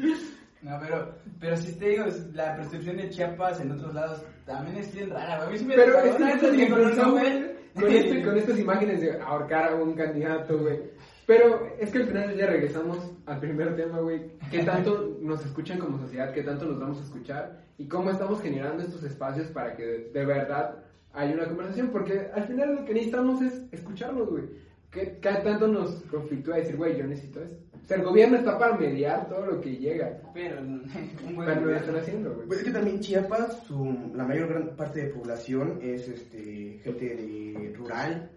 No, 0.61 0.77
pero, 0.79 1.15
pero 1.39 1.57
si 1.57 1.73
te 1.73 1.89
digo, 1.89 2.05
la 2.33 2.55
percepción 2.55 2.97
de 2.97 3.09
Chiapas 3.09 3.59
en 3.61 3.71
otros 3.71 3.93
lados 3.95 4.23
también 4.45 4.77
es 4.77 4.93
bien 4.93 5.09
rara, 5.09 5.37
güey. 5.37 5.47
A 5.47 5.51
mí 5.51 5.57
sí 5.57 5.65
me 5.65 5.75
Pero 5.75 5.99
es 5.99 6.15
que 6.15 6.57
que 6.57 7.55
con 7.75 7.87
este- 7.91 8.23
con 8.23 8.37
estas 8.37 8.59
imágenes 8.59 9.01
de 9.01 9.19
ahorcar 9.19 9.71
a 9.71 9.75
un 9.75 9.93
candidato, 9.93 10.57
güey. 10.59 10.79
Pero 11.27 11.67
es 11.79 11.91
que 11.91 11.99
al 11.99 12.07
final 12.07 12.35
día 12.35 12.47
regresamos 12.47 12.97
al 13.25 13.39
primer 13.39 13.75
tema, 13.75 13.99
güey. 13.99 14.31
¿Qué 14.49 14.63
tanto 14.63 15.17
nos 15.21 15.45
escuchan 15.45 15.77
como 15.79 15.97
sociedad? 15.99 16.33
¿Qué 16.33 16.43
tanto 16.43 16.65
nos 16.65 16.79
vamos 16.79 16.99
a 16.99 17.03
escuchar? 17.03 17.61
¿Y 17.77 17.87
cómo 17.87 18.09
estamos 18.09 18.41
generando 18.41 18.83
estos 18.83 19.03
espacios 19.03 19.47
para 19.47 19.75
que 19.75 19.85
de, 19.85 19.97
de 20.11 20.25
verdad 20.25 20.83
haya 21.13 21.33
una 21.33 21.47
conversación? 21.47 21.89
Porque 21.89 22.27
al 22.33 22.47
final 22.47 22.75
lo 22.75 22.85
que 22.85 22.93
necesitamos 22.93 23.41
es 23.41 23.61
escucharnos, 23.71 24.29
güey. 24.29 24.43
¿Qué, 24.89 25.19
qué 25.21 25.29
tanto 25.43 25.67
nos 25.67 26.01
conflictúa 26.11 26.57
decir, 26.57 26.75
güey, 26.75 26.97
yo 26.97 27.05
necesito 27.07 27.41
esto? 27.41 27.63
Sea, 27.91 27.99
el 27.99 28.05
gobierno 28.05 28.37
está 28.37 28.57
para 28.57 28.77
mediar 28.77 29.27
todo 29.27 29.45
lo 29.45 29.59
que 29.59 29.75
llega. 29.75 30.17
Pero 30.33 30.61
un 30.61 31.35
buen 31.35 31.45
Pero 31.45 31.59
no 31.59 31.67
lo 31.67 31.75
están 31.75 31.97
haciendo, 31.97 32.33
güey. 32.33 32.47
Pues 32.47 32.59
es 32.59 32.65
que 32.65 32.71
también 32.71 33.01
Chiapas, 33.01 33.63
su, 33.67 34.11
la 34.15 34.23
mayor 34.23 34.47
gran 34.47 34.77
parte 34.77 35.01
de 35.01 35.13
población 35.13 35.77
es 35.81 36.07
este, 36.07 36.79
gente 36.85 37.15
de 37.15 37.73
rural. 37.75 38.31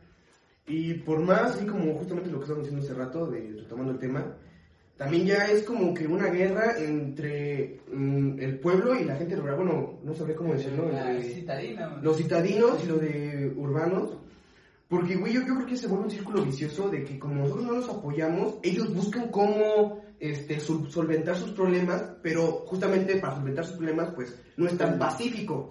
Y 0.67 0.95
por 0.95 1.21
más, 1.21 1.55
así 1.55 1.67
como 1.67 1.95
justamente 1.95 2.31
lo 2.31 2.39
que 2.39 2.47
estamos 2.47 2.65
diciendo 2.65 2.85
hace 2.85 2.95
rato, 2.95 3.27
de, 3.27 3.55
retomando 3.61 3.93
el 3.93 3.99
tema, 4.01 4.35
también 4.97 5.25
ya 5.25 5.47
es 5.47 5.63
como 5.63 5.95
que 5.95 6.09
una 6.09 6.31
guerra 6.31 6.77
entre 6.77 7.79
mm, 7.93 8.41
el 8.41 8.59
pueblo 8.59 8.99
y 8.99 9.05
la 9.05 9.15
gente 9.15 9.37
rural. 9.37 9.55
Bueno, 9.55 10.01
no 10.03 10.15
sabría 10.15 10.35
cómo 10.35 10.55
decirlo. 10.55 10.91
Entre 10.91 11.23
citadina, 11.33 12.01
los 12.03 12.17
citadinos 12.17 12.83
y 12.83 12.89
los 12.89 13.01
de 13.01 13.55
urbanos. 13.57 14.19
Porque, 14.89 15.17
güey, 15.17 15.33
yo, 15.33 15.41
yo 15.47 15.55
creo 15.55 15.67
que 15.67 15.77
se 15.77 15.87
vuelve 15.89 16.05
un 16.05 16.11
círculo 16.11 16.45
vicioso 16.45 16.89
de 16.89 17.05
que 17.05 17.19
como 17.19 17.35
nosotros 17.37 17.65
no 17.65 17.73
los 17.73 17.89
apoyamos, 17.89 18.57
ellos 18.63 18.95
buscan 18.95 19.31
cómo 19.31 20.01
este, 20.21 20.61
sol- 20.61 20.91
solventar 20.91 21.37
sus 21.37 21.53
problemas, 21.53 22.03
pero 22.23 22.65
justamente 22.67 23.17
para 23.17 23.37
solventar 23.37 23.65
sus 23.65 23.77
problemas, 23.77 24.13
pues, 24.15 24.39
no 24.57 24.67
es 24.67 24.77
tan 24.77 24.99
pacífico. 24.99 25.71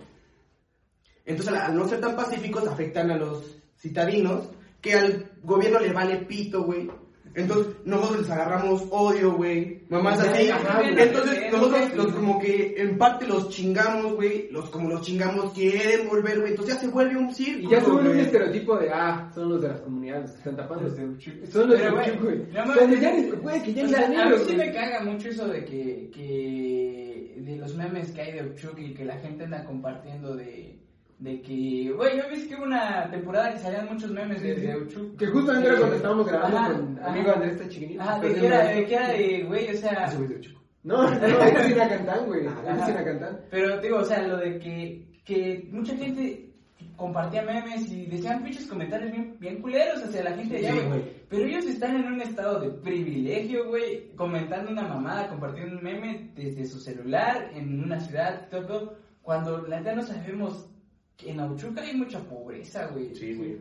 Entonces, 1.25 1.53
al 1.53 1.75
no 1.75 1.87
ser 1.87 2.01
tan 2.01 2.15
pacíficos, 2.15 2.67
afectan 2.67 3.11
a 3.11 3.17
los 3.17 3.61
citadinos, 3.77 4.49
que 4.81 4.93
al 4.95 5.31
gobierno 5.41 5.79
le 5.79 5.93
vale 5.93 6.17
pito, 6.25 6.63
güey. 6.63 6.89
Entonces, 7.35 7.73
nosotros 7.85 8.21
les 8.21 8.29
agarramos 8.29 8.83
odio, 8.91 9.35
güey. 9.35 9.81
Mamás 9.89 10.19
así. 10.19 10.49
Entonces, 10.97 11.51
nosotros 11.51 11.95
los 11.95 12.13
como 12.13 12.39
que 12.39 12.75
en 12.77 12.97
parte 12.97 13.27
los 13.27 13.49
chingamos, 13.49 14.13
güey. 14.15 14.49
Los 14.51 14.69
como 14.69 14.89
los 14.89 15.01
chingamos 15.01 15.53
quieren 15.53 16.07
volver, 16.07 16.39
güey. 16.39 16.51
Entonces 16.51 16.75
ya 16.75 16.81
se 16.81 16.87
vuelve 16.89 17.17
un 17.17 17.29
Y 17.29 17.33
círculo. 17.33 17.69
ya 17.71 17.81
se 17.81 17.89
vuelve 17.91 18.11
un 18.11 18.19
estereotipo 18.19 18.77
de, 18.77 18.89
ah, 18.91 19.31
son 19.33 19.49
los 19.49 19.61
de 19.61 19.67
las 19.69 19.81
comunidades 19.81 20.31
que 20.31 20.37
están 20.37 20.55
tapando. 20.55 20.83
Los 20.83 20.95
de 20.95 21.05
Uchuc. 21.05 21.45
Son 21.47 21.69
los 21.69 21.79
de 21.79 21.91
Uchuc, 21.91 22.21
güey. 22.21 22.45
Cuando 22.51 22.95
ya 22.95 23.11
ni, 23.11 23.29
güey, 23.31 23.63
que 23.63 23.73
ya 23.73 23.83
O 23.83 23.85
ni 23.85 23.93
sea, 23.93 24.07
son 24.07 24.17
a 24.17 24.29
mí 24.29 24.35
sí 24.47 24.55
me 24.55 24.71
caga 24.71 25.03
mucho 25.03 25.29
eso 25.29 25.47
de 25.47 25.65
que, 25.65 26.09
que 26.13 27.33
de 27.37 27.55
los 27.57 27.75
memes 27.75 28.11
que 28.11 28.21
hay 28.21 28.31
de 28.33 28.43
Uchuc 28.49 28.77
y 28.79 28.93
que 28.93 29.05
la 29.05 29.17
gente 29.17 29.43
anda 29.45 29.63
compartiendo 29.65 30.35
de, 30.35 30.77
de 31.19 31.41
que, 31.41 31.91
güey, 31.95 32.17
yo 32.17 32.23
vi 32.29 32.47
que 32.47 32.55
hubo 32.55 32.63
una 32.63 33.09
temporada 33.09 33.53
que 33.53 33.59
salían 33.59 33.87
muchos 33.87 34.11
memes 34.11 34.41
de, 34.41 34.55
de. 34.55 35.15
Que 35.17 35.27
justamente 35.27 35.69
era 35.69 35.77
cuando 35.77 35.95
estábamos 35.95 36.27
grabando 36.27 36.57
Ajá, 36.57 36.73
con 36.73 36.99
ajá. 36.99 37.11
amigo 37.11 37.31
Andrés 37.31 37.57
Tachiquinito. 37.57 38.01
Ajá, 38.01 38.19
de 38.19 38.33
que 38.33 38.45
era, 38.45 38.67
de 38.67 38.85
que 38.85 38.95
era 38.95 39.07
de, 39.09 39.43
güey, 39.43 39.69
o 39.69 39.77
sea, 39.77 40.05
Ese 40.05 40.17
güey 40.17 40.29
es 40.29 40.35
de 40.35 40.41
Chico. 40.41 40.61
No, 40.83 41.09
no, 41.09 41.13
es 41.13 41.21
de 41.21 41.63
Sinacantán, 41.69 42.25
güey. 42.25 42.45
Es 42.45 42.77
de 42.77 42.85
Sinacantán. 42.85 43.39
pero 43.49 43.79
digo, 43.79 43.99
o 43.99 44.03
sea, 44.03 44.21
lo 44.27 44.37
de 44.37 44.59
que, 44.59 45.05
que 45.23 45.69
mucha 45.71 45.95
gente 45.95 46.49
compartía 46.97 47.41
memes 47.43 47.89
y 47.89 48.05
decían 48.05 48.43
pinches 48.43 48.67
comentarios 48.67 49.11
bien, 49.11 49.37
bien 49.39 49.61
culeros 49.61 50.03
hacia 50.03 50.23
la 50.23 50.35
gente 50.35 50.59
de 50.59 50.67
allá, 50.67 50.87
güey. 50.87 51.03
Pero 51.29 51.45
ellos 51.45 51.65
están 51.65 51.95
en 51.95 52.13
un 52.13 52.21
estado 52.21 52.59
de 52.59 52.69
privilegio, 52.69 53.67
güey, 53.67 54.13
comentando 54.15 54.71
una 54.71 54.87
mamada, 54.87 55.29
compartiendo 55.29 55.77
un 55.77 55.83
meme 55.83 56.31
desde 56.35 56.65
su 56.65 56.79
celular 56.79 57.49
en 57.53 57.81
una 57.81 57.99
ciudad, 57.99 58.47
todo, 58.49 58.65
todo, 58.65 58.97
cuando 59.21 59.59
la 59.67 59.77
verdad 59.77 59.95
no 59.95 60.01
sabemos 60.03 60.69
que 61.17 61.31
en 61.31 61.39
Auchuca 61.39 61.81
hay 61.81 61.95
mucha 61.95 62.19
pobreza, 62.19 62.87
güey. 62.87 63.13
Sí, 63.15 63.35
güey. 63.35 63.59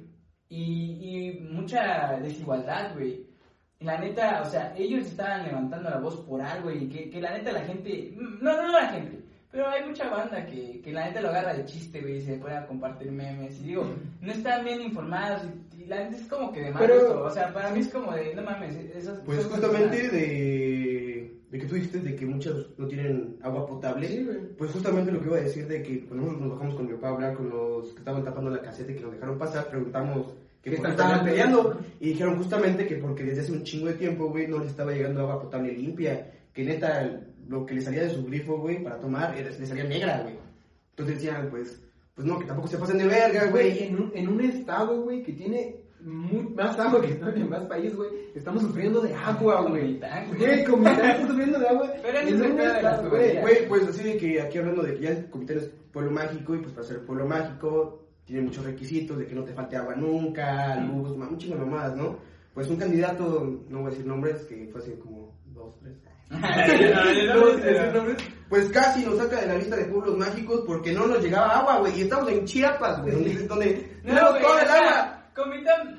Y, 0.49 0.99
y 1.01 1.41
mucha 1.41 2.19
desigualdad, 2.23 2.95
güey. 2.95 3.27
La 3.81 3.99
neta, 3.99 4.43
o 4.43 4.45
sea, 4.45 4.75
ellos 4.77 5.07
estaban 5.07 5.45
levantando 5.45 5.91
la 5.91 5.99
voz 5.99 6.17
por 6.25 6.41
algo 6.41 6.71
y 6.71 6.89
que, 6.89 7.11
que 7.11 7.21
la 7.21 7.37
neta 7.37 7.53
la 7.53 7.65
gente, 7.65 8.15
no, 8.17 8.31
no, 8.41 8.67
no 8.67 8.73
la 8.73 8.89
gente, 8.89 9.23
pero 9.53 9.69
hay 9.69 9.85
mucha 9.85 10.09
banda 10.09 10.47
que, 10.47 10.81
que 10.81 10.93
la 10.93 11.07
neta 11.07 11.21
lo 11.21 11.29
agarra 11.29 11.53
de 11.53 11.67
chiste, 11.67 12.01
güey, 12.01 12.17
y 12.17 12.21
se 12.23 12.35
a 12.35 12.67
compartir 12.67 13.13
memes. 13.13 13.61
Y 13.61 13.65
digo, 13.65 13.87
no 14.21 14.33
están 14.33 14.65
bien 14.65 14.81
informados 14.81 15.43
y, 15.45 15.83
y 15.83 15.87
la 15.87 16.05
neta 16.05 16.17
es 16.17 16.27
como 16.27 16.51
que 16.53 16.61
de 16.61 16.71
mal 16.71 16.91
gusto. 16.91 17.25
O 17.25 17.31
sea, 17.31 17.53
para 17.53 17.71
mí 17.71 17.81
es 17.81 17.89
como 17.89 18.13
de, 18.13 18.35
no 18.35 18.43
mames, 18.43 18.77
esas 18.77 19.21
Pues 19.21 19.45
justamente 19.45 20.09
de, 20.09 21.02
de 21.53 21.59
que 21.59 21.67
tú 21.67 21.75
dijiste 21.75 22.01
de 22.01 22.17
que 22.17 22.25
muchos 22.25 22.71
no 22.79 22.89
tienen 22.89 23.37
agua 23.43 23.67
potable. 23.67 24.09
Sí. 24.09 24.27
Pues 24.57 24.71
justamente 24.71 25.13
lo 25.13 25.21
que 25.21 25.27
iba 25.27 25.37
a 25.37 25.43
decir 25.43 25.69
de 25.69 25.83
que 25.83 26.01
cuando 26.07 26.25
nosotros 26.25 26.41
nos 26.49 26.53
bajamos 26.57 26.75
con 26.77 26.87
mi 26.87 26.93
papá 26.95 27.09
a 27.09 27.11
hablar 27.11 27.35
con 27.35 27.51
los 27.51 27.93
que 27.93 27.99
estaban 27.99 28.25
tapando 28.25 28.51
la 28.51 28.63
caseta 28.63 28.91
y 28.91 28.95
que 28.95 29.03
nos 29.03 29.13
dejaron 29.13 29.39
pasar, 29.39 29.69
preguntamos 29.69 30.29
que 30.63 30.71
¿Qué 30.71 30.77
por 30.77 30.87
qué 30.87 30.93
están 30.93 31.07
estaban 31.11 31.25
peleando? 31.27 31.79
Y 32.01 32.09
dijeron 32.09 32.37
justamente 32.39 32.87
que 32.87 32.97
porque 32.97 33.25
desde 33.25 33.43
hace 33.43 33.53
un 33.53 33.65
chingo 33.65 33.89
de 33.89 33.95
tiempo, 33.95 34.31
güey, 34.31 34.47
no 34.49 34.61
les 34.61 34.71
estaba 34.71 34.93
llegando 34.93 35.21
agua 35.21 35.43
potable 35.43 35.75
limpia. 35.75 36.33
Que 36.55 36.65
neta, 36.65 37.21
lo 37.49 37.67
que 37.67 37.75
le 37.75 37.83
salía 37.83 38.05
de 38.05 38.11
su 38.11 38.25
grifo, 38.25 38.57
güey, 38.57 38.83
para 38.83 38.99
tomar, 38.99 39.37
le 39.37 39.67
salía 39.67 39.85
negra, 39.85 40.23
güey. 40.23 40.37
Entonces 40.91 41.17
decían, 41.17 41.49
pues, 41.51 41.83
pues 42.15 42.27
no, 42.27 42.39
que 42.39 42.47
tampoco 42.47 42.69
se 42.69 42.79
pasen 42.79 42.97
de 42.97 43.07
verga, 43.09 43.51
Güey, 43.51 43.75
güey. 43.75 43.89
en 43.89 43.97
un, 43.97 44.13
en 44.15 44.29
un 44.29 44.41
estado, 44.41 45.03
güey, 45.03 45.23
que 45.23 45.35
tiene 45.35 45.82
mu- 46.05 46.51
más 46.51 46.79
agua 46.79 47.01
que 47.01 47.13
en 47.13 47.49
más 47.49 47.65
país, 47.65 47.95
güey, 47.95 48.11
estamos 48.35 48.63
sufriendo 48.63 49.01
de 49.01 49.15
agua, 49.15 49.63
güey. 49.69 49.99
Güey. 50.37 50.65
Comitán 50.65 51.11
está 51.11 51.27
sufriendo 51.29 51.59
de 51.59 51.69
agua. 51.69 51.93
Pero 52.03 52.19
en 52.19 52.29
güey. 53.41 53.69
pues 53.69 53.87
así 53.89 54.03
de 54.03 54.17
que 54.17 54.41
aquí 54.41 54.59
hablando 54.59 54.83
de 54.83 54.95
que 54.95 55.01
ya 55.03 55.31
Comitán 55.31 55.59
es 55.59 55.71
pueblo 55.93 56.11
mágico 56.11 56.55
y 56.55 56.59
pues 56.59 56.73
para 56.73 56.87
ser 56.87 57.05
pueblo 57.05 57.27
mágico 57.27 57.99
tiene 58.25 58.43
muchos 58.43 58.65
requisitos 58.65 59.19
de 59.19 59.27
que 59.27 59.35
no 59.35 59.45
te 59.45 59.53
falte 59.53 59.77
agua 59.77 59.95
nunca, 59.97 60.77
luz, 60.77 61.17
ma- 61.17 61.29
un 61.29 61.39
chingo 61.39 61.57
de 61.57 61.65
mamadas, 61.65 61.97
¿no? 61.97 62.19
Pues 62.55 62.69
un 62.69 62.77
candidato, 62.77 63.61
no 63.69 63.79
voy 63.79 63.87
a 63.87 63.91
decir 63.91 64.07
nombres, 64.07 64.45
que 64.45 64.69
fue 64.71 64.81
hace 64.81 64.99
como 64.99 65.35
dos, 65.47 65.75
tres. 65.81 65.97
No 66.33 67.41
voy 67.41 67.53
a 67.53 67.57
decir 67.57 67.93
nombres, 67.95 68.17
Pues 68.49 68.69
casi 68.71 69.05
nos 69.05 69.19
saca 69.19 69.41
de 69.41 69.47
la 69.49 69.55
lista 69.57 69.77
de 69.77 69.85
pueblos 69.87 70.17
mágicos 70.17 70.63
porque 70.67 70.93
no 70.93 71.07
nos 71.07 71.23
llegaba 71.23 71.59
agua, 71.61 71.79
güey. 71.81 71.99
Y 71.99 72.03
estamos 72.03 72.29
en 72.31 72.45
Chiapas, 72.45 73.03
güey, 73.03 73.15
donde, 73.15 73.47
donde 73.47 74.01
No, 74.05 74.15
tenemos 74.35 74.63
el 74.63 74.69
agua. 74.71 75.22
Comitán, 75.35 75.99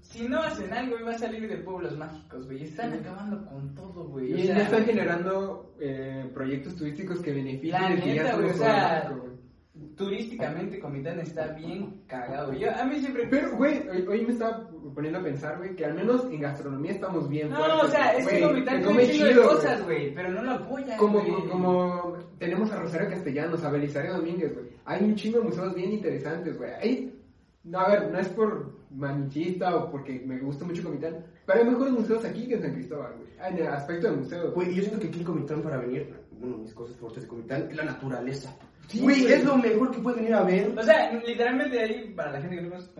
si 0.00 0.28
no 0.28 0.40
hacen 0.40 0.72
algo, 0.72 0.96
va 1.04 1.12
a 1.12 1.18
salir 1.18 1.48
de 1.48 1.56
pueblos 1.58 1.96
mágicos, 1.96 2.46
güey. 2.46 2.64
Están 2.64 2.92
acabando 2.94 3.44
con 3.46 3.74
todo, 3.74 4.04
güey. 4.08 4.32
o 4.32 4.36
Y 4.38 4.46
sea, 4.46 4.56
ya 4.56 4.62
están 4.64 4.84
generando 4.84 5.74
eh, 5.80 6.28
proyectos 6.34 6.74
turísticos 6.76 7.20
que 7.20 7.32
benefician 7.32 7.82
La 7.82 8.04
neta, 8.04 8.36
güey, 8.36 8.50
o 8.50 8.54
sea. 8.54 9.12
Turísticamente, 9.96 10.78
Comitán 10.80 11.20
está 11.20 11.48
bien 11.52 12.02
cagado, 12.06 12.48
güey. 12.48 12.60
Yo- 12.60 12.74
a 12.74 12.84
mí 12.84 12.98
siempre. 13.00 13.26
Pero, 13.30 13.56
güey, 13.56 13.86
hoy, 13.88 14.04
hoy 14.08 14.26
me 14.26 14.32
estaba 14.32 14.68
poniendo 14.94 15.20
a 15.20 15.22
pensar, 15.22 15.58
güey, 15.58 15.74
que 15.76 15.84
al 15.84 15.94
menos 15.94 16.24
en 16.26 16.40
gastronomía 16.40 16.90
estamos 16.92 17.28
bien 17.28 17.48
No, 17.50 17.56
fuertes, 17.56 17.82
o 17.84 17.88
sea, 17.88 18.12
es 18.16 18.26
que. 18.26 18.40
Comitán 18.40 18.82
come 18.82 19.04
un 19.04 19.10
chingo 19.10 19.24
de 19.26 19.30
chido, 19.32 19.48
cosas, 19.48 19.84
güey. 19.84 20.14
pero 20.14 20.30
no 20.30 20.42
lo 20.42 20.50
apoyan. 20.52 20.98
Como, 20.98 21.22
como 21.48 22.14
tenemos 22.38 22.70
a 22.72 22.80
Rosario 22.80 23.08
Castellanos, 23.10 23.62
a 23.64 23.70
Belisario 23.70 24.12
Domínguez, 24.14 24.52
güey. 24.54 24.66
Hay 24.84 25.04
un 25.04 25.14
chingo 25.14 25.38
de 25.38 25.44
museos 25.44 25.74
bien 25.74 25.92
interesantes, 25.92 26.58
güey. 26.58 26.70
Hay, 26.82 27.14
no, 27.64 27.78
a 27.78 27.88
ver, 27.88 28.10
no 28.10 28.18
es 28.18 28.28
por 28.28 28.80
manichista 28.90 29.76
o 29.76 29.90
porque 29.90 30.22
me 30.24 30.38
gusta 30.38 30.64
mucho 30.64 30.82
Comitán, 30.82 31.24
pero 31.46 31.60
hay 31.60 31.66
mejores 31.66 31.92
museos 31.92 32.24
aquí 32.24 32.48
que 32.48 32.54
en 32.54 32.62
San 32.62 32.72
Cristóbal, 32.72 33.14
güey. 33.16 33.30
En 33.48 33.58
el 33.58 33.66
aspecto 33.66 34.10
de 34.10 34.16
museos. 34.16 34.54
Güey, 34.54 34.74
yo 34.74 34.82
siento 34.82 35.00
que 35.00 35.08
aquí 35.08 35.18
en 35.20 35.24
Comitán 35.24 35.62
para 35.62 35.78
venir, 35.78 36.14
de 36.30 36.46
mis 36.46 36.72
cosas 36.72 36.96
fuertes 36.96 37.22
de 37.22 37.28
Comitán 37.28 37.68
es 37.70 37.76
la 37.76 37.84
naturaleza. 37.84 38.56
Sí, 38.90 38.98
güey, 38.98 39.24
es 39.24 39.44
lo 39.44 39.56
mejor 39.56 39.92
que 39.92 40.00
puedes 40.00 40.18
venir 40.18 40.34
a 40.34 40.42
ver. 40.42 40.76
O 40.76 40.82
sea, 40.82 41.12
literalmente 41.12 41.78
ahí, 41.78 42.12
para 42.16 42.32
la 42.32 42.40
gente 42.40 42.56
que 42.56 42.62
no 42.62 42.70
conoce 42.70 42.90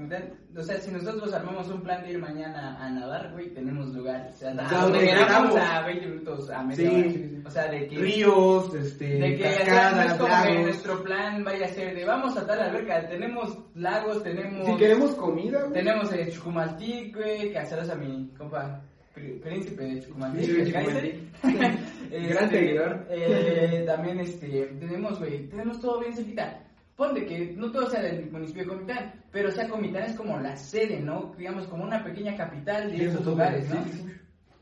o 0.56 0.62
sea, 0.62 0.80
si 0.80 0.90
nosotros 0.92 1.32
armamos 1.32 1.68
un 1.68 1.82
plan 1.82 2.02
de 2.04 2.12
ir 2.12 2.18
mañana 2.20 2.76
a 2.80 2.90
nadar, 2.90 3.32
güey, 3.32 3.52
tenemos 3.52 3.92
lugar. 3.94 4.30
O 4.32 4.36
sea, 4.36 4.52
Donde 4.52 5.00
queramos 5.00 5.56
a 5.56 5.82
20 5.86 6.06
minutos, 6.06 6.50
a 6.50 6.62
media 6.62 6.90
Sí. 6.90 7.42
O 7.44 7.50
sea, 7.50 7.66
de 7.68 7.88
que... 7.88 7.96
Ríos, 7.96 8.72
este, 8.74 9.04
De 9.04 9.36
que 9.36 9.44
o 9.48 9.50
sea, 9.52 9.90
no 9.90 10.02
es 10.02 10.08
cascadas, 10.08 10.18
como 10.18 10.42
que 10.44 10.62
nuestro 10.62 11.02
plan 11.02 11.42
vaya 11.44 11.66
a 11.66 11.68
ser 11.68 11.94
de 11.94 12.04
vamos 12.04 12.36
a 12.36 12.46
tal 12.46 12.60
alberca, 12.60 13.08
tenemos 13.08 13.58
lagos, 13.74 14.22
tenemos... 14.22 14.66
Si 14.66 14.76
queremos 14.76 15.14
comida, 15.16 15.60
güey. 15.60 15.72
Tenemos 15.72 16.12
el 16.12 16.32
Chucumaltic, 16.32 17.16
güey, 17.16 17.50
que 17.50 17.58
a 17.58 17.94
mi 17.96 18.28
compa 18.38 18.80
pr- 19.14 19.40
príncipe 19.40 19.82
de 19.84 20.00
Chucumaltic, 20.00 20.44
Sí, 20.44 21.30
Kaiser. 22.10 22.28
Gran 22.34 22.44
Este, 22.44 22.58
seguidor. 22.58 23.06
eh, 23.10 23.84
también 23.86 24.20
este, 24.20 24.66
tenemos, 24.78 25.18
güey, 25.18 25.48
tenemos 25.48 25.80
todo 25.80 26.00
bien 26.00 26.14
cerquita. 26.14 26.62
Ponte 26.96 27.24
que 27.24 27.54
no 27.56 27.70
todo 27.72 27.88
sea 27.88 28.02
del 28.02 28.30
municipio 28.30 28.62
de 28.64 28.68
Comitán, 28.68 29.14
pero 29.30 29.48
o 29.48 29.52
sea, 29.52 29.68
Comitán 29.68 30.02
es 30.02 30.14
como 30.16 30.38
la 30.38 30.54
sede, 30.56 31.00
¿no? 31.00 31.32
Digamos, 31.38 31.66
como 31.66 31.84
una 31.84 32.04
pequeña 32.04 32.36
capital 32.36 32.90
de 32.90 32.98
Sí, 32.98 33.04
esos 33.04 33.24
lugares, 33.24 33.68
¿no? 33.70 33.82
sí, 33.84 33.90
sí. 33.92 34.04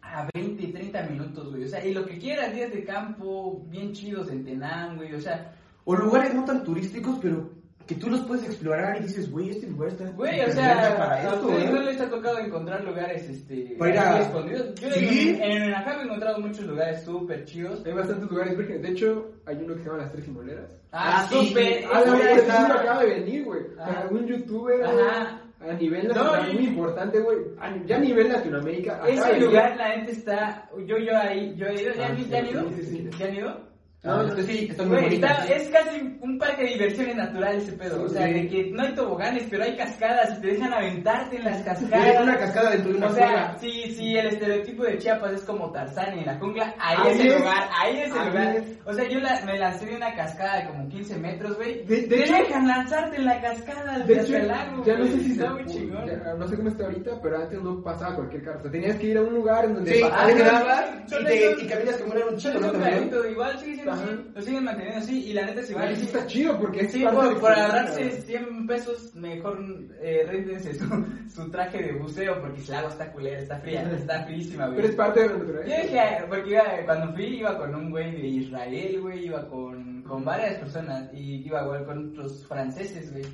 A 0.03 0.27
20, 0.33 0.69
30 0.69 1.03
minutos, 1.03 1.51
güey. 1.51 1.65
O 1.65 1.69
sea, 1.69 1.85
y 1.85 1.93
lo 1.93 2.07
que 2.07 2.17
quieras, 2.19 2.55
días 2.55 2.73
de 2.73 2.85
campo, 2.85 3.63
bien 3.69 3.93
chidos 3.93 4.31
en 4.31 4.45
Tenán, 4.45 4.97
güey. 4.97 5.13
O 5.15 5.21
sea, 5.21 5.53
O 5.85 5.95
lugares 5.97 6.33
no 6.33 6.45
tan 6.45 6.63
turísticos, 6.65 7.19
pero 7.21 7.51
que 7.89 7.95
tú 7.95 8.11
los 8.11 8.21
puedes 8.21 8.45
explorar 8.45 8.99
y 8.99 9.05
dices, 9.05 9.31
güey, 9.31 9.49
este 9.51 9.67
lugar 9.67 9.89
está. 9.89 10.05
Güey, 10.11 10.41
o 10.43 10.53
sea, 10.53 10.95
para 10.99 11.15
a 11.15 11.23
esto, 11.23 11.47
ustedes 11.49 11.65
¿eh? 11.65 11.73
no 11.73 11.83
les 11.83 12.01
ha 12.03 12.11
tocado 12.11 12.39
encontrar 12.39 12.85
lugares, 12.85 13.29
este, 13.29 13.75
Para 13.79 13.91
ir 13.93 13.99
a- 13.99 14.11
así 14.11 14.23
escondidos. 14.25 14.75
Yo 14.75 14.91
¿Sí? 14.91 15.29
en, 15.31 15.43
en 15.43 15.63
Enajave 15.65 16.03
he 16.03 16.05
encontrado 16.05 16.39
muchos 16.39 16.67
lugares 16.67 17.03
súper 17.03 17.45
chidos. 17.47 17.83
Hay 17.87 17.93
bastantes 17.95 18.31
lugares 18.31 18.57
vírgenes. 18.59 18.83
De 18.83 18.89
hecho, 18.91 19.33
hay 19.47 19.57
uno 19.57 19.75
que 19.75 19.81
se 19.81 19.87
llama 19.87 20.03
Las 20.03 20.13
Tres 20.13 20.25
Simoneras. 20.27 20.71
Ah, 20.93 21.23
Ah, 21.23 21.27
sí. 21.31 21.49
súper. 21.49 21.85
Ah, 21.91 22.01
la 22.01 22.05
lugar 22.05 22.19
verdad, 22.19 22.39
está- 22.39 22.67
sí, 22.67 22.73
acaba 22.73 23.01
de 23.03 23.07
venir, 23.09 23.45
güey. 23.45 23.61
Ajá. 23.81 24.09
un 24.11 24.27
youtuber 24.27 24.85
Ajá. 24.85 25.43
a 25.61 25.73
nivel 25.73 26.09
No, 26.09 26.15
nacional 26.15 26.51
y- 26.51 26.55
muy 26.55 26.65
importante, 26.67 27.21
güey. 27.21 27.39
Ya 27.87 27.97
a 27.97 28.01
nivel 28.01 28.29
Latinoamérica. 28.29 29.01
Ese 29.09 29.41
lugar, 29.41 29.77
la 29.79 29.91
gente 29.93 30.13
está. 30.13 30.69
Yo, 30.87 30.99
yo 30.99 31.17
ahí, 31.19 31.55
yo 31.57 31.67
he 31.67 31.83
ido. 31.83 31.95
¿Ya, 31.95 32.05
Ah, 32.05 32.09
han- 32.11 32.17
sí, 32.19 32.27
¿ya 32.31 32.39
han 32.39 32.47
ido? 32.47 32.69
sí, 32.69 32.75
sí, 32.83 32.85
sí. 32.85 33.11
¿Ya 33.19 33.27
han 33.27 33.35
ido? 33.35 33.68
No, 34.05 34.23
este 34.23 34.43
sí, 34.45 34.69
está 34.71 34.85
muy 34.85 34.97
está- 35.07 35.45
es 35.47 35.69
casi 35.71 36.01
un 36.21 36.39
parque 36.39 36.63
de 36.63 36.69
diversiones 36.75 37.17
naturales 37.17 37.65
ese 37.65 37.73
pedo. 37.77 38.05
O 38.05 38.09
sea, 38.09 38.27
Sí. 38.29 38.33
de 38.33 38.49
que 38.49 38.71
no 38.71 38.83
hay 38.85 38.95
toboganes, 38.95 39.45
pero 39.51 39.65
hay 39.65 39.77
cascadas 39.77 40.39
y 40.39 40.41
te 40.41 40.47
dejan 40.47 40.73
aventarte 40.73 41.37
en 41.37 41.45
las 41.45 41.63
cascadas. 41.63 42.23
una 42.23 42.39
cascada 42.39 42.71
dentro 42.71 42.93
de 42.93 42.99
una 42.99 43.07
O 43.09 43.11
sea, 43.11 43.27
jungla. 43.27 43.59
si, 43.59 43.71
si 43.95 44.17
el 44.17 44.27
estereotipo 44.29 44.85
de 44.85 44.99
Chiapas 44.99 45.33
es 45.33 45.43
como 45.43 45.73
Tarzán 45.73 46.17
en 46.17 46.27
la 46.27 46.39
jungla, 46.39 46.75
ahí, 46.79 46.97
Ahí 47.01 47.11
es 47.13 47.21
el 47.21 47.27
es. 47.27 47.39
lugar, 47.41 47.69
ahí 47.77 47.97
es 48.01 48.13
el 48.13 48.19
Ahí 48.19 48.29
lugar. 48.29 48.57
es. 48.57 48.65
O 48.87 48.93
sea, 48.93 49.09
yo 49.09 49.19
la- 49.19 49.41
me 49.45 49.59
lancé 49.59 49.87
de 49.87 49.97
una 49.97 50.15
cascada 50.15 50.61
de 50.61 50.67
como 50.69 50.89
15 50.89 51.19
metros, 51.19 51.57
güey. 51.57 51.85
De- 51.85 52.03
de 52.03 52.07
Te 52.07 52.23
hecho- 52.23 52.33
dejan 52.35 52.69
lanzarte 52.69 53.17
en 53.17 53.25
la 53.25 53.41
cascada 53.41 53.99
De 53.99 54.15
hecho, 54.15 54.37
el 54.37 54.47
lago, 54.49 54.85
ya 54.85 54.97
no 54.97 55.07
sé 55.07 55.21
si 55.21 55.33
Está 55.33 55.53
muy 55.53 55.65
chingón. 55.67 56.07
ya, 56.07 56.35
no 56.35 56.47
sé 56.47 56.57
cómo 56.57 56.69
está 56.69 56.85
ahorita, 56.85 57.11
pero 57.21 57.37
antes 57.43 57.61
no 57.61 57.83
pasaba 57.83 58.15
cualquier 58.15 58.45
carro. 58.45 58.59
O 58.61 58.63
sea, 58.63 58.71
tenías 58.71 58.97
que 58.97 59.07
ir 59.09 59.19
a 59.19 59.23
un 59.23 59.35
lugar 59.35 59.65
en 59.65 59.75
donde 59.75 59.91
Sí, 59.93 60.01
te 60.01 60.07
sí, 60.07 61.17
y, 61.21 61.25
te, 61.25 61.65
y 61.65 61.67
caminas 61.69 61.97
como 61.97 62.15
era 62.15 62.27
un 62.27 62.39
¿no? 62.39 63.21
un 63.21 63.31
igual 63.33 63.59
siendo 63.59 63.88
Así, 63.93 64.05
lo 64.35 64.43
siguen 64.43 64.65
manteniendo 64.65 64.99
así 65.01 65.25
y 65.27 65.33
la 65.33 65.47
neta 65.47 65.63
si 65.63 65.75
van 65.75 65.85
Güey, 65.85 65.97
sí 65.97 66.05
está 66.05 66.27
chido 66.27 66.59
porque 66.59 66.81
es 66.81 66.93
Sí, 66.93 67.05
por, 67.05 67.41
por 67.41 67.53
ahorrarse 67.53 68.05
güey. 68.05 68.23
100 68.23 68.67
pesos, 68.67 69.15
mejor 69.15 69.59
eh, 70.01 70.25
réntense 70.29 70.75
su, 70.75 70.85
su 71.35 71.51
traje 71.51 71.83
de 71.83 71.93
buceo 71.93 72.41
porque 72.41 72.61
el 72.61 72.75
agua 72.75 72.91
está 72.91 73.13
culera, 73.13 73.39
está 73.39 73.59
fría, 73.61 73.91
está 73.93 74.25
frísima, 74.25 74.67
güey. 74.67 74.77
Pero 74.77 74.89
es 74.89 74.95
parte 74.97 75.21
de 75.21 75.27
la 75.27 75.33
Yo 75.33 75.39
naturaleza. 75.39 75.83
dije, 75.83 76.25
porque 76.29 76.51
iba, 76.51 76.65
cuando 76.85 77.13
fui 77.15 77.25
iba 77.39 77.59
con 77.59 77.75
un 77.75 77.91
güey 77.91 78.13
de 78.13 78.27
Israel, 78.29 79.01
güey, 79.01 79.27
iba 79.27 79.49
con, 79.49 80.03
con 80.03 80.25
varias 80.25 80.59
personas 80.59 81.11
y 81.13 81.47
iba 81.47 81.63
igual 81.63 81.85
con 81.85 82.11
otros 82.11 82.47
franceses, 82.47 83.13
güey. 83.13 83.25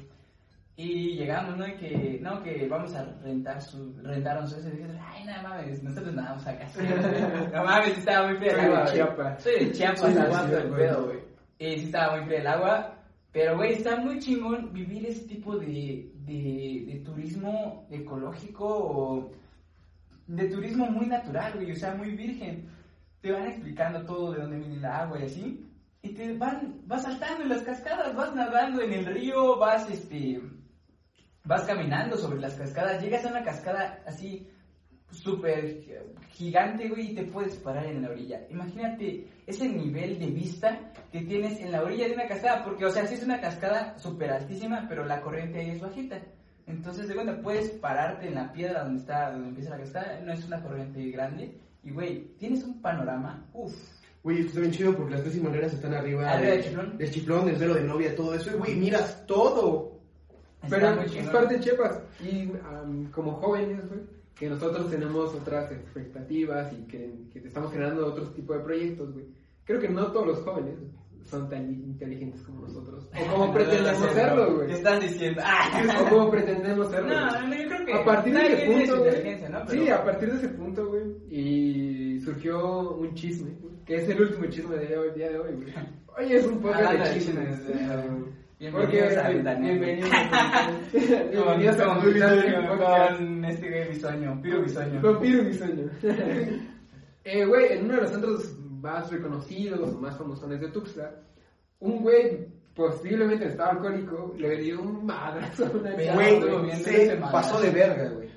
Y 0.76 1.16
llegamos, 1.16 1.56
¿no? 1.56 1.68
Y 1.68 1.76
que, 1.76 2.18
no, 2.20 2.42
que 2.42 2.66
vamos 2.68 2.94
a 2.96 3.04
rentar 3.22 3.62
su, 3.62 3.94
rentaron 4.02 4.48
su. 4.48 4.58
Y 4.58 4.72
dije, 4.72 4.98
ay, 5.00 5.24
nada 5.24 5.42
mames, 5.42 5.82
nosotros 5.82 6.14
nadamos 6.14 6.46
acá. 6.46 6.68
sí, 6.68 6.80
güey. 6.84 7.52
No 7.52 7.64
mames, 7.64 7.98
estaba 7.98 8.26
muy 8.26 8.36
fría 8.38 8.52
el 8.52 8.56
Soy 8.56 8.66
de 8.66 8.72
agua. 8.72 8.92
Chiapas. 8.92 9.42
Soy 9.42 9.64
de 9.64 9.72
Chiapas, 9.72 10.00
Soy 10.00 10.14
de 10.14 10.20
aguanto 10.20 10.46
Ciudad, 10.48 10.64
el 10.64 10.72
pedo, 10.74 11.04
güey. 11.04 11.18
Y 11.58 11.78
sí 11.78 11.84
estaba 11.86 12.16
muy 12.16 12.26
fría 12.26 12.40
el 12.40 12.46
agua. 12.48 12.94
Pero, 13.30 13.56
güey, 13.56 13.72
está 13.72 13.96
muy 13.96 14.18
chingón 14.18 14.72
vivir 14.72 15.06
ese 15.06 15.26
tipo 15.26 15.56
de, 15.56 16.10
de, 16.24 16.84
de 16.86 17.02
turismo 17.04 17.86
ecológico 17.90 18.66
o 18.66 19.32
de 20.26 20.48
turismo 20.48 20.86
muy 20.86 21.06
natural, 21.06 21.52
güey, 21.54 21.72
o 21.72 21.76
sea, 21.76 21.94
muy 21.94 22.12
virgen. 22.12 22.68
Te 23.20 23.32
van 23.32 23.46
explicando 23.46 24.04
todo 24.04 24.32
de 24.32 24.40
dónde 24.40 24.58
viene 24.58 24.76
el 24.76 24.84
agua 24.84 25.20
y 25.20 25.24
así. 25.24 25.70
Y 26.02 26.10
te 26.10 26.36
van, 26.36 26.80
vas 26.86 27.02
saltando 27.02 27.44
en 27.44 27.48
las 27.48 27.62
cascadas, 27.62 28.14
vas 28.14 28.34
nadando 28.34 28.82
en 28.82 28.92
el 28.92 29.06
río, 29.06 29.56
vas, 29.58 29.88
este, 29.90 30.40
vas 31.44 31.62
caminando 31.64 32.16
sobre 32.16 32.40
las 32.40 32.54
cascadas, 32.54 33.02
llegas 33.02 33.24
a 33.24 33.28
una 33.28 33.44
cascada 33.44 34.00
así 34.06 34.48
súper 35.10 35.82
gigante, 36.30 36.88
güey, 36.88 37.12
y 37.12 37.14
te 37.14 37.24
puedes 37.24 37.56
parar 37.56 37.86
en 37.86 38.02
la 38.02 38.10
orilla. 38.10 38.40
Imagínate 38.50 39.28
ese 39.46 39.68
nivel 39.68 40.18
de 40.18 40.26
vista 40.26 40.92
que 41.12 41.20
tienes 41.22 41.60
en 41.60 41.70
la 41.70 41.82
orilla 41.82 42.08
de 42.08 42.14
una 42.14 42.26
cascada, 42.26 42.64
porque, 42.64 42.86
o 42.86 42.90
sea, 42.90 43.06
sí 43.06 43.14
es 43.14 43.22
una 43.22 43.40
cascada 43.40 43.96
súper 43.98 44.30
altísima, 44.30 44.86
pero 44.88 45.04
la 45.04 45.20
corriente 45.20 45.60
ahí 45.60 45.70
es 45.70 45.80
bajita. 45.80 46.20
Entonces, 46.66 47.06
de 47.06 47.14
cuenta, 47.14 47.40
puedes 47.42 47.70
pararte 47.72 48.26
en 48.26 48.34
la 48.34 48.50
piedra 48.52 48.82
donde 48.84 49.00
está, 49.00 49.30
donde 49.30 49.48
empieza 49.50 49.70
la 49.70 49.78
cascada, 49.78 50.20
no 50.20 50.32
es 50.32 50.44
una 50.46 50.62
corriente 50.62 51.10
grande, 51.10 51.58
y, 51.84 51.90
güey, 51.90 52.34
tienes 52.38 52.64
un 52.64 52.80
panorama, 52.80 53.46
uff. 53.52 53.74
Güey, 54.22 54.38
esto 54.38 54.48
está 54.48 54.60
bien 54.60 54.72
chido 54.72 54.96
porque 54.96 55.12
las 55.12 55.20
tres 55.20 55.34
simoneras 55.34 55.74
están 55.74 55.92
arriba. 55.92 56.30
Arriba 56.30 56.50
de- 56.50 56.56
del 56.56 56.64
chiflón. 56.64 56.96
Del 56.98 57.10
chiflón, 57.10 57.46
del 57.46 57.56
velo 57.56 57.74
de 57.74 57.84
novia, 57.84 58.16
todo 58.16 58.34
eso. 58.34 58.50
Y, 58.50 58.58
güey, 58.58 58.74
miras 58.74 59.26
todo. 59.26 59.93
Pero 60.68 61.00
es 61.02 61.28
parte 61.30 61.54
de 61.54 61.60
Chiapas. 61.60 62.02
Y 62.22 62.50
am, 62.64 63.10
como 63.10 63.32
jóvenes, 63.34 63.88
güey, 63.88 64.00
que 64.34 64.48
nosotros 64.48 64.90
tenemos 64.90 65.34
otras 65.34 65.70
expectativas 65.72 66.72
y 66.72 66.86
que, 66.86 67.12
que 67.32 67.38
estamos 67.40 67.72
generando 67.72 68.06
otro 68.06 68.28
tipo 68.30 68.54
de 68.54 68.60
proyectos, 68.60 69.12
güey. 69.12 69.26
Creo 69.64 69.80
que 69.80 69.88
no 69.88 70.12
todos 70.12 70.26
los 70.26 70.38
jóvenes 70.40 70.76
son 71.24 71.48
tan 71.48 71.70
inteligentes 71.72 72.42
como 72.42 72.62
nosotros. 72.62 73.08
O 73.18 73.32
como 73.32 73.52
pretendemos 73.54 74.12
serlo, 74.12 74.56
güey. 74.56 74.66
¿Qué 74.68 74.74
estás 74.74 75.00
diciendo? 75.00 75.42
Ah. 75.44 75.82
O 76.06 76.08
como 76.10 76.30
pretendemos 76.30 76.90
serlo. 76.90 77.08
No, 77.08 77.46
no, 77.48 77.54
yo 77.54 77.68
creo 77.68 77.86
que 77.86 77.92
A 77.94 78.04
partir 78.04 78.34
de 78.34 78.46
ese 78.46 78.66
punto, 78.66 78.98
güey. 78.98 79.50
¿no? 79.50 79.68
Sí, 79.68 79.88
a 79.88 80.04
partir 80.04 80.32
de 80.32 80.38
ese 80.38 80.48
punto, 80.50 80.86
güey. 80.88 81.02
Y 81.30 82.20
surgió 82.20 82.90
un 82.92 83.14
chisme, 83.14 83.52
que 83.86 83.96
es 83.96 84.08
el 84.08 84.20
último 84.20 84.46
chisme 84.46 84.76
de 84.76 84.96
hoy, 84.96 85.10
día 85.14 85.30
de 85.30 85.38
hoy, 85.38 85.54
güey. 85.54 85.74
Hoy 86.16 86.32
es 86.32 86.46
un 86.46 86.60
podcast 86.60 86.84
Hablando 86.84 87.08
de 87.08 87.14
chismes. 87.14 87.58
chismes, 87.58 88.43
bienvenidos 88.58 89.16
a 89.16 89.28
bienvenidos 89.28 90.10
a 90.12 90.70
Bienvenidos 90.92 91.80
a 91.80 91.86
con, 91.86 92.02
con, 92.68 92.78
con 92.78 93.44
este 93.44 93.68
güey 93.68 93.88
bisoño, 93.88 94.40
Piro 94.42 94.62
bisoño. 94.62 95.00
Lo 95.00 95.20
pido 95.20 95.42
mi 95.42 95.52
sueño. 95.52 95.90
eh, 97.24 97.44
güey, 97.44 97.72
en 97.72 97.84
uno 97.84 97.94
de 97.96 98.00
los 98.02 98.10
centros 98.10 98.58
más 98.80 99.10
reconocidos 99.10 100.00
más 100.00 100.16
famosos 100.16 100.48
de 100.48 100.68
Tuxtla, 100.68 101.10
un 101.80 102.02
güey 102.02 102.46
posiblemente 102.74 103.44
en 103.44 103.50
estado 103.50 103.72
alcohólico, 103.72 104.34
le 104.38 104.56
dio 104.56 104.80
un 104.82 105.04
madrazo 105.06 105.66
a 105.66 105.70
una 105.70 105.90
Güey, 106.14 106.40
se 106.84 107.16
pasó 107.16 107.60
de 107.60 107.70
verga, 107.70 108.08
güey. 108.10 108.28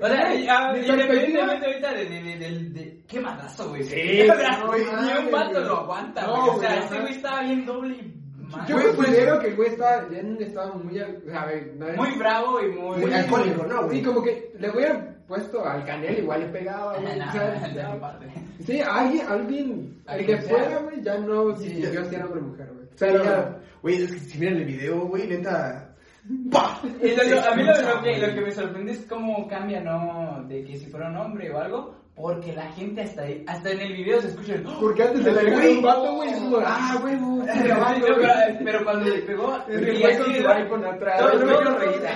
O 0.00 0.06
sea, 0.06 0.32
independientemente 0.76 1.66
ahorita 1.66 1.92
de, 1.92 2.04
de, 2.04 2.22
de, 2.22 2.36
de, 2.38 2.70
de- 2.70 3.04
qué 3.08 3.20
madrazo, 3.20 3.68
güey. 3.70 3.82
Sí, 3.82 3.96
ni 4.22 4.30
un 4.30 5.30
güey. 5.30 5.64
lo 5.64 5.76
aguanta, 5.78 6.26
güey. 6.26 6.40
O 6.50 6.60
sea, 6.60 6.78
ese 6.84 7.00
güey 7.00 7.12
estaba 7.14 7.42
bien 7.42 7.66
doble 7.66 7.96
y. 7.96 8.17
Yo 8.66 8.74
Güey, 8.76 8.86
pues, 8.86 8.96
considero 8.96 9.38
que 9.40 9.48
el 9.48 9.56
güey 9.56 9.68
estaba 9.68 10.08
ya 10.10 10.18
en 10.20 10.30
un 10.36 10.42
estado 10.42 10.74
muy, 10.74 10.98
al- 10.98 11.22
o 11.26 11.30
sea, 11.30 11.42
a 11.42 11.46
ver, 11.46 11.74
no 11.76 11.88
es- 11.88 11.96
Muy 11.96 12.18
bravo 12.18 12.60
y 12.62 12.68
muy... 12.68 12.96
Muy 12.98 13.12
alcohólico, 13.12 13.66
¿no, 13.66 13.84
güey? 13.84 13.98
Sí, 13.98 14.04
como 14.04 14.22
que 14.22 14.52
le 14.58 14.70
hubieran 14.70 15.16
puesto 15.26 15.64
al 15.66 15.84
canel, 15.84 16.18
igual 16.18 16.40
le 16.40 16.46
pegaba, 16.46 16.96
güey. 16.98 17.18
no, 17.18 18.00
padre. 18.00 18.28
Sí, 18.64 18.80
alguien, 18.80 19.26
alguien, 19.28 20.02
el 20.08 20.26
que 20.26 20.36
fuera, 20.38 20.78
güey, 20.78 21.02
ya 21.02 21.18
no 21.18 21.54
Sí, 21.56 21.80
ya. 21.82 22.04
si 22.04 22.14
era 22.14 22.24
hombre 22.26 22.40
o 22.40 22.44
mujer, 22.44 22.70
güey. 22.72 22.86
O 22.86 22.96
sea, 22.98 23.12
ya- 23.12 23.58
güey, 23.82 24.02
es 24.02 24.12
que 24.12 24.18
si 24.18 24.38
miran 24.38 24.56
el 24.56 24.64
video, 24.64 25.00
güey, 25.06 25.26
neta. 25.28 25.84
¡Pah! 26.50 26.80
Y 27.02 27.14
lo- 27.16 27.24
lo- 27.24 27.44
a 27.50 27.54
mí 27.54 27.62
lo, 27.62 27.72
lo 27.82 28.02
que, 28.02 28.18
lo 28.18 28.34
que 28.34 28.40
me 28.40 28.50
sorprende 28.50 28.92
es 28.92 29.06
cómo 29.08 29.46
cambia, 29.48 29.80
¿no? 29.80 30.42
De 30.48 30.62
que 30.64 30.76
si 30.76 30.86
fuera 30.86 31.08
un 31.10 31.16
hombre 31.16 31.50
o 31.50 31.58
algo, 31.58 31.94
porque 32.18 32.52
la 32.52 32.66
gente 32.72 33.02
hasta 33.02 33.22
hasta 33.46 33.70
en 33.70 33.80
el 33.80 33.92
video 33.92 34.20
se 34.20 34.26
escucha 34.28 34.54
el... 34.54 34.66
¡Oh! 34.66 34.80
Porque 34.80 35.04
antes 35.04 35.22
se 35.22 35.32
le 35.32 35.40
pegó 35.40 35.70
un 35.70 35.82
vato, 35.82 36.14
güey, 36.16 36.32
como, 36.32 36.58
ah, 36.64 36.98
güey, 37.00 37.16
pero, 38.64 38.84
cuando 38.84 39.04
le 39.08 39.22
pegó, 39.22 39.56
El. 39.68 39.88
En 39.88 39.94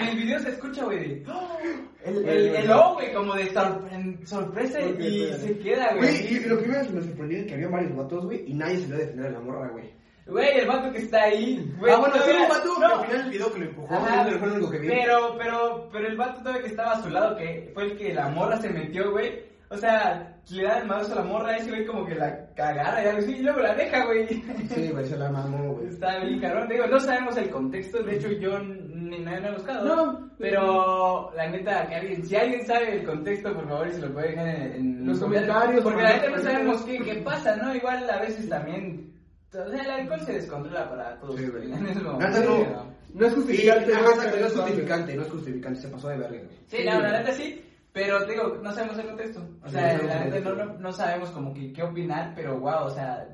el 0.09 0.16
video 0.16 0.38
se 0.40 0.48
escucha, 0.48 0.84
güey, 0.84 0.98
de... 0.98 1.22
¡Oh! 1.30 1.57
El, 2.05 2.16
el, 2.16 2.22
güey. 2.24 2.57
el 2.57 2.70
oh, 2.72 2.94
güey, 2.94 3.14
como 3.14 3.34
de 3.34 3.44
sorpre- 3.55 4.26
sorpresa 4.26 4.80
y 4.80 5.32
se 5.34 5.57
queda, 5.59 5.94
Güey, 5.94 6.34
y 6.34 6.40
lo 6.40 6.61
que 6.61 6.66
me 6.66 6.84
sorprendió 6.84 7.38
es 7.38 7.46
que 7.46 7.55
había 7.55 7.68
varios 7.68 7.96
vatos, 7.96 8.24
güey, 8.24 8.42
y 8.44 8.55
nadie 8.55 8.78
se 8.78 8.88
le 8.88 8.96
defender 8.96 9.26
a 9.26 9.30
la 9.30 9.40
morra, 9.40 9.68
güey. 9.68 9.88
Güey, 10.26 10.59
el 10.59 10.66
vato 10.66 10.90
que 10.92 10.98
está 10.98 11.22
ahí, 11.22 11.72
güey. 11.78 11.92
ah, 11.92 11.98
bueno, 11.98 12.14
sí, 12.24 12.30
un 12.30 12.48
vato 12.48 12.68
no. 12.80 12.86
al 12.86 13.07
final 13.07 13.22
del 13.22 13.30
video 13.30 13.53
que 13.53 13.59
lo 13.61 13.64
empujó, 13.66 13.94
Ajá, 13.94 14.24
fue 14.24 14.48
lo 14.48 14.55
único 14.55 14.70
que 14.70 14.78
vi. 14.78 14.88
pero, 14.88 15.36
pero, 15.38 15.88
pero 15.92 16.09
el 16.09 16.16
vato 16.16 16.40
todavía 16.40 16.62
que 16.62 16.68
estaba 16.68 16.92
a 16.92 17.03
su 17.03 17.11
lado, 17.11 17.36
que 17.36 17.70
fue 17.74 17.84
el 17.84 17.96
que 17.96 18.14
la 18.14 18.28
morra 18.28 18.57
se 18.61 18.68
metió, 18.68 19.11
güey. 19.12 19.51
O 19.72 19.76
sea, 19.78 20.36
le 20.50 20.64
da 20.64 20.78
el 20.80 20.86
madrazo 20.86 21.12
a 21.14 21.16
la 21.16 21.24
morra, 21.24 21.56
ese 21.56 21.70
güey 21.70 21.86
como 21.86 22.04
que 22.04 22.14
la 22.14 22.46
cagara 22.54 23.02
y 23.02 23.06
algo 23.06 23.20
así, 23.20 23.32
y 23.32 23.42
luego 23.42 23.60
la 23.60 23.74
deja, 23.74 24.04
güey. 24.04 24.28
Sí, 24.68 24.90
güey, 24.90 25.06
se 25.06 25.16
la 25.16 25.30
mamó, 25.30 25.72
güey. 25.74 25.86
Está 25.88 26.18
bien 26.18 26.40
cabrón. 26.40 26.68
Digo, 26.68 26.86
no 26.86 27.00
sabemos 27.00 27.36
el 27.38 27.48
contexto, 27.48 28.02
de 28.02 28.16
hecho 28.16 28.30
yo 28.32 28.58
ni 28.58 29.18
nadie 29.20 29.40
me 29.40 29.48
ha 29.48 29.52
buscado. 29.54 29.84
No. 29.84 30.30
Pero 30.38 31.32
la 31.34 31.48
neta, 31.48 31.86
que 31.88 31.94
alguien, 31.94 32.26
si 32.26 32.36
alguien 32.36 32.66
sabe 32.66 32.98
el 32.98 33.06
contexto, 33.06 33.54
por 33.54 33.66
favor, 33.66 33.88
y 33.88 33.92
se 33.92 34.00
lo 34.02 34.12
puede 34.12 34.28
dejar 34.28 34.48
en, 34.48 34.72
en 34.74 35.06
Los 35.06 35.20
comentarios, 35.20 35.82
Porque 35.82 35.98
por 35.98 36.02
la 36.02 36.16
neta 36.16 36.28
no 36.28 36.38
sabemos 36.42 36.82
qué, 36.82 36.98
qué 36.98 37.14
pasa, 37.22 37.56
¿no? 37.56 37.74
Igual 37.74 38.10
a 38.10 38.20
veces 38.20 38.48
también. 38.50 39.10
O 39.48 39.52
sea, 39.52 39.64
el 39.64 39.90
alcohol 39.90 40.20
se 40.20 40.32
descontrola 40.34 40.88
para 40.88 41.18
todos. 41.18 41.40
Sí, 41.40 41.46
güey. 41.46 41.68
No. 41.68 42.18
¿no? 42.18 42.92
No 43.14 43.26
es 43.26 43.34
justificante. 43.34 43.92
no 43.92 44.46
es 44.46 44.52
justificante, 44.52 45.14
no 45.14 45.22
es 45.22 45.30
justificante, 45.30 45.80
se 45.80 45.88
pasó 45.88 46.08
de 46.08 46.18
verga. 46.18 46.40
Sí, 46.66 46.82
la 46.84 47.00
neta 47.00 47.32
sí. 47.32 47.71
Pero 47.93 48.24
te 48.24 48.32
digo, 48.32 48.59
no 48.62 48.72
sabemos 48.72 48.99
el 48.99 49.07
contexto. 49.07 49.47
O 49.64 49.68
sea, 49.68 49.90
Sí, 49.99 50.03
no, 50.03 50.09
la 50.09 50.14
no, 50.24 50.24
neta 50.30 50.51
no, 50.51 50.64
no, 50.78 50.93
sabemos 50.93 51.30
como 51.30 51.53
que 51.53 51.72
qué 51.72 51.82
opinar, 51.82 52.32
pero 52.34 52.59
wow, 52.59 52.84
o 52.86 52.90
sea, 52.90 53.28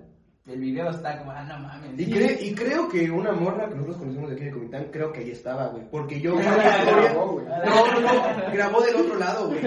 el 0.46 0.58
video 0.60 0.90
está 0.90 1.18
como, 1.18 1.30
ah, 1.30 1.44
no 1.44 1.58
mames. 1.60 1.90
Y, 1.98 2.06
cre- 2.12 2.38
y 2.40 2.54
creo 2.54 2.88
que 2.88 3.08
una 3.10 3.32
morra 3.32 3.68
que 3.68 3.74
nosotros 3.76 3.98
conocemos 3.98 4.30
de 4.30 4.34
aquí 4.36 4.44
de 4.46 4.50
Comitán, 4.50 4.88
creo 4.90 5.12
que 5.12 5.20
ahí 5.20 5.30
estaba, 5.30 5.68
güey. 5.68 5.84
Porque 5.90 6.20
yo 6.20 6.32
vi 6.36 6.42
una 6.44 6.56
historia. 6.56 7.02
grabó, 7.02 7.32
güey. 7.34 7.46
No, 7.46 7.86
no, 7.86 8.00
no, 8.00 8.52
grabó 8.52 8.80
del 8.80 8.96
otro 8.96 9.16
lado, 9.16 9.46
güey. 9.48 9.60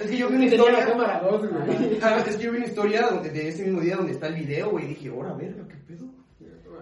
Es 0.00 0.10
que 0.10 0.16
yo 0.16 0.28
vi 0.28 0.36
una 0.36 0.50
Tenía 0.50 0.70
la 0.70 0.78
historia. 0.78 0.86
cámara 0.86 1.22
es 2.26 2.36
que 2.36 2.42
yo 2.44 2.50
vi 2.52 2.56
una 2.58 2.66
historia 2.66 3.02
donde, 3.02 3.30
de 3.30 3.48
ese 3.48 3.64
mismo 3.64 3.80
día 3.80 3.96
donde 3.96 4.12
está 4.12 4.28
el 4.28 4.34
video, 4.36 4.70
güey. 4.70 4.84
Y 4.84 4.88
dije, 4.88 5.08
ahora, 5.10 5.34
verga, 5.34 5.66
qué 5.68 5.76
pedo. 5.76 6.06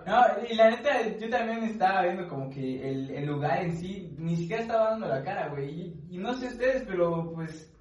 No, 0.07 0.49
y 0.49 0.55
la 0.55 0.71
neta, 0.71 0.91
yo 1.19 1.29
también 1.29 1.63
estaba 1.65 2.03
viendo 2.03 2.29
como 2.29 2.51
que 2.51 2.89
el, 2.91 3.11
el 3.11 3.27
lugar 3.27 3.63
en 3.63 3.77
sí 3.77 4.15
ni 4.19 4.37
siquiera 4.37 4.63
estaba 4.63 4.91
dando 4.91 5.09
la 5.09 5.23
cara, 5.23 5.49
güey. 5.49 5.69
Y, 5.69 6.01
y 6.11 6.19
no 6.19 6.35
sé 6.35 6.49
ustedes, 6.49 6.85
pero 6.87 7.33
pues. 7.35 7.73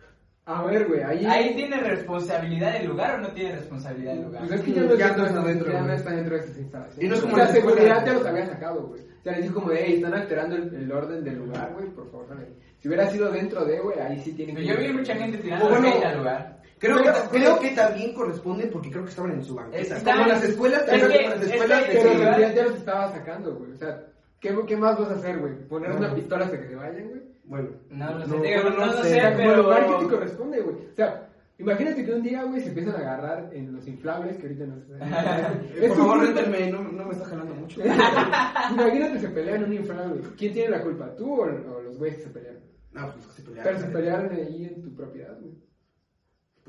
A 0.46 0.64
ver, 0.64 0.88
güey, 0.88 1.04
ahí... 1.04 1.26
¿Ahí 1.28 1.54
tiene 1.54 1.80
responsabilidad 1.80 2.76
el 2.78 2.88
lugar 2.88 3.20
o 3.20 3.22
no 3.22 3.28
tiene 3.34 3.56
responsabilidad 3.56 4.16
el 4.16 4.24
lugar? 4.24 4.48
Pues 4.48 4.60
es 4.60 4.66
que 4.66 4.74
ya 4.74 4.82
no, 4.82 4.96
Ya 4.96 5.08
está, 5.10 5.18
no 5.18 5.28
está 5.28 5.44
dentro, 5.44 5.72
ya 5.72 5.82
no 5.82 5.94
está 5.94 6.10
dentro 6.10 6.36
de 6.36 6.42
esas 6.42 6.58
instalaciones. 6.58 7.04
Y 7.04 7.08
no 7.08 7.16
es 7.16 7.22
como 7.22 7.34
o 7.34 7.36
sea, 7.36 7.46
las 7.46 7.54
seguridad 7.54 8.06
ya 8.06 8.14
los 8.14 8.26
había 8.26 8.46
sacado, 8.48 8.88
güey. 8.88 9.02
O 9.02 9.22
sea, 9.22 9.34
les 9.34 9.44
dijo 9.44 9.54
como 9.54 9.70
de, 9.70 9.84
hey, 9.86 9.94
están 9.98 10.14
alterando 10.16 10.56
el, 10.56 10.74
el 10.74 10.92
orden 10.92 11.24
del 11.24 11.36
lugar, 11.36 11.74
güey, 11.74 11.90
por 11.90 12.10
favor, 12.10 12.30
dale. 12.30 12.48
Si 12.80 12.88
hubiera 12.88 13.06
sido 13.12 13.30
dentro 13.30 13.64
de, 13.64 13.80
güey, 13.80 14.00
ahí 14.00 14.18
sí 14.20 14.34
tienen 14.34 14.56
que... 14.56 14.66
Yo 14.66 14.76
vi 14.78 14.92
mucha 14.92 15.14
gente 15.14 15.38
tirando 15.38 15.70
bueno, 15.70 15.88
hate 15.88 16.06
al 16.06 16.18
lugar. 16.18 16.59
Creo 16.80 16.98
que, 16.98 17.04
Pero- 17.04 17.30
creo 17.30 17.60
que 17.60 17.70
también 17.72 18.14
corresponde 18.14 18.68
porque 18.68 18.90
creo 18.90 19.04
que 19.04 19.10
estaban 19.10 19.32
en 19.32 19.44
su 19.44 19.54
banqueta. 19.56 19.98
Es- 19.98 20.04
como 20.04 20.22
en 20.24 20.30
las 20.30 20.44
escuelas, 20.44 20.82
es 20.88 20.90
que- 21.08 21.24
en 21.24 21.30
las 21.30 21.42
es 21.42 21.52
escuelas 21.52 21.84
que- 21.84 21.92
de 21.92 21.98
Pero 22.00 22.10
seguridad 22.14 22.56
ya 22.56 22.64
los 22.64 22.76
estaba 22.76 23.12
sacando, 23.12 23.56
güey. 23.56 23.72
O 23.74 23.78
sea, 23.78 24.06
¿qué, 24.40 24.58
qué 24.68 24.78
más 24.78 24.98
vas 24.98 25.10
a 25.12 25.16
hacer, 25.16 25.40
güey? 25.40 25.56
¿Poner 25.68 25.92
una 25.92 26.08
No. 26.08 26.16
pistola 26.16 26.46
hasta 26.46 26.60
que 26.62 26.68
se 26.68 26.76
vayan, 26.76 27.10
güey? 27.10 27.22
Bueno, 27.44 27.70
No 27.90 28.08
sé, 28.08 28.28
no, 28.28 28.42
digo, 28.44 28.62
bueno, 28.62 28.70
no 28.70 28.78
no 28.78 28.86
lo 28.94 29.04
sé. 29.04 29.10
Sé, 29.10 29.34
como 29.36 29.56
lugar 29.56 29.80
que 29.86 29.92
te 29.92 29.98
pero... 29.98 30.10
corresponde, 30.10 30.62
güey. 30.62 30.76
O 30.76 30.96
sea, 30.96 31.30
imagínate 31.58 32.06
que 32.06 32.14
un 32.14 32.22
día, 32.24 32.44
güey, 32.44 32.62
se 32.62 32.68
empiezan 32.70 32.96
a 32.96 33.00
agarrar 33.00 33.50
en 33.52 33.74
los 33.74 33.88
inflables 33.88 34.38
que 34.38 34.44
ahorita 34.44 34.66
nos... 34.68 34.80
Eh, 35.82 35.88
por 35.90 35.98
favor, 35.98 36.20
réntenme, 36.22 36.72
no, 36.72 36.84
no 36.84 37.06
me 37.06 37.12
está 37.14 37.26
jalando 37.26 37.56
mucho. 37.56 37.82
Imagínate 38.72 39.20
se 39.20 39.30
pelean 39.30 39.58
en 39.58 39.64
un 39.66 39.74
inflable. 39.74 40.22
¿Quién 40.38 40.54
tiene 40.54 40.70
la 40.70 40.82
culpa? 40.82 41.16
¿Tú 41.16 41.34
o, 41.34 41.44
o 41.44 41.82
los 41.82 41.98
güeyes 41.98 42.18
que 42.20 42.24
se 42.24 42.30
pelearon? 42.30 42.62
No, 42.94 43.02
pues 43.12 43.16
los 43.18 43.26
que 43.28 43.34
se 43.34 43.42
pelearon. 43.48 43.74
Pero 43.74 43.86
se 43.86 43.92
pelearon 43.94 44.32
ahí 44.34 44.66
en 44.66 44.82
tu 44.82 44.94
propiedad, 44.96 45.38
güey. 45.40 45.54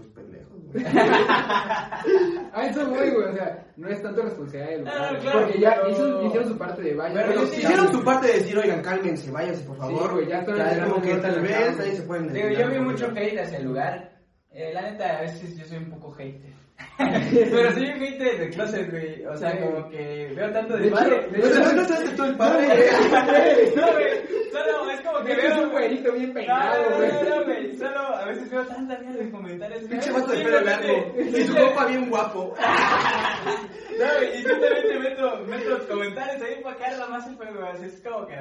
Pues 0.01 0.13
pendejos, 0.15 0.59
güey. 0.73 0.85
A 2.53 2.67
eso 2.67 2.87
voy, 2.87 3.11
güey. 3.11 3.29
O 3.29 3.33
sea, 3.35 3.67
no 3.77 3.89
es 3.89 4.03
tanto 4.03 4.23
responsabilidad 4.23 4.71
del 4.71 4.79
lugar. 4.81 4.95
Ah, 4.99 5.19
claro, 5.21 5.41
porque 5.43 5.61
ya 5.61 5.75
pero- 5.77 5.91
hizo- 5.91 6.23
hicieron 6.27 6.49
su 6.49 6.59
parte 6.59 6.83
de 6.83 6.95
vaya. 6.95 7.25
Pero 7.27 7.43
Hicieron 7.45 7.93
su 7.93 8.05
parte 8.05 8.27
de 8.29 8.33
decir, 8.35 8.59
oigan, 8.59 8.83
cálmense, 8.83 9.31
váyanse, 9.31 9.65
por 9.65 9.77
favor. 9.77 10.03
Sí, 10.09 10.15
güey, 10.15 10.27
ya 10.29 10.39
están 10.41 10.89
como 10.91 11.03
que 11.03 11.11
en 11.13 11.21
tal 11.21 11.41
vez 11.43 11.81
ahí 11.81 11.97
se 11.97 12.03
pueden 12.03 12.33
Digo, 12.33 12.49
yo 12.49 12.69
vi 12.69 12.79
mucho 12.79 13.07
hate 13.15 13.39
hacia 13.41 13.59
el 13.59 13.65
lugar. 13.65 14.11
Eh, 14.53 14.73
la 14.75 14.83
neta, 14.91 15.19
a 15.19 15.21
veces 15.21 15.57
yo 15.57 15.65
soy 15.65 15.79
un 15.79 15.91
poco 15.91 16.11
hater. 16.13 16.50
Pero 16.99 17.73
soy 17.73 17.87
un 17.87 17.99
hater 17.99 18.39
de 18.39 18.51
closet, 18.51 18.91
güey. 18.91 19.25
O 19.25 19.37
sea, 19.37 19.59
como 19.61 19.89
que 19.89 20.33
veo 20.37 20.51
tanto 20.53 20.77
De 20.77 20.89
hecho, 20.89 20.97
de 21.05 21.29
Pero 21.33 21.47
hecho, 21.47 21.73
no 21.75 21.87
te 21.87 21.93
haces 21.95 22.17
tú 22.17 22.25
el 22.25 22.37
padre. 22.37 22.67
No, 23.77 23.93
güey. 23.93 24.41
Solo 24.53 24.91
es 24.91 25.01
como 25.01 25.25
que 25.25 25.33
Es 25.33 25.39
veo. 25.43 25.63
un 25.63 25.71
güerito 25.71 26.13
bien 26.13 26.33
peinado, 26.35 26.97
güey. 26.97 27.09
no, 27.13 27.23
no, 27.37 27.45
güey. 27.45 27.77
Solo 27.77 27.99
a 28.01 28.25
veces 28.27 28.51
veo 28.51 28.67
tanta 28.67 28.99
mierda 28.99 29.21
en 29.23 29.31
comentarios. 29.31 29.83
Pinche 29.85 30.11
vato 30.13 30.33
de 30.33 30.45
pelo 30.45 30.61
largo. 30.61 31.15
Y 31.19 31.43
su 31.45 31.57
copa 31.57 31.87
bien 31.87 32.09
guapo. 32.11 32.55
No, 34.01 34.07
y 34.23 34.39
simplemente 34.43 34.99
meto, 34.99 35.45
meto 35.47 35.71
los 35.71 35.83
comentarios 35.83 36.41
ahí 36.43 36.63
para 36.63 36.77
caerla 36.77 37.07
más 37.09 37.27
así 37.27 37.85
es 37.85 38.01
como 38.03 38.27
que, 38.27 38.35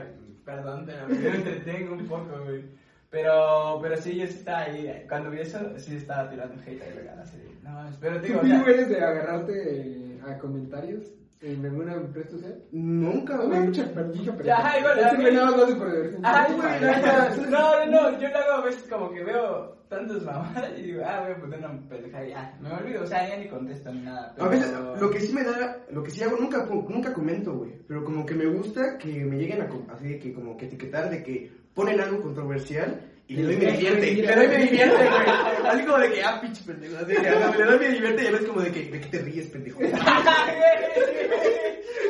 perdón, 0.45 0.85
pero 0.85 1.07
yo 1.09 1.29
me 1.31 1.35
entretengo 1.35 1.93
un 1.95 2.07
poco, 2.07 2.43
güey. 2.45 2.63
Pero, 3.12 3.80
pero 3.82 3.97
sí, 3.97 4.16
yo 4.18 4.28
sí 4.28 4.34
estaba 4.38 4.60
ahí, 4.60 5.03
cuando 5.10 5.32
vi 5.32 5.39
eso, 5.39 5.57
sí 5.78 5.95
estaba 5.95 6.30
tirando 6.30 6.55
hate 6.62 6.82
ahí, 6.82 6.93
legal, 6.95 7.20
así, 7.20 7.38
no, 7.64 7.72
pero 7.99 8.20
digo, 8.20 8.39
¿Tú 8.41 8.47
eres 8.70 8.89
de 8.89 9.01
agarrarte 9.03 10.20
a 10.28 10.38
comentarios 10.38 11.12
en 11.41 11.66
alguna 11.66 11.95
red 12.14 12.30
social? 12.30 12.62
Nunca, 12.72 13.36
No, 13.38 13.47
güey. 13.47 13.60
mucha 13.62 13.84
mucha 13.86 14.36
pregunta. 14.36 14.57
Ajá, 14.57 14.80
igual, 14.80 14.99
siempre 14.99 15.32
nada 15.32 15.45
más 15.51 15.55
hago 15.55 15.78
por. 15.80 16.12
Ajá, 16.24 16.53
güey, 16.53 17.49
no, 17.49 17.86
no, 17.86 17.86
no, 18.12 18.20
yo 18.20 18.30
lo 18.30 18.38
hago 18.38 18.51
a 18.62 18.66
veces 18.66 18.88
como 18.89 19.12
que 19.12 19.24
veo 19.24 19.80
tantas 19.89 20.22
mamadas 20.22 20.72
y 20.78 20.82
digo, 20.84 21.01
ah, 21.03 21.22
voy 21.24 21.32
a 21.32 21.39
poner 21.39 21.60
una 21.60 21.89
pendejada 21.89 22.28
y 22.28 22.30
ya, 22.30 22.57
me 22.62 22.72
olvido, 22.72 23.03
o 23.03 23.07
sea, 23.07 23.28
ya 23.28 23.38
ni 23.38 23.47
contesto 23.47 23.91
ni 23.91 24.01
nada. 24.01 24.36
A 24.38 24.47
veces, 24.47 24.70
pero- 24.72 24.95
lo 24.97 25.10
que 25.10 25.20
sí 25.20 25.34
me 25.34 25.43
da, 25.43 25.78
lo 25.89 26.03
que 26.03 26.12
sí 26.12 26.22
hago, 26.22 26.38
nunca, 26.38 26.64
nunca 26.66 27.12
comento, 27.12 27.55
güey. 27.57 27.72
Pero 27.88 28.03
como 28.03 28.24
que 28.24 28.36
me 28.36 28.45
gusta 28.45 28.99
que 28.99 29.26
me 29.26 29.38
lleguen 29.38 29.64
a, 29.64 29.93
así 29.93 30.10
de 30.10 30.20
que 30.20 30.32
como 30.32 30.55
que 30.57 30.66
etiquetar 30.68 31.10
de 31.10 31.24
que 31.24 31.59
ponen 31.74 32.01
algo 32.01 32.22
controversial 32.22 33.01
y 33.30 33.36
le 33.36 33.43
doy 33.43 33.55
me 33.57 33.71
divierte. 33.71 34.11
Le 34.15 34.36
doy 34.36 34.47
me 34.47 34.57
divierte, 34.57 34.95
güey. 34.97 35.67
Así 35.69 35.84
como 35.86 35.97
de 35.99 36.11
que, 36.11 36.23
ah, 36.23 36.41
pinche 36.41 36.63
pendejo. 36.65 36.97
Así 36.97 37.13
que, 37.15 37.21
le 37.59 37.65
doy 37.65 37.80
me 37.80 37.89
divierte 37.89 38.23
y 38.23 38.27
a 38.27 38.32
veces 38.32 38.47
como 38.47 38.61
de 38.61 38.71
que, 38.71 38.80
¿de 38.89 38.99
qué 39.01 39.07
te 39.07 39.19
ríes, 39.19 39.47
pendejo? 39.47 39.80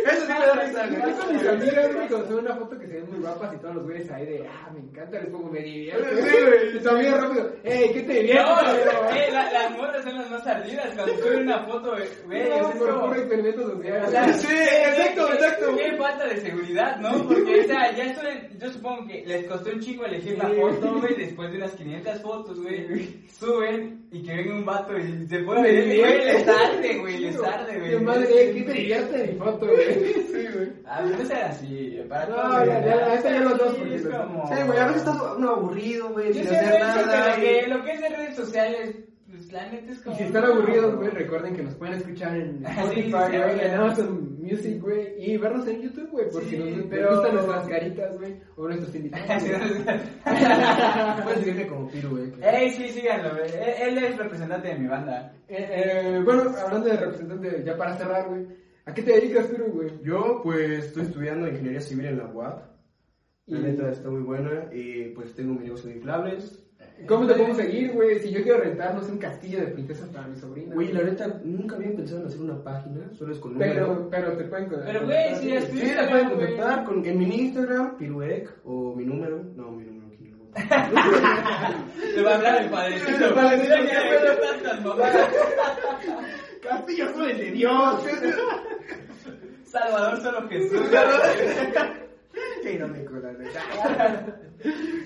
Eso 0.10 0.26
sí 0.26 0.34
me 0.34 0.40
da 0.40 0.54
risa, 0.56 0.86
Yo 0.90 1.00
güey. 1.02 1.14
con 1.14 1.34
mis 1.34 1.46
amigas, 1.48 1.94
güey, 1.94 2.08
cuando 2.08 2.28
suben 2.28 2.46
una 2.46 2.56
foto 2.56 2.80
que 2.80 2.88
se 2.88 2.94
ven 2.94 3.10
muy 3.10 3.20
guapas 3.20 3.54
y 3.54 3.58
todos 3.58 3.76
los 3.76 3.84
güeyes 3.86 4.10
ahí 4.12 4.26
de, 4.26 4.48
ah, 4.48 4.70
me 4.74 4.80
encanta, 4.80 5.20
les 5.20 5.30
pongo, 5.30 5.50
me 5.52 5.60
divierte. 5.60 6.22
Sí, 6.24 6.38
güey. 6.46 6.78
Y 6.78 6.80
tu 6.80 6.90
amiga 6.90 7.18
rápido, 7.18 7.52
ey, 7.64 7.92
¿qué 7.94 8.02
te 8.04 8.14
divierte? 8.14 8.42
No, 8.42 9.10
eh, 9.12 9.28
la- 9.34 9.52
las 9.52 9.72
morras 9.78 10.04
son 10.04 10.16
las 10.16 10.30
más 10.32 10.48
ardidas 10.48 10.96
cuando 10.96 11.18
suben 11.18 11.42
una 11.42 11.66
foto, 11.66 11.92
güey, 11.92 12.50
No, 12.50 12.70
es 12.70 12.78
por 12.78 12.90
como... 12.90 13.08
puro 13.08 13.20
experimento 13.20 13.62
social. 13.70 14.04
O 14.06 14.10
sea, 14.12 14.34
Sí, 14.34 14.48
exacto, 14.56 15.28
qué- 15.28 15.34
exacto. 15.34 15.76
Qué 15.76 15.98
falta 15.98 16.28
de 16.28 16.38
seguridad, 16.38 16.96
¿no? 16.98 17.28
Porque, 17.28 17.60
o 17.60 17.64
sea, 17.68 17.92
ya 17.96 18.16
suben, 18.16 18.50
yo 18.58 18.70
supongo 18.72 19.08
que 19.08 19.24
les 19.26 19.46
costó 19.46 19.70
un 19.72 19.80
chingo 19.80 20.06
elegir 20.06 20.38
la 20.38 20.50
foto, 20.50 21.00
güey, 21.00 21.09
después 21.16 21.52
de 21.52 21.58
unas 21.58 21.72
500 21.72 22.22
fotos, 22.22 22.60
güey, 22.62 23.20
suben 23.40 24.06
y 24.12 24.22
que 24.24 24.36
venga 24.36 24.56
un 24.56 24.66
vato 24.66 24.98
y 24.98 25.28
se 25.28 25.40
pone, 25.40 25.62
güey, 25.62 25.98
les 26.26 26.48
arde, 26.48 26.98
güey, 27.00 27.18
les 27.20 27.42
arde, 27.42 27.80
güey. 27.80 27.90
Qué 27.92 28.00
madre, 28.00 28.28
¿qué 28.54 28.62
te 28.64 28.74
divierte 28.74 29.28
mi 29.28 29.38
foto, 29.40 29.66
güey? 29.68 29.94
Sí, 30.14 30.48
güey. 30.54 30.70
A 30.86 31.02
mí 31.02 31.12
no 31.18 31.26
sea 31.26 31.48
así, 31.50 32.00
para 32.10 32.26
No, 32.28 32.36
todos, 32.36 32.52
ya, 32.52 32.80
güey. 32.80 32.86
ya, 32.90 32.96
la 32.96 33.16
neta 33.16 33.30
ya 33.32 33.40
los 33.42 33.58
dos, 33.58 33.74
porque 33.76 33.96
es 33.96 34.08
como... 34.08 34.48
Sí, 34.48 34.64
güey, 34.66 34.80
a 34.80 34.86
veces 34.88 35.02
estás 35.02 35.18
uno 35.38 35.50
aburrido, 35.50 36.10
güey, 36.10 36.28
Yo 36.34 36.34
sin 36.44 36.48
hacer 36.56 36.80
nada. 36.82 37.38
lo 37.68 37.84
que 37.84 37.92
es 37.92 38.02
de 38.02 38.10
redes 38.10 38.36
sociales, 38.36 38.96
pues 39.50 39.64
la 39.64 39.72
neta 39.72 39.92
es 39.92 40.06
Y 40.06 40.14
si 40.16 40.24
están 40.24 40.44
aburridos, 40.46 40.96
güey, 40.96 41.10
recuerden 41.14 41.56
que 41.56 41.64
nos 41.64 41.76
pueden 41.76 41.96
escuchar 41.96 42.36
en 42.38 42.60
Sí, 42.60 42.66
Spotify, 42.72 43.02
sí, 43.04 43.12
güey, 43.12 43.54
sí. 43.54 43.60
en 43.66 43.74
Amazon 43.74 44.38
Music, 44.40 44.82
güey. 44.82 45.08
Y 45.18 45.38
vernos 45.38 45.68
en 45.68 45.82
YouTube, 45.82 46.10
güey. 46.12 46.30
Por 46.30 46.44
Sí, 46.44 46.50
si 46.52 46.58
nos 46.58 46.86
pero- 46.88 47.16
gustan 47.16 47.34
nuestras 47.36 47.68
caritas, 47.68 48.18
güey. 48.18 48.36
O 48.56 48.68
nuestros 48.68 48.96
invitados. 48.96 49.44
Puedes 51.24 51.40
seguirme 51.40 51.68
como 51.68 51.88
Piru, 51.90 52.10
güey. 52.10 52.32
Ey, 52.42 52.70
sí, 52.72 52.90
síganlo, 52.90 53.30
güey. 53.32 53.50
Él, 53.82 53.98
es 53.98 54.18
representante 54.18 54.68
de 54.70 54.76
mi 54.80 54.88
banda. 54.88 55.34
Eh, 55.48 55.68
eh, 56.16 56.22
bueno, 56.24 56.44
hablando 56.58 56.88
de 56.88 56.98
representante, 56.98 57.64
ya 57.66 57.76
para 57.78 57.96
cerrar, 57.98 58.28
güey. 58.30 58.48
¿A 58.86 58.94
qué 58.94 59.04
te 59.04 59.14
dedicas, 59.14 59.48
Piru, 59.48 59.66
güey? 59.72 59.90
Yo, 60.04 60.42
pues, 60.44 60.86
estoy 60.86 61.04
estudiando 61.04 61.48
ingeniería 61.48 61.82
civil 61.82 62.06
en 62.06 62.18
la 62.18 62.26
UAP. 62.28 62.70
La 63.48 63.60
neta 63.60 63.90
está 63.90 64.10
muy 64.10 64.22
buena. 64.22 64.70
Y 64.74 65.10
pues 65.16 65.34
tengo 65.36 65.54
mi 65.56 65.64
negocio 65.66 65.90
de 65.90 65.96
inflables. 65.98 66.66
¿Cómo 67.08 67.26
te 67.28 67.34
podemos 67.34 67.58
seguir, 67.58 67.92
güey? 67.94 68.20
Si 68.20 68.30
yo 68.32 68.44
quiero 68.44 68.60
rentarnos 68.60 69.10
un 69.10 69.18
castillo 69.18 69.60
de 69.62 69.68
princesas 69.68 70.10
para 70.10 70.28
mi 70.28 70.36
sobrina. 70.36 70.74
Güey, 70.76 70.92
la 70.94 71.04
neta, 71.04 71.40
nunca 71.44 71.76
había 71.76 71.96
pensado 71.96 72.22
en 72.22 72.28
hacer 72.28 72.42
una 72.42 72.64
página. 72.64 73.10
Solo 73.14 73.34
es 73.34 73.40
con 73.40 73.54
número. 73.54 73.74
Pero, 73.74 74.10
pero 74.10 74.38
te 74.38 74.44
pueden 74.46 74.70
Pero, 74.70 75.06
güey, 75.06 75.36
si 75.38 75.52
es- 75.54 75.66
Sí, 75.66 75.94
la 75.96 76.10
pueden 76.10 76.30
contactar 76.30 76.84
con, 76.86 77.06
en 77.06 77.18
mi 77.18 77.26
Instagram, 77.26 77.98
Piruec, 77.98 78.50
o 78.66 78.94
mi 78.96 79.06
número. 79.06 79.44
No, 79.56 79.72
mi 79.72 79.84
número 79.86 80.08
aquí. 80.08 80.30
no. 80.30 80.38
Te 82.16 82.22
va 82.22 82.32
a 82.32 82.36
hablar 82.36 82.62
el 82.64 82.70
padrecito. 82.70 83.26
El 83.26 83.34
padrecito, 83.34 83.76
que. 83.76 83.90
Castillo 86.68 87.26
el 87.26 87.38
de 87.38 87.52
Dios. 87.52 88.04
Salvador 89.64 90.18
solo 90.22 90.48
Jesús. 90.50 90.82
Irónico, 92.64 93.14
la 93.16 93.32
neta. 93.34 94.40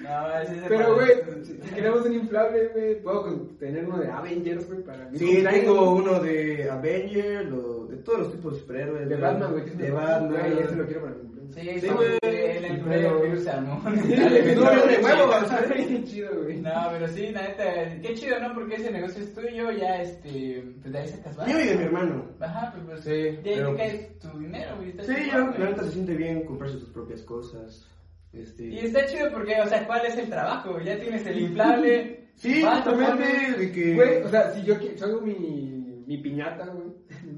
No, 0.04 0.40
ese 0.42 0.56
es 0.58 0.64
el 0.64 0.70
Pero, 0.70 0.96
güey, 0.96 1.10
si, 1.44 1.54
queremos 1.74 2.06
un 2.06 2.14
inflable, 2.14 2.68
güey, 2.70 3.02
puedo 3.02 3.32
tener 3.60 3.86
uno 3.86 4.00
de 4.00 4.12
Avengers, 4.12 4.68
güey, 4.68 4.82
para 4.84 5.10
mi 5.10 5.18
Sí, 5.18 5.26
cumpleaños. 5.26 5.62
tengo 5.62 5.94
uno 5.96 6.20
de 6.20 6.70
Avenger, 6.70 7.46
lo- 7.46 7.86
de 7.88 7.98
todos 7.98 8.20
los 8.20 8.32
tipos 8.32 8.54
de 8.54 8.60
superhéroes. 8.60 9.10
De 9.10 9.16
Batman, 9.18 9.52
güey. 9.54 9.70
De 9.70 9.92
Batman. 9.92 10.32
Güey, 10.52 10.60
ese 10.64 10.76
lo 10.76 10.86
quiero 10.86 11.02
para 11.04 11.14
cumpleaños. 11.16 11.34
Sí, 11.54 11.62
Sí, 11.62 11.80
sí, 11.82 11.88
güey. 11.96 12.18
El 12.24 12.66
empleo 12.66 13.22
virus 13.22 13.46
no, 13.46 13.92
de 13.92 14.98
huevo, 15.04 15.32
Qué 15.88 16.04
chido, 16.06 16.30
güey. 16.44 16.62
No, 16.62 16.72
pero 16.92 17.08
sí, 17.10 17.28
la 17.32 17.42
neta, 17.44 17.64
qué 18.02 18.14
chido, 18.16 18.40
¿no? 18.40 18.54
Porque 18.56 18.76
ese 18.76 18.92
negocio 18.92 19.24
es 19.24 19.34
tuyo, 19.34 19.72
ya, 19.72 20.02
este, 20.02 20.64
pues 20.82 20.92
de 20.94 21.00
ahí 21.00 21.08
sacas 21.08 21.48
Mío 21.48 21.60
y 21.60 21.68
de 21.68 21.76
mi 21.78 21.84
hermano. 21.84 22.26
Ajá, 22.40 22.74
pues, 22.74 22.86
pues, 22.88 23.02
Sí, 23.04 23.12
de 23.12 23.28
ahí 23.30 23.42
pero, 23.44 23.72
te 23.72 23.78
cae 23.78 24.12
tu 24.20 24.40
dinero, 24.40 24.76
güey. 24.78 24.92
Sí, 25.02 25.14
yo, 25.32 25.38
la 25.40 25.70
neta 25.70 25.84
se 25.84 25.92
siente 25.92 26.14
bien 26.16 26.44
comprarse 26.46 26.80
sus 26.80 26.90
propias 26.90 27.22
cosas. 27.22 27.88
Este... 28.34 28.66
Y 28.66 28.80
está 28.80 29.06
chido 29.06 29.32
porque, 29.32 29.60
o 29.62 29.68
sea, 29.68 29.86
¿cuál 29.86 30.06
es 30.06 30.18
el 30.18 30.30
trabajo? 30.30 30.80
Ya 30.82 31.00
tienes 31.00 31.26
el 31.28 31.40
inflable. 31.42 32.28
Sí, 32.36 32.64
pones. 32.84 33.60
de 33.60 33.72
que... 33.72 33.94
Güey, 33.94 34.24
o 34.24 34.30
sea, 34.30 34.52
si 34.52 34.64
yo 34.64 34.76
hago 35.04 35.22
mi, 35.22 36.04
mi 36.08 36.18
piñata, 36.18 36.66
güey, 36.66 36.88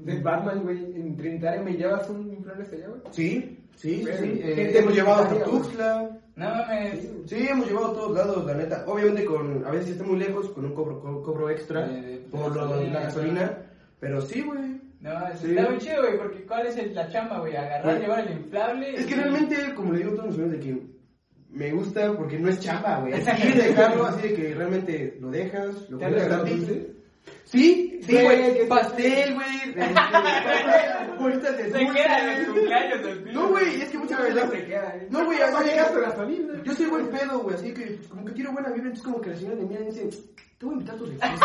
de 0.04 0.20
Batman, 0.22 0.62
güey, 0.62 0.78
en 0.96 1.16
Trinitaria, 1.16 1.60
¿me 1.62 1.74
llevas 1.74 2.08
un 2.08 2.32
inflable 2.32 2.64
allá, 2.72 2.88
güey? 2.88 3.00
Sí, 3.10 3.58
sí, 3.74 3.96
sí, 3.96 4.02
Güey, 4.02 4.16
sí. 4.16 4.40
¿qué 4.42 4.62
Eh, 4.62 4.72
te 4.72 4.78
hemos 4.78 4.94
llevado 4.94 5.22
hasta? 5.24 5.44
Tuxtla. 5.44 6.18
No 6.36 6.48
mames. 6.48 7.10
Sí, 7.26 7.46
hemos 7.48 7.66
llevado 7.66 7.86
a 7.88 7.94
todos 7.94 8.16
lados, 8.16 8.46
la 8.46 8.54
neta. 8.54 8.84
Obviamente 8.86 9.24
con, 9.26 9.64
a 9.66 9.70
veces 9.70 9.90
está 9.90 10.04
muy 10.04 10.18
lejos, 10.18 10.48
con 10.50 10.64
un 10.64 10.74
cobro, 10.74 11.00
co- 11.00 11.22
cobro 11.22 11.50
extra 11.50 11.86
de- 11.88 12.18
por 12.30 12.54
lo 12.56 12.82
la 12.84 13.00
gasolina. 13.00 13.58
Pero 14.00 14.20
sí, 14.22 14.40
güey. 14.42 14.80
No, 15.00 15.10
Sí. 15.36 15.50
está 15.54 15.70
muy 15.70 15.78
chido, 15.78 16.02
güey, 16.02 16.18
porque 16.18 16.44
¿cuál 16.46 16.66
es 16.66 16.76
el- 16.78 16.94
la 16.94 17.08
chamba, 17.08 17.38
güey? 17.40 17.54
Agarrar, 17.56 18.00
llevar 18.00 18.20
el 18.26 18.38
inflable. 18.38 18.94
Es 18.94 19.06
que 19.06 19.14
realmente, 19.14 19.74
como 19.74 19.92
le 19.92 19.98
digo 19.98 20.12
a 20.12 20.16
todos 20.16 20.28
mis 20.28 20.38
amigos, 20.38 20.52
de 20.52 20.60
que 20.60 20.86
me 21.50 21.70
gusta 21.72 22.16
porque 22.16 22.38
no 22.38 22.48
es 22.48 22.60
chamba, 22.60 23.00
güey. 23.00 23.12
Así 23.28 23.52
dejarlo, 23.52 24.06
así 24.06 24.28
de 24.28 24.34
que 24.34 24.54
realmente 24.54 25.16
lo 25.20 25.30
dejas, 25.30 25.88
lo 25.90 25.98
¿Te 25.98 26.04
han 26.06 26.10
pones 26.12 26.24
regalado 26.24 26.44
gratis. 26.44 26.86
Sí, 27.44 28.00
sí, 28.02 28.12
Güey, 28.22 28.68
Pastel, 28.68 29.34
güey. 29.34 29.72
de- 29.74 31.16
Bolitas 31.18 31.56
de 31.56 31.64
Se 31.70 31.78
queda 31.78 32.18
en 32.20 32.38
los 32.44 32.54
cumpleaños 32.54 33.02
del. 33.04 33.32
No, 33.34 33.48
güey, 33.48 33.80
es 33.82 33.90
que 33.90 33.98
muchas 33.98 34.22
veces... 34.22 34.50
se 34.50 34.64
queda, 34.64 34.96
¿eh? 34.96 35.06
No, 35.10 35.24
güey, 35.24 35.40
así- 35.40 35.64
llegar 35.68 35.92
tu 35.92 36.00
gasolina. 36.00 36.62
Yo 36.64 36.72
soy 36.74 36.86
buen 36.86 37.08
pedo, 37.08 37.38
güey, 37.40 37.54
así 37.54 37.72
que 37.72 37.98
como 38.08 38.24
que 38.24 38.32
quiero 38.32 38.52
buena 38.52 38.68
vibra, 38.70 38.88
entonces 38.88 39.04
como 39.04 39.20
que 39.20 39.30
la 39.30 39.36
señora 39.36 39.56
de 39.56 39.64
mí 39.66 39.76
dice, 39.86 40.08
te 40.58 40.66
voy 40.66 40.74
a 40.74 40.78
invitar 40.78 40.98
refrescos. 40.98 41.40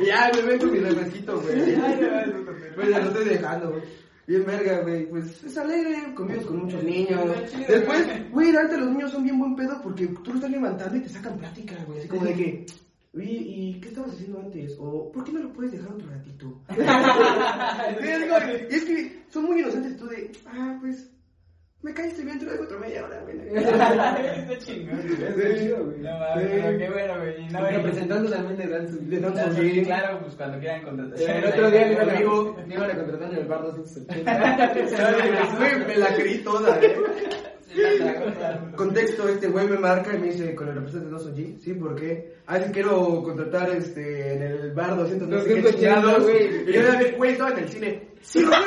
y 0.00 0.06
ya, 0.06 0.30
me 0.34 0.42
meto 0.42 0.66
mi 0.66 0.78
refresquito, 0.78 1.40
güey. 1.40 1.76
No, 1.76 1.88
no. 1.88 2.52
Pues 2.74 2.88
ya 2.88 3.00
lo 3.00 3.08
estoy 3.08 3.24
dejando, 3.24 3.70
güey. 3.70 3.82
Bien 4.26 4.44
verga, 4.44 4.82
güey, 4.82 5.08
pues 5.08 5.44
es 5.44 5.56
alegre, 5.56 6.12
convives 6.14 6.46
con 6.46 6.64
muchos 6.64 6.82
niños. 6.82 7.20
Después, 7.68 8.06
güey. 8.06 8.28
güey, 8.30 8.52
neta 8.52 8.76
los 8.76 8.90
niños 8.90 9.12
son 9.12 9.22
bien 9.22 9.38
buen 9.38 9.54
pedo 9.54 9.80
porque 9.80 10.08
tú 10.08 10.30
lo 10.30 10.34
estás 10.34 10.50
levantando 10.50 10.96
y 10.96 11.02
te 11.02 11.08
sacan 11.08 11.38
plática, 11.38 11.76
güey, 11.86 12.00
así 12.00 12.08
como 12.08 12.24
de 12.24 12.34
que... 12.34 12.66
Oye, 13.14 13.32
¿y 13.32 13.80
qué 13.80 13.88
estabas 13.88 14.12
haciendo 14.12 14.40
antes? 14.40 14.76
O, 14.78 15.10
¿por 15.10 15.24
qué 15.24 15.32
no 15.32 15.40
lo 15.40 15.52
puedes 15.52 15.72
dejar 15.72 15.92
otro 15.92 16.08
ratito? 16.08 16.60
Y 18.70 18.74
es 18.74 18.84
que 18.84 19.22
son 19.28 19.44
muy 19.44 19.60
inocentes 19.60 19.96
tú 19.96 20.06
de, 20.08 20.32
ah, 20.46 20.76
pues, 20.80 21.08
me 21.86 21.94
caíste 21.94 22.22
bien, 22.24 22.36
te 22.38 22.44
lo 22.46 22.50
dejo 22.52 22.64
otra 22.64 22.78
media 22.78 23.04
hora, 23.04 23.22
güey. 23.22 23.38
Está 23.56 24.58
chingón. 24.58 24.98
Es 24.98 25.60
chido, 25.60 25.84
güey. 25.84 25.98
No 26.00 26.18
mames, 26.18 26.44
Sí. 26.50 26.58
pero 26.62 26.78
qué 26.78 26.90
bueno, 26.90 27.14
güey. 27.20 27.46
No, 27.46 27.52
Los 27.52 27.60
güey. 27.60 27.76
representantes 27.76 28.30
también 28.32 28.56
de 28.56 28.66
Dan 28.66 28.86
Dan 29.20 29.32
Claro, 29.32 29.54
Sujin. 29.54 29.84
Claro, 29.84 30.18
pues 30.20 30.34
cuando 30.34 30.58
quieran 30.58 30.82
contratación. 30.82 31.30
El 31.30 31.44
otro 31.46 31.70
día 31.70 31.86
me 31.86 31.92
iban, 31.92 32.10
Amigo. 32.10 32.56
a, 32.58 32.66
me 32.66 32.74
iban 32.74 32.90
a 32.90 32.94
contratar 32.96 33.32
en 33.32 33.38
el 33.38 33.46
bar 33.46 33.62
280. 33.62 35.56
Güey, 35.58 35.86
me 35.86 35.96
la 35.96 36.14
creí 36.14 36.38
toda. 36.38 36.80
Sí, 36.80 37.82
claro. 37.98 38.72
Contexto, 38.76 39.28
este 39.28 39.48
güey 39.48 39.66
me 39.68 39.78
marca 39.78 40.14
y 40.14 40.18
me 40.18 40.26
dice, 40.28 40.54
con 40.54 40.68
el 40.68 40.74
representante 40.76 41.24
de 41.24 41.32
2G, 41.54 41.58
sí, 41.60 41.74
¿por 41.74 41.94
qué? 41.94 42.34
Ah, 42.46 42.58
que 42.58 42.70
quiero 42.70 43.22
contratar 43.22 43.70
este, 43.70 44.32
en 44.34 44.42
el 44.42 44.72
bar 44.72 44.96
200, 44.96 45.28
no 45.28 45.38
sé 45.40 45.46
qué 45.48 45.62
280, 45.62 45.78
chingados. 46.02 46.22
güey. 46.24 46.70
Y 46.70 46.72
yo 46.72 46.82
de 46.92 47.10
güey, 47.12 47.32
estaba 47.32 47.50
en 47.50 47.58
el 47.58 47.68
cine. 47.68 48.08
¡Sí, 48.22 48.40
lo 48.42 48.50
huevo, 48.50 48.62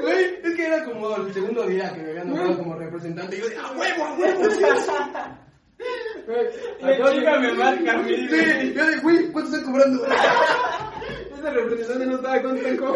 Güey, 0.00 0.40
es 0.42 0.54
que 0.54 0.66
era 0.66 0.84
como 0.84 1.16
el 1.16 1.32
segundo 1.32 1.66
día 1.66 1.92
que 1.94 2.02
me 2.02 2.10
habían 2.10 2.28
nombrado 2.28 2.58
como 2.58 2.74
representante. 2.76 3.36
Y 3.36 3.40
yo 3.40 3.48
de, 3.48 3.56
¡a 3.56 3.70
huevo, 3.72 4.04
a 4.04 4.14
huevo! 4.18 4.42
Sí, 5.78 6.34
La 6.80 7.12
chica 7.12 7.38
me 7.38 7.52
marca 7.52 7.92
a 7.92 7.96
mí, 7.98 8.14
sí. 8.28 8.72
yo 8.74 8.84
de, 8.86 8.96
güey, 8.98 9.30
¿cuánto 9.30 9.56
están 9.56 9.72
cobrando? 9.72 10.04
Ese 11.38 11.50
representante 11.50 12.06
no 12.06 12.16
estaba 12.16 12.42
contento. 12.42 12.94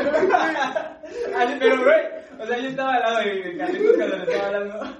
Así, 1.36 1.54
pero, 1.60 1.84
güey, 1.84 2.00
o 2.40 2.46
sea, 2.46 2.58
yo 2.58 2.68
estaba 2.68 2.94
al 2.94 3.00
lado 3.02 3.18
de, 3.18 3.34
de 3.42 3.56
Carlitos 3.56 3.96
cuando 3.96 4.16
le 4.16 4.24
estaba 4.24 4.46
hablando. 4.48 4.96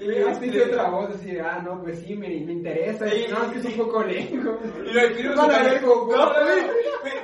Y 0.00 0.22
así 0.22 0.50
que 0.50 0.62
otra 0.62 0.88
voz 0.88 1.10
así, 1.14 1.36
ah, 1.38 1.60
no, 1.64 1.82
pues 1.82 1.98
sí, 2.00 2.14
me, 2.14 2.28
me 2.28 2.52
interesa. 2.52 3.08
Sí, 3.08 3.26
no, 3.30 3.44
es 3.44 3.52
que 3.52 3.58
es 3.58 3.64
un 3.66 3.86
poco 3.86 4.02
lejos. 4.04 4.58
Y 4.86 4.92
lo 4.92 5.00
escribo 5.00 5.36
Van 5.36 5.50
a 5.50 5.62
ver 5.62 5.82
No, 5.82 6.04
güey. 6.06 6.20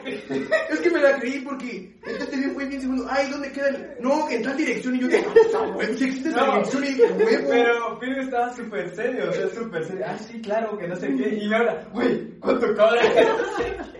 Es 0.70 0.81
que 0.81 0.91
me 0.91 1.01
la 1.01 1.18
creí 1.18 1.41
porque 1.41 1.93
entraste 2.05 2.37
bien, 2.37 2.55
fue 2.55 2.64
bien 2.66 2.81
segundo. 2.81 3.07
Ay, 3.11 3.31
¿dónde 3.31 3.51
queda 3.51 3.68
el.? 3.68 3.97
No, 4.01 4.29
en 4.31 4.43
tal 4.43 4.57
dirección. 4.57 4.95
Y 4.97 5.01
yo 5.01 5.09
de, 5.09 5.18
¡a 5.18 5.62
huevo! 5.62 5.83
Si 5.97 6.05
existe 6.05 6.29
esa 6.29 6.47
No, 6.47 6.53
dirección 6.53 6.85
y 6.85 7.01
huevo. 7.01 7.49
Pero 7.49 7.99
Philip 7.99 8.18
estaba 8.18 8.55
súper 8.55 8.95
serio, 8.95 9.31
o 9.31 9.33
sea, 9.33 9.49
súper 9.49 9.85
serio. 9.85 10.05
Ah, 10.07 10.18
sí, 10.18 10.41
claro, 10.41 10.77
que 10.77 10.87
no 10.87 10.97
sé 10.97 11.09
qué. 11.16 11.39
Y 11.43 11.49
me 11.49 11.57
habla, 11.57 11.89
güey, 11.93 12.39
¿cuánto 12.41 12.66
cobra? 12.68 13.01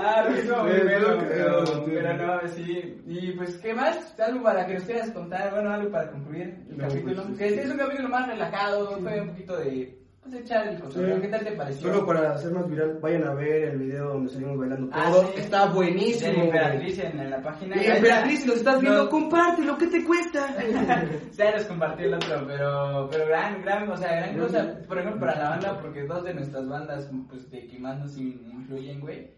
No 0.00 0.36
sé 0.36 0.42
qué. 0.42 0.50
Ah, 0.52 1.50
lo 1.50 1.66
sí, 1.66 1.82
pero, 1.86 2.16
no, 2.16 2.48
sí. 2.48 3.02
Y 3.06 3.32
pues, 3.32 3.56
¿qué 3.58 3.74
más? 3.74 4.18
Algo 4.20 4.42
para 4.42 4.66
que 4.66 4.74
nos 4.74 4.84
quieras 4.84 5.10
contar, 5.10 5.50
bueno, 5.52 5.70
algo 5.72 5.90
para 5.90 6.10
concluir 6.10 6.56
el 6.70 6.76
No, 6.78 6.88
capítulo. 6.88 7.22
pues, 7.24 7.38
que 7.38 7.46
este 7.48 7.62
es 7.64 7.70
un 7.70 7.76
capítulo 7.78 8.08
más 8.08 8.26
relajado, 8.28 8.98
fue 9.00 9.20
un 9.20 9.28
poquito 9.30 9.56
de, 9.58 9.98
pues, 10.22 10.34
echar 10.34 10.68
el 10.68 10.80
cotorreo. 10.80 11.16
Sí. 11.16 11.22
¿Qué 11.22 11.28
tal 11.28 11.44
te 11.44 11.52
pareció? 11.52 11.92
Solo 11.92 12.06
para 12.06 12.30
hacer 12.32 12.52
más 12.52 12.68
viral, 12.68 12.98
vayan 13.00 13.24
a 13.26 13.34
ver 13.34 13.64
el 13.70 13.78
video 13.78 14.08
donde 14.14 14.30
salimos 14.32 14.58
bailando 14.58 14.88
Ah, 14.92 15.10
todo. 15.10 15.26
sí. 15.26 15.32
Está 15.40 15.66
De 15.66 15.74
buenísimo. 15.74 16.32
güey. 16.34 16.46
Emperatriz 16.46 16.98
en, 16.98 17.20
en 17.20 17.30
la 17.30 17.42
página. 17.42 17.76
Y 17.82 17.86
Emperatriz, 17.86 18.40
si 18.40 18.48
lo 18.48 18.54
estás 18.54 18.80
viendo, 18.80 19.04
No. 19.04 19.10
compártelo, 19.10 19.76
¿qué 19.78 19.86
te 19.88 20.04
cuesta? 20.04 20.46
Ya 21.36 21.50
les 21.52 21.64
compartí 21.64 22.04
el 22.04 22.14
otro, 22.14 22.44
pero, 22.46 23.08
pero 23.10 23.26
gran, 23.26 23.62
gran, 23.62 23.90
o 23.90 23.96
sea, 23.96 24.14
gran 24.16 24.38
cosa, 24.38 24.78
por 24.86 24.98
ejemplo, 24.98 25.20
para 25.20 25.38
la 25.42 25.50
banda, 25.50 25.80
porque 25.80 26.04
dos 26.04 26.22
de 26.24 26.34
nuestras 26.34 26.68
bandas, 26.68 27.10
pues, 27.28 27.50
de 27.50 27.66
que 27.66 27.78
más 27.78 27.98
nos 27.98 28.16
in- 28.18 28.46
influyen, 28.52 29.00
güey, 29.00 29.30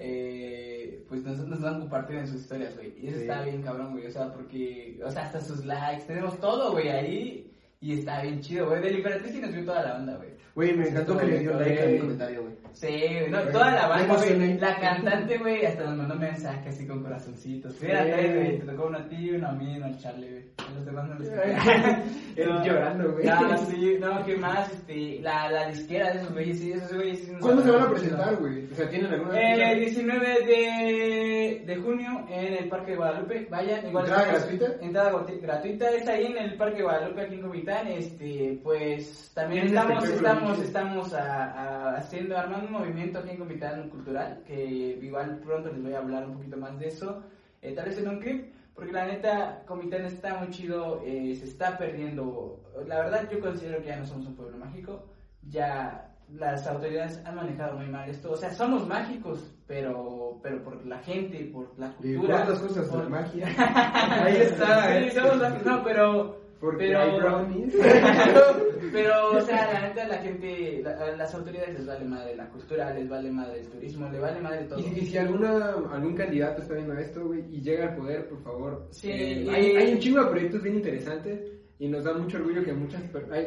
eh, 0.00 1.04
pues 1.08 1.22
nos, 1.24 1.38
nos 1.46 1.62
han 1.64 1.80
compartido 1.80 2.20
en 2.20 2.26
sus 2.28 2.40
historias, 2.42 2.74
güey, 2.76 2.94
y 3.00 3.08
eso 3.08 3.16
Sí. 3.16 3.22
está 3.22 3.42
bien 3.42 3.62
cabrón, 3.62 3.92
güey, 3.92 4.06
o 4.06 4.10
sea, 4.10 4.32
porque, 4.32 5.00
o 5.04 5.10
sea, 5.10 5.22
hasta 5.26 5.40
sus 5.40 5.64
likes, 5.64 6.04
tenemos 6.06 6.38
todo, 6.40 6.70
güey, 6.72 6.88
ahí, 6.88 7.50
y 7.80 7.98
está 7.98 8.22
bien 8.22 8.40
chido, 8.40 8.68
güey, 8.68 8.80
del 8.80 8.96
Imperatriz 8.98 9.32
sí 9.32 9.40
nos 9.40 9.52
vio 9.52 9.64
toda 9.64 9.82
la 9.82 9.92
banda, 9.94 10.16
güey. 10.16 10.30
Güey, 10.54 10.76
me 10.76 10.88
encantó 10.88 11.16
que 11.16 11.26
le 11.26 11.38
dio 11.40 11.52
like 11.58 11.82
a 11.82 11.86
mi 11.86 11.98
comentario, 11.98 12.42
güey. 12.42 12.54
Sí, 12.72 13.04
no, 13.28 13.40
toda 13.48 13.70
la 13.72 13.88
banda, 13.88 14.14
güey. 14.16 14.58
La 14.58 14.76
cantante, 14.78 15.38
güey, 15.38 15.64
hasta 15.66 15.84
nos 15.84 15.96
mandó 15.96 16.14
mensajes 16.14 16.74
así 16.74 16.86
con 16.86 17.02
corazoncitos. 17.02 17.74
Fíjate, 17.76 18.34
güey, 18.34 18.58
te 18.60 18.66
tocó 18.66 18.86
uno 18.88 18.98
a 18.98 19.08
ti, 19.08 19.30
uno 19.30 19.48
a 19.48 19.52
mí, 19.52 19.76
uno 19.76 19.86
al 19.86 19.98
Charlie, 19.98 20.30
güey. 20.30 20.44
A 20.58 20.70
los 20.74 20.84
demás 20.84 21.08
no 21.08 21.14
les 21.18 21.28
No. 22.48 22.64
llorando, 22.64 23.12
güey. 23.12 23.26
No, 23.26 23.56
sí, 23.58 23.96
no, 24.00 24.24
¿qué 24.24 24.36
más? 24.36 24.72
Este, 24.72 25.18
la, 25.20 25.50
la 25.50 25.68
disquera 25.68 26.12
de 26.12 26.18
esos 26.20 26.32
güeyes, 26.32 26.58
sí, 26.58 26.72
esos 26.72 26.92
güeyes 26.94 27.18
sí 27.24 27.32
¿Cuándo 27.40 27.62
se 27.62 27.70
van 27.70 27.82
a 27.82 27.90
presentar, 27.90 28.36
güey? 28.36 28.64
O 28.70 28.74
sea, 28.74 28.88
¿tienen 28.88 29.12
alguna 29.12 29.40
Eh, 29.40 29.76
19 29.80 30.26
de, 30.46 31.62
de 31.66 31.76
junio 31.76 32.24
en 32.30 32.54
el 32.54 32.68
Parque 32.68 32.92
de 32.92 32.96
Guadalupe. 32.96 33.46
Vayan, 33.50 33.86
igual. 33.88 34.04
¿Entrada 34.06 34.28
gratuita? 34.32 34.66
Entrada 34.80 35.12
gratu- 35.12 35.40
gratuita, 35.40 35.90
es 35.90 36.08
ahí 36.08 36.26
en 36.26 36.38
el 36.38 36.56
Parque 36.56 36.76
de 36.78 36.82
Guadalupe, 36.84 37.22
aquí 37.22 37.34
en 37.34 37.42
Comitán. 37.42 37.86
Este, 37.88 38.58
pues 38.62 39.32
también 39.34 39.66
¿Tienen 39.66 39.78
estamos, 39.82 40.08
estamos, 40.08 40.58
estamos 40.60 41.14
a- 41.14 41.44
a- 41.44 41.96
haciendo, 41.96 42.36
formando 42.36 42.57
un 42.64 42.72
movimiento 42.72 43.18
aquí 43.18 43.30
en 43.30 43.36
Comitán 43.38 43.88
Cultural, 43.90 44.42
que 44.46 44.64
igual 45.00 45.38
pronto 45.44 45.70
les 45.72 45.82
voy 45.82 45.92
a 45.94 45.98
hablar 45.98 46.26
un 46.26 46.34
poquito 46.34 46.56
más 46.56 46.78
de 46.78 46.88
eso, 46.88 47.22
eh, 47.62 47.72
tal 47.74 47.86
vez 47.86 47.98
en 47.98 48.08
un 48.08 48.20
clip, 48.20 48.52
porque 48.74 48.92
la 48.92 49.06
neta, 49.06 49.62
Comitán 49.66 50.04
está 50.04 50.36
muy 50.38 50.50
chido, 50.50 51.02
eh, 51.04 51.34
se 51.34 51.46
está 51.46 51.76
perdiendo. 51.76 52.60
La 52.86 53.00
verdad, 53.00 53.28
yo 53.30 53.40
considero 53.40 53.80
que 53.80 53.88
ya 53.88 53.96
no 53.96 54.06
somos 54.06 54.26
un 54.26 54.36
pueblo 54.36 54.56
mágico, 54.56 55.04
ya 55.42 56.04
las 56.32 56.66
autoridades 56.66 57.20
han 57.24 57.34
manejado 57.36 57.76
muy 57.78 57.86
mal 57.88 58.08
esto. 58.08 58.30
O 58.32 58.36
sea, 58.36 58.50
somos 58.52 58.86
mágicos, 58.86 59.52
pero, 59.66 60.38
pero 60.42 60.62
por 60.62 60.84
la 60.86 60.98
gente, 60.98 61.50
por 61.52 61.72
la 61.78 61.88
¿Y 62.02 62.14
cultura. 62.14 62.36
cuántas 62.44 62.60
cosas 62.60 62.88
por... 62.88 63.02
de 63.04 63.08
magia? 63.08 63.46
Ahí 64.24 64.36
está. 64.36 65.00
Sí, 65.00 65.10
somos 65.10 65.38
mágicos, 65.38 65.66
no, 65.66 65.82
pero 65.82 66.38
Porque 66.60 66.86
Pero- 66.88 67.00
hay 67.00 67.18
brownies. 67.18 67.74
Pero, 68.92 69.30
o 69.36 69.40
sea, 69.40 69.72
la 69.72 69.88
neta, 69.88 70.06
la 70.08 70.18
gente, 70.18 70.80
la- 70.82 70.90
a 70.92 71.16
las 71.16 71.34
autoridades 71.34 71.74
les 71.78 71.86
vale 71.86 72.04
madre 72.04 72.36
la 72.36 72.48
cultura, 72.48 72.92
les 72.94 73.08
vale 73.08 73.30
madre 73.30 73.60
el 73.60 73.68
turismo, 73.68 74.08
le 74.10 74.18
vale 74.18 74.40
madre 74.40 74.64
todo. 74.64 74.78
Y 74.80 74.82
si, 74.84 75.00
y 75.00 75.06
si 75.06 75.18
alguna, 75.18 75.74
algún 75.90 76.14
candidato 76.14 76.62
está 76.62 76.74
viendo 76.74 76.94
esto, 76.94 77.24
güey, 77.26 77.44
y 77.50 77.60
llega 77.60 77.88
al 77.90 77.96
poder, 77.96 78.28
por 78.28 78.42
favor. 78.42 78.86
Sí, 78.90 79.10
eh, 79.10 79.42
y- 79.44 79.48
hay, 79.48 79.76
hay 79.76 79.92
un 79.94 79.98
chingo 79.98 80.22
de 80.24 80.30
proyectos 80.30 80.62
bien 80.62 80.76
interesantes 80.76 81.40
y 81.80 81.86
nos 81.86 82.02
da 82.02 82.12
mucho 82.12 82.38
orgullo 82.38 82.64
que 82.64 82.72
muchas 82.72 83.02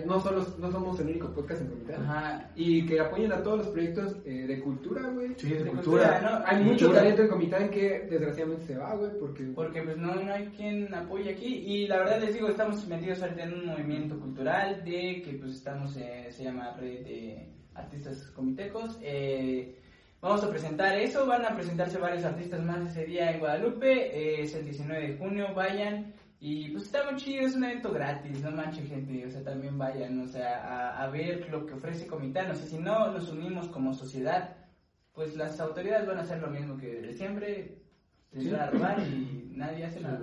no 0.06 0.20
solo 0.22 0.46
no 0.58 0.72
somos 0.72 0.98
el 1.02 1.08
único 1.08 1.34
podcast 1.34 1.62
en 1.62 1.68
Comitán. 1.68 2.04
Ajá. 2.04 2.52
Y 2.56 2.86
que 2.86 3.00
apoyen 3.02 3.34
a 3.34 3.44
todos 3.44 3.58
los 3.60 3.68
proyectos 3.68 4.16
eh, 4.24 4.46
de 4.48 4.60
cultura, 4.62 5.02
güey. 5.10 5.34
Sí, 5.36 5.50
de 5.50 5.64
De 5.66 5.70
cultura. 5.70 6.14
cultura, 6.14 6.40
¿no? 6.40 6.46
Hay 6.46 6.64
mucho 6.64 6.92
talento 6.92 7.24
en 7.24 7.28
Comitán 7.28 7.70
que 7.70 8.08
desgraciadamente 8.10 8.66
se 8.68 8.78
va, 8.78 8.96
güey, 8.96 9.12
porque... 9.20 9.44
Porque 9.54 9.82
pues 9.82 9.98
no, 9.98 10.16
no 10.16 10.32
hay 10.32 10.46
quien 10.56 10.94
apoye 10.94 11.32
aquí 11.32 11.46
y 11.46 11.88
la 11.88 11.98
verdad 11.98 12.22
les 12.22 12.34
digo, 12.34 12.48
estamos 12.48 12.88
metidos 12.88 13.22
ahorita 13.22 13.44
en 13.44 13.54
un 13.54 13.66
movimiento 13.66 14.18
cultural 14.18 14.82
de 14.86 15.22
que 15.24 15.38
pues 15.38 15.52
estamos, 15.52 15.98
eh, 15.98 16.28
se 16.32 16.46
llama 16.46 16.78
Red 16.80 17.04
de 17.04 17.50
Artistas 17.76 18.28
Comitecos. 18.34 18.98
Eh, 19.02 19.76
vamos 20.22 20.42
a 20.42 20.50
presentar 20.50 20.98
eso, 20.98 21.26
van 21.28 21.46
a 21.46 21.54
presentarse 21.54 21.98
varios 21.98 22.24
artistas 22.24 22.64
más 22.64 22.90
ese 22.90 23.04
día 23.06 23.30
en 23.30 23.40
Guadalupe, 23.40 23.92
eh, 23.92 24.44
es 24.44 24.56
el 24.56 24.64
19 24.64 25.08
de 25.10 25.18
junio, 25.18 25.48
vayan. 25.54 26.14
Y 26.44 26.70
pues 26.72 26.86
está 26.86 27.04
muy 27.10 27.18
chido, 27.22 27.46
es 27.46 27.56
un 27.56 27.64
evento 27.66 27.92
gratis, 27.94 28.42
no 28.42 28.50
manchen 28.50 28.88
gente, 28.88 29.28
o 29.28 29.30
sea, 29.30 29.44
también 29.44 29.78
vayan, 29.78 30.20
o 30.22 30.28
sea, 30.28 30.66
a, 30.66 31.04
a 31.04 31.08
ver 31.12 31.48
lo 31.52 31.68
que 31.68 31.76
ofrece 31.76 32.08
Comitán, 32.08 32.50
o 32.50 32.56
sea, 32.56 32.66
si 32.66 32.80
no 32.80 33.12
nos 33.12 33.30
unimos 33.30 33.68
como 33.68 33.94
sociedad, 33.94 34.56
pues 35.14 35.36
las 35.36 35.60
autoridades 35.60 36.08
van 36.08 36.18
a 36.18 36.22
hacer 36.22 36.42
lo 36.42 36.50
mismo 36.50 36.78
que 36.78 36.88
de 37.02 37.14
siempre, 37.14 37.78
les 38.32 38.44
Sí. 38.46 38.50
van 38.50 38.62
a 38.62 38.72
robar 38.72 39.00
y 39.08 39.52
nadie 39.56 39.86
hace 39.86 40.00
nada. 40.00 40.20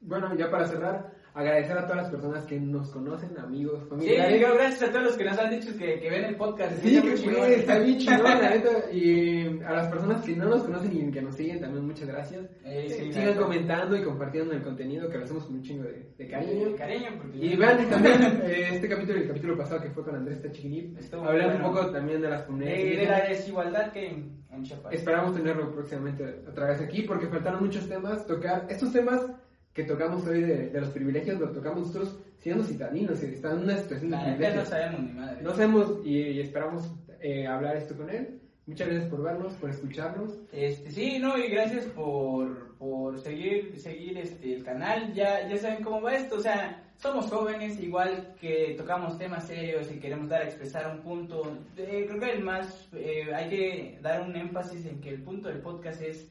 Bueno, 0.00 0.34
ya 0.34 0.50
para 0.50 0.66
cerrar, 0.66 1.12
agradecer 1.34 1.78
a 1.78 1.82
todas 1.86 2.02
las 2.02 2.10
personas 2.10 2.44
que 2.44 2.60
nos 2.60 2.90
conocen, 2.90 3.38
amigos, 3.38 3.80
Sí, 3.84 3.88
familiares. 3.88 4.38
digo, 4.40 4.54
gracias 4.54 4.82
a 4.82 4.92
todos 4.92 5.04
los 5.04 5.16
que 5.16 5.24
nos 5.24 5.38
han 5.38 5.50
dicho 5.50 5.76
que, 5.78 5.98
que 6.00 6.10
ven 6.10 6.24
el 6.24 6.36
podcast. 6.36 6.72
Sí, 6.82 7.00
que 7.00 7.16
güey, 7.30 7.54
está 7.54 7.78
bien 7.78 7.98
chingón, 7.98 8.22
la 8.24 8.50
neta. 8.50 8.90
Y 8.92 9.60
a 9.62 9.72
las 9.72 9.88
personas 9.88 10.22
que 10.24 10.36
no 10.36 10.46
nos 10.46 10.62
conocen 10.62 11.08
y 11.08 11.10
que 11.10 11.22
nos 11.22 11.34
siguen 11.34 11.60
también, 11.60 11.86
muchas 11.86 12.08
gracias. 12.08 12.44
Eh, 12.64 12.86
sí, 12.88 13.06
la 13.06 13.12
Sigan 13.14 13.34
comentando 13.36 13.96
y 13.96 14.02
compartiendo 14.02 14.52
el 14.54 14.62
contenido 14.62 15.08
que 15.08 15.18
lo 15.18 15.24
hacemos 15.24 15.44
con 15.44 15.54
un 15.56 15.62
chingo 15.62 15.84
de, 15.84 16.06
de 16.18 16.28
cariño. 16.28 16.68
Eh, 16.68 16.74
cariño, 16.76 17.08
porque 17.16 17.38
Y 17.38 17.56
vean 17.56 17.88
también 17.90 18.22
eh, 18.44 18.68
este 18.72 18.88
capítulo 18.88 19.18
y 19.18 19.22
el 19.22 19.28
capítulo 19.28 19.56
pasado 19.56 19.80
que 19.80 19.90
fue 19.90 20.04
con 20.04 20.14
Andrés. 20.14 20.40
Estuvo 20.44 21.24
Hablando 21.24 21.56
un 21.56 21.62
poco 21.74 21.90
también 21.90 22.20
de 22.20 22.28
las 22.28 22.40
de, 22.40 22.46
comunidades. 22.46 22.96
de 22.98 23.06
la 23.06 23.20
desigualdad 23.28 23.92
que 23.92 24.06
en, 24.06 24.44
en 24.50 24.62
Chiapas. 24.64 24.92
Esperamos 24.92 25.34
tenerlo 25.34 25.72
próximamente 25.72 26.42
otra 26.48 26.68
vez 26.68 26.80
aquí 26.80 27.02
porque 27.02 27.26
faltaron 27.28 27.62
muchos 27.62 27.88
temas. 27.88 28.26
Tocar 28.26 28.66
estos 28.68 28.92
temas 28.92 29.26
que 29.72 29.84
tocamos 29.84 30.26
hoy 30.26 30.42
de, 30.42 30.68
de 30.70 30.80
los 30.80 30.90
privilegios, 30.90 31.38
los 31.40 31.52
tocamos 31.52 31.86
nosotros 31.86 32.18
siendo 32.38 32.64
citadinos 32.64 33.22
y 33.22 33.26
estando 33.26 33.58
en 33.58 33.64
una 33.64 33.76
situación 33.78 34.10
de 34.10 34.16
neta 34.16 34.30
no 34.30 34.36
privilegio. 34.36 34.66
sabemos 34.66 35.00
ni 35.02 35.12
madre. 35.12 35.42
No 35.42 35.54
sabemos 35.54 35.98
y, 36.04 36.18
y 36.18 36.40
esperamos 36.40 36.92
eh, 37.20 37.46
hablar 37.46 37.76
esto 37.76 37.96
con 37.96 38.10
él. 38.10 38.38
Muchas 38.66 38.88
gracias 38.88 39.10
por 39.10 39.22
vernos, 39.22 39.54
por 39.54 39.70
escucharnos. 39.70 40.38
Este, 40.52 40.90
sí, 40.92 41.18
no, 41.18 41.36
y 41.36 41.48
gracias 41.48 41.84
por, 41.86 42.76
por 42.76 43.18
seguir, 43.20 43.78
seguir 43.78 44.18
este, 44.18 44.54
el 44.54 44.62
canal. 44.64 45.12
Ya, 45.14 45.48
ya 45.48 45.56
saben 45.56 45.82
cómo 45.82 46.00
va 46.00 46.14
esto. 46.14 46.36
O 46.36 46.40
sea, 46.40 46.80
somos 46.96 47.26
jóvenes, 47.26 47.80
igual 47.80 48.34
que 48.40 48.74
tocamos 48.78 49.18
temas 49.18 49.48
serios 49.48 49.90
y 49.90 49.98
queremos 49.98 50.28
dar 50.28 50.42
a 50.42 50.44
expresar 50.44 50.94
un 50.94 51.02
punto. 51.02 51.42
Eh, 51.76 52.06
creo 52.08 52.20
que 52.20 52.30
el 52.30 52.44
más, 52.44 52.88
eh, 52.94 53.34
hay 53.34 53.48
que 53.50 53.98
dar 54.00 54.22
un 54.22 54.36
énfasis 54.36 54.86
en 54.86 55.00
que 55.00 55.08
el 55.08 55.22
punto 55.22 55.48
del 55.48 55.58
podcast 55.58 56.00
es 56.00 56.28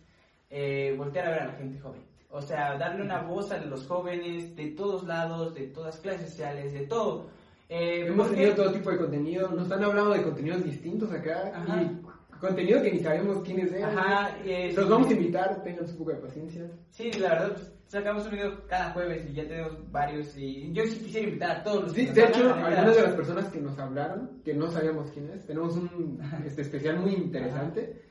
eh, 0.50 0.94
voltear 0.98 1.28
a 1.28 1.32
ver 1.32 1.40
a 1.42 1.48
la 1.48 1.54
gente 1.54 1.80
joven. 1.80 2.02
O 2.32 2.42
sea, 2.42 2.78
darle 2.78 3.04
una 3.04 3.22
voz 3.22 3.52
a 3.52 3.58
los 3.58 3.86
jóvenes 3.88 4.56
de 4.56 4.68
todos 4.72 5.04
lados, 5.04 5.54
de 5.54 5.68
todas 5.68 5.98
clases 5.98 6.30
sociales, 6.30 6.74
de 6.74 6.88
todo. 6.88 7.28
Eh, 7.68 8.06
Hemos 8.08 8.28
porque- 8.28 8.42
tenido 8.42 8.56
todo 8.64 8.74
tipo 8.74 8.92
de 8.92 8.98
contenido. 8.98 9.50
Nos 9.50 9.64
están 9.64 9.84
hablando 9.84 10.12
de 10.12 10.22
contenidos 10.24 10.64
distintos 10.64 11.12
acá. 11.12 11.52
Ajá. 11.54 11.82
Y 11.84 12.38
contenido 12.40 12.82
que 12.82 12.92
ni 12.94 13.00
sabemos 13.00 13.44
quiénes 13.44 13.70
sean. 13.70 13.98
Ajá, 13.98 14.38
eh, 14.46 14.74
Los 14.76 14.90
vamos 14.90 15.10
a 15.10 15.14
invitar, 15.14 15.62
tengan 15.64 15.86
un 15.90 15.96
poco 15.98 16.12
de 16.12 16.18
paciencia. 16.18 16.72
Sí, 16.90 17.12
la 17.14 17.30
verdad, 17.30 17.52
pues, 17.54 17.74
sacamos 17.88 18.26
un 18.26 18.32
video 18.32 18.68
cada 18.68 18.92
jueves 18.94 19.26
y 19.30 19.34
ya 19.34 19.48
tenemos 19.48 19.92
varios. 19.92 20.36
Y 20.38 20.72
yo 20.74 20.84
sí 20.86 21.00
quisiera 21.00 21.28
invitar 21.28 21.52
a 21.58 21.64
todos 21.64 21.84
los 21.84 21.92
Sí, 21.94 22.06
de 22.08 22.24
hecho, 22.24 22.54
algunas 22.54 22.96
de 22.96 23.04
las 23.04 23.14
personas 23.14 23.46
que 23.50 23.60
nos 23.62 23.78
hablaron, 23.78 24.42
que 24.44 24.54
no 24.54 24.72
sabíamos 24.72 25.12
quién 25.12 25.30
es, 25.32 25.46
tenemos 25.46 25.76
un 25.76 26.20
este, 26.46 26.62
especial 26.64 26.98
muy 27.00 27.14
interesante 27.14 28.02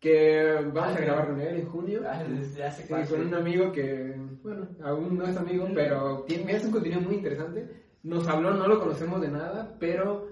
que 0.00 0.54
vamos 0.72 0.96
a 0.96 1.00
grabar 1.00 1.28
con 1.28 1.40
él 1.40 1.56
en 1.56 1.66
junio. 1.66 2.02
Ah, 2.06 2.22
desde 2.22 2.64
hace 2.64 2.82
Sí, 2.86 3.10
con 3.12 3.26
un 3.26 3.34
amigo 3.34 3.72
que, 3.72 4.14
bueno, 4.42 4.68
aún 4.82 5.16
no 5.18 5.26
es 5.26 5.36
amigo, 5.36 5.66
pero 5.74 6.24
tiene, 6.28 6.54
hace 6.54 6.66
un 6.66 6.72
contenido 6.72 7.00
muy 7.00 7.16
interesante. 7.16 7.66
Nos 8.02 8.26
habló, 8.28 8.52
no 8.54 8.68
lo 8.68 8.78
conocemos 8.78 9.20
de 9.20 9.28
nada, 9.30 9.74
pero 9.80 10.28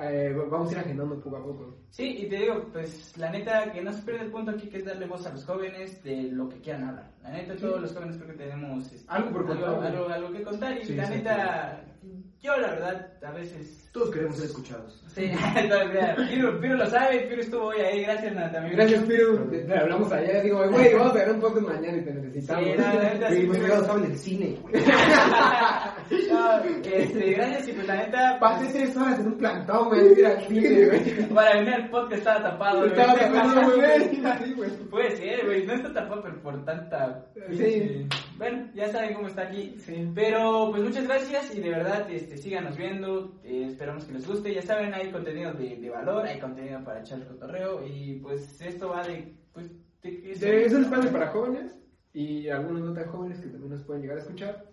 eh, 0.00 0.34
vamos 0.50 0.68
a 0.68 0.72
ir 0.72 0.78
agendando 0.78 1.18
poco 1.20 1.36
a 1.36 1.42
poco. 1.44 1.76
Sí, 1.90 2.18
y 2.18 2.28
te 2.28 2.36
digo, 2.36 2.66
pues 2.72 3.16
la 3.16 3.30
neta, 3.30 3.72
que 3.72 3.80
no 3.82 3.92
se 3.92 4.02
pierde 4.02 4.24
el 4.24 4.30
punto 4.30 4.50
aquí, 4.50 4.68
que 4.68 4.78
es 4.78 4.84
darle 4.84 5.06
voz 5.06 5.26
a 5.26 5.32
los 5.32 5.44
jóvenes 5.44 6.02
de 6.02 6.24
lo 6.24 6.48
que 6.48 6.60
quieran 6.60 6.84
hablar. 6.88 7.10
La 7.22 7.30
neta, 7.30 7.56
todos 7.56 7.80
los 7.80 7.92
jóvenes 7.94 8.16
creo 8.16 8.28
que 8.36 8.44
tenemos 8.44 8.92
este, 8.92 9.10
Algo 9.10 9.30
por 9.30 9.46
contar, 9.46 9.68
algo, 9.70 9.82
algo- 9.82 10.08
algo 10.08 10.32
que 10.32 10.42
contar. 10.42 10.76
Y 10.76 10.84
Sí, 10.84 10.94
la 10.96 11.06
sí, 11.06 11.14
neta, 11.14 11.84
yo 12.40 12.56
la 12.56 12.68
verdad, 12.68 13.12
a 13.24 13.32
veces. 13.32 13.84
Todos 13.92 14.10
queremos 14.10 14.36
ser 14.36 14.44
escuchados. 14.46 15.02
Sí. 15.08 15.22
Piro, 16.30 16.60
Piro 16.60 16.76
lo 16.76 16.86
sabe, 16.86 17.20
Piro 17.22 17.40
estuvo 17.40 17.64
hoy 17.68 17.80
ahí, 17.80 18.02
gracias 18.02 18.32
Nata. 18.34 18.58
amigo. 18.58 18.76
Gracias, 18.76 19.02
Piru. 19.04 19.50
Te, 19.50 19.74
hablamos 19.76 20.12
ayer. 20.12 20.42
Digo, 20.44 20.68
güey, 20.70 20.94
vamos 20.94 21.12
a 21.12 21.14
ver 21.18 21.30
un 21.32 21.40
poco 21.40 21.60
mañana 21.62 21.96
y 21.96 22.04
te 22.04 22.12
necesitamos. 22.14 22.64
Sí, 22.64 22.70
la 22.76 22.92
neta, 22.94 23.28
Güey, 23.28 23.40
sí, 23.40 23.50
sí. 23.52 23.58
pegados 23.60 23.86
saben 23.86 24.02
del 24.02 24.18
cine, 24.18 24.58
güey. 24.62 24.84
No, 26.30 26.58
este, 26.84 27.32
gracias 27.32 27.68
y 27.68 27.72
pues 27.72 27.86
la 27.86 27.96
neta. 27.96 28.38
Pasé 28.38 28.72
tres 28.72 28.96
horas 28.96 29.18
en 29.18 29.26
un 29.26 29.38
plantón, 29.38 29.88
güey, 29.88 30.12
ir 30.12 30.26
al 30.26 30.40
cine, 30.46 30.86
güey. 30.86 31.28
Para 31.34 31.54
venir 31.54 31.74
al 31.74 31.90
podcast 31.90 32.18
estaba 32.18 32.42
tapado, 32.42 32.78
güey. 32.80 32.90
Estaba 32.90 33.14
tapado, 33.18 33.76
güey. 33.76 34.70
Puede 34.90 35.16
ser. 35.16 35.37
No 35.68 35.74
está 35.74 35.92
tapado, 35.92 36.22
pero 36.22 36.42
por 36.42 36.64
tanta. 36.64 37.26
Sí. 37.56 38.06
Bueno, 38.36 38.68
ya 38.74 38.88
saben 38.88 39.14
cómo 39.14 39.28
está 39.28 39.42
aquí. 39.42 39.74
Sí. 39.78 40.10
Pero, 40.14 40.68
pues 40.70 40.82
muchas 40.82 41.04
gracias 41.06 41.54
y 41.54 41.60
de 41.60 41.70
verdad, 41.70 42.10
este, 42.10 42.36
síganos 42.38 42.76
viendo. 42.76 43.38
eh, 43.44 43.66
esperamos 43.68 44.04
que 44.04 44.14
les 44.14 44.26
guste. 44.26 44.54
Ya 44.54 44.62
saben, 44.62 44.94
hay 44.94 45.10
contenido 45.10 45.52
de, 45.52 45.76
de 45.76 45.90
valor, 45.90 46.26
hay 46.26 46.38
contenido 46.40 46.82
para 46.84 47.00
echar 47.00 47.18
el 47.20 47.26
cotorreo. 47.26 47.84
Y 47.86 48.14
pues 48.20 48.60
esto 48.60 48.88
va 48.88 49.06
de. 49.06 49.34
Pues, 49.52 49.70
de 50.02 50.10
De- 50.10 50.64
Es 50.64 50.72
un 50.72 50.84
espacio 50.84 51.10
para 51.12 51.28
jóvenes 51.28 51.78
y 52.14 52.48
algunos 52.48 52.82
no 52.82 52.92
tan 52.94 53.06
jóvenes 53.08 53.38
que 53.40 53.48
también 53.48 53.70
nos 53.72 53.82
pueden 53.84 54.02
llegar 54.02 54.18
a 54.18 54.20
escuchar. 54.22 54.64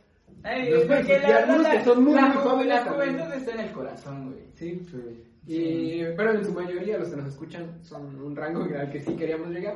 Ay, 0.44 0.70
Los 0.70 0.84
porque 0.86 1.20
la 1.20 1.38
algunos 1.38 1.64
verdad, 1.64 1.78
que 1.80 1.84
son 1.86 2.04
muy, 2.04 2.14
la, 2.14 2.28
muy 2.28 2.38
jóvenes 2.38 2.68
La 2.76 2.84
juventud 2.92 3.34
está 3.34 3.52
en 3.54 3.60
el 3.60 3.72
corazón, 3.72 4.26
güey. 4.32 4.46
Sí. 4.54 4.80
Sí. 4.90 5.22
Y, 5.48 6.04
pero 6.18 6.32
en 6.34 6.44
su 6.46 6.54
mayoría 6.54 6.98
los 6.98 7.10
que 7.10 7.18
nos 7.18 7.28
escuchan 7.28 7.78
son 7.84 8.20
un 8.22 8.36
rango 8.36 8.64
al 8.64 8.90
que 8.92 9.00
sí 9.00 9.16
queríamos 9.16 9.50
llegar. 9.50 9.76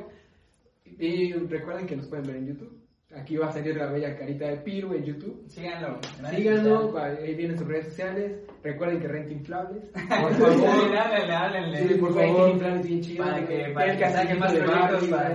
Y 0.98 1.32
recuerden 1.32 1.86
que 1.86 1.96
nos 1.96 2.08
pueden 2.08 2.26
ver 2.26 2.36
en 2.36 2.46
YouTube. 2.48 2.76
Aquí 3.16 3.36
va 3.36 3.48
a 3.48 3.52
salir 3.52 3.76
la 3.76 3.90
bella 3.90 4.16
carita 4.16 4.46
de 4.46 4.58
Piru 4.58 4.94
en 4.94 5.02
YouTube. 5.04 5.42
Síganlo. 5.48 5.98
Síganos, 6.30 6.94
va- 6.94 7.06
ahí 7.06 7.34
vienen 7.34 7.58
sus 7.58 7.66
redes 7.66 7.86
sociales. 7.86 8.38
Recuerden 8.62 9.00
que 9.00 9.08
renta 9.08 9.32
inflables. 9.32 9.82
Por 9.92 10.00
Sí, 10.34 10.40
favor. 10.42 10.96
háblenle, 10.96 11.34
háblenle. 11.34 11.88
Sí, 11.88 11.94
por 11.94 12.14
favor. 12.14 12.50
inflables 12.50 12.86
bien 12.86 13.00
chido. 13.00 13.24
Para 13.24 13.46
que, 13.48 13.70
para 13.74 13.92
el 13.92 13.98
que 13.98 14.04
saque 14.10 14.38
casillito 14.38 14.40
más 14.40 14.52
de 14.52 14.60
proyectos 14.60 15.08
para 15.08 15.34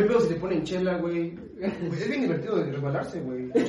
el 0.00 0.06
pedo 0.06 0.20
si 0.20 0.28
te 0.34 0.40
ponen 0.40 0.62
chela, 0.62 0.98
güey. 0.98 1.34
Es 1.62 2.08
bien 2.08 2.22
divertido 2.22 2.56
de 2.56 2.72
resbalarse, 2.72 3.20
güey. 3.20 3.50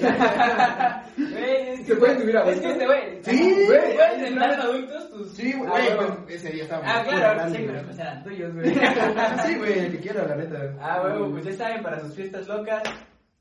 Güey, 1.17 1.83
¿Se 1.83 1.95
pueden 1.95 2.21
subir 2.21 2.37
a 2.37 2.49
Es 2.49 2.59
que 2.59 2.71
este 2.71 2.85
güey. 2.85 3.19
Sí, 3.23 3.51
güey. 3.51 3.65
güey. 3.65 3.95
¿Puedes 3.95 4.27
entrar 4.27 4.53
en 4.53 4.61
adultos? 4.61 5.09
Tus... 5.09 5.31
Sí, 5.31 5.53
güey. 5.53 5.69
Güey, 5.69 5.95
pues, 5.97 6.35
ese 6.35 6.49
día 6.51 6.63
estaba. 6.63 6.83
Ah, 6.85 7.03
claro, 7.03 7.49
sí, 7.53 7.63
pero 7.65 7.83
pues 7.83 7.99
eran 7.99 8.23
tuyos, 8.23 8.53
güey. 8.53 8.73
Sí, 8.73 9.55
güey, 9.57 9.79
el 9.79 9.91
que 9.91 9.99
quiera, 9.99 10.27
la 10.27 10.35
neta. 10.35 10.75
Ah, 10.79 11.01
huevo, 11.03 11.31
pues 11.31 11.45
ya 11.45 11.53
saben, 11.53 11.83
para 11.83 11.99
sus 11.99 12.15
fiestas 12.15 12.47
locas. 12.47 12.81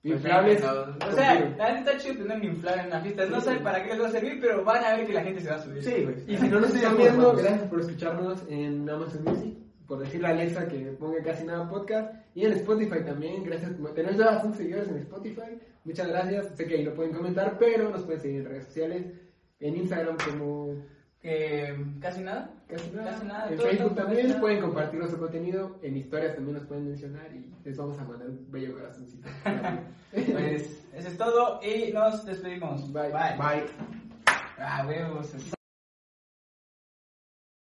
pues, 0.02 0.14
Inflables. 0.14 0.62
O 0.64 1.12
sea, 1.12 1.34
la 1.34 1.72
neta 1.74 1.92
está 1.92 1.96
chido 1.98 2.22
tener 2.22 2.36
un 2.38 2.44
inflable 2.44 2.82
en 2.82 2.86
una 2.88 3.00
fiesta. 3.00 3.26
No 3.26 3.40
sí. 3.40 3.50
para 3.62 3.82
qué 3.82 3.90
les 3.90 4.02
va 4.02 4.08
a 4.08 4.10
servir, 4.10 4.38
pero 4.40 4.64
van 4.64 4.84
a 4.84 4.96
ver 4.96 5.06
que 5.06 5.12
la 5.12 5.22
gente 5.22 5.40
se 5.40 5.50
va 5.50 5.56
a 5.56 5.62
subir. 5.62 5.82
Sí, 5.84 6.02
güey. 6.02 6.16
Y 6.26 6.36
si 6.36 6.48
no 6.48 6.60
nos 6.60 6.74
están 6.74 6.96
pues, 6.96 7.08
viendo, 7.08 7.32
gracias 7.34 7.68
por 7.68 7.80
escucharnos 7.80 8.42
en 8.48 8.88
Amazon 8.88 9.24
Music, 9.24 9.58
por 9.90 9.98
decirle 9.98 10.28
a 10.28 10.30
Alexa 10.30 10.68
que 10.68 10.78
ponga 10.92 11.20
casi 11.20 11.42
nada 11.44 11.68
podcast, 11.68 12.14
y 12.36 12.46
en 12.46 12.52
Spotify 12.52 13.00
también, 13.04 13.42
gracias 13.42 13.72
por 13.72 13.92
tener 13.92 14.16
ya 14.16 14.26
bastantes 14.26 14.58
seguidores 14.58 14.88
en 14.88 14.98
Spotify, 14.98 15.58
muchas 15.84 16.06
gracias, 16.06 16.46
sé 16.54 16.64
que 16.64 16.76
ahí 16.76 16.84
lo 16.84 16.94
pueden 16.94 17.12
comentar, 17.12 17.58
pero 17.58 17.90
nos 17.90 18.04
pueden 18.04 18.20
seguir 18.20 18.40
en 18.42 18.46
redes 18.46 18.66
sociales, 18.66 19.06
en 19.58 19.76
Instagram 19.76 20.16
como 20.30 20.76
Que 21.20 21.76
casi 22.00 22.22
nada. 22.22 22.54
Casi 22.68 22.88
nada. 22.92 23.10
Casi 23.10 23.26
nada. 23.26 23.50
En 23.50 23.58
Facebook 23.58 23.94
también 23.96 24.40
pueden 24.40 24.60
compartir 24.60 25.00
nuestro 25.00 25.18
contenido. 25.18 25.78
En 25.82 25.96
historias 25.96 26.36
también 26.36 26.56
nos 26.56 26.66
pueden 26.66 26.86
mencionar 26.86 27.26
y 27.34 27.52
les 27.62 27.76
vamos 27.76 27.98
a 27.98 28.04
mandar 28.04 28.30
un 28.30 28.50
bello 28.50 28.74
corazoncito. 28.74 29.28
Pues 30.12 30.86
eso 30.94 31.08
es 31.08 31.18
todo 31.18 31.60
y 31.62 31.92
nos 31.92 32.24
despedimos. 32.24 32.92
Bye. 32.92 33.12
Bye. 33.12 33.36
Bye. 33.38 33.66
Ah, 34.58 34.84
huevos. 34.86 35.34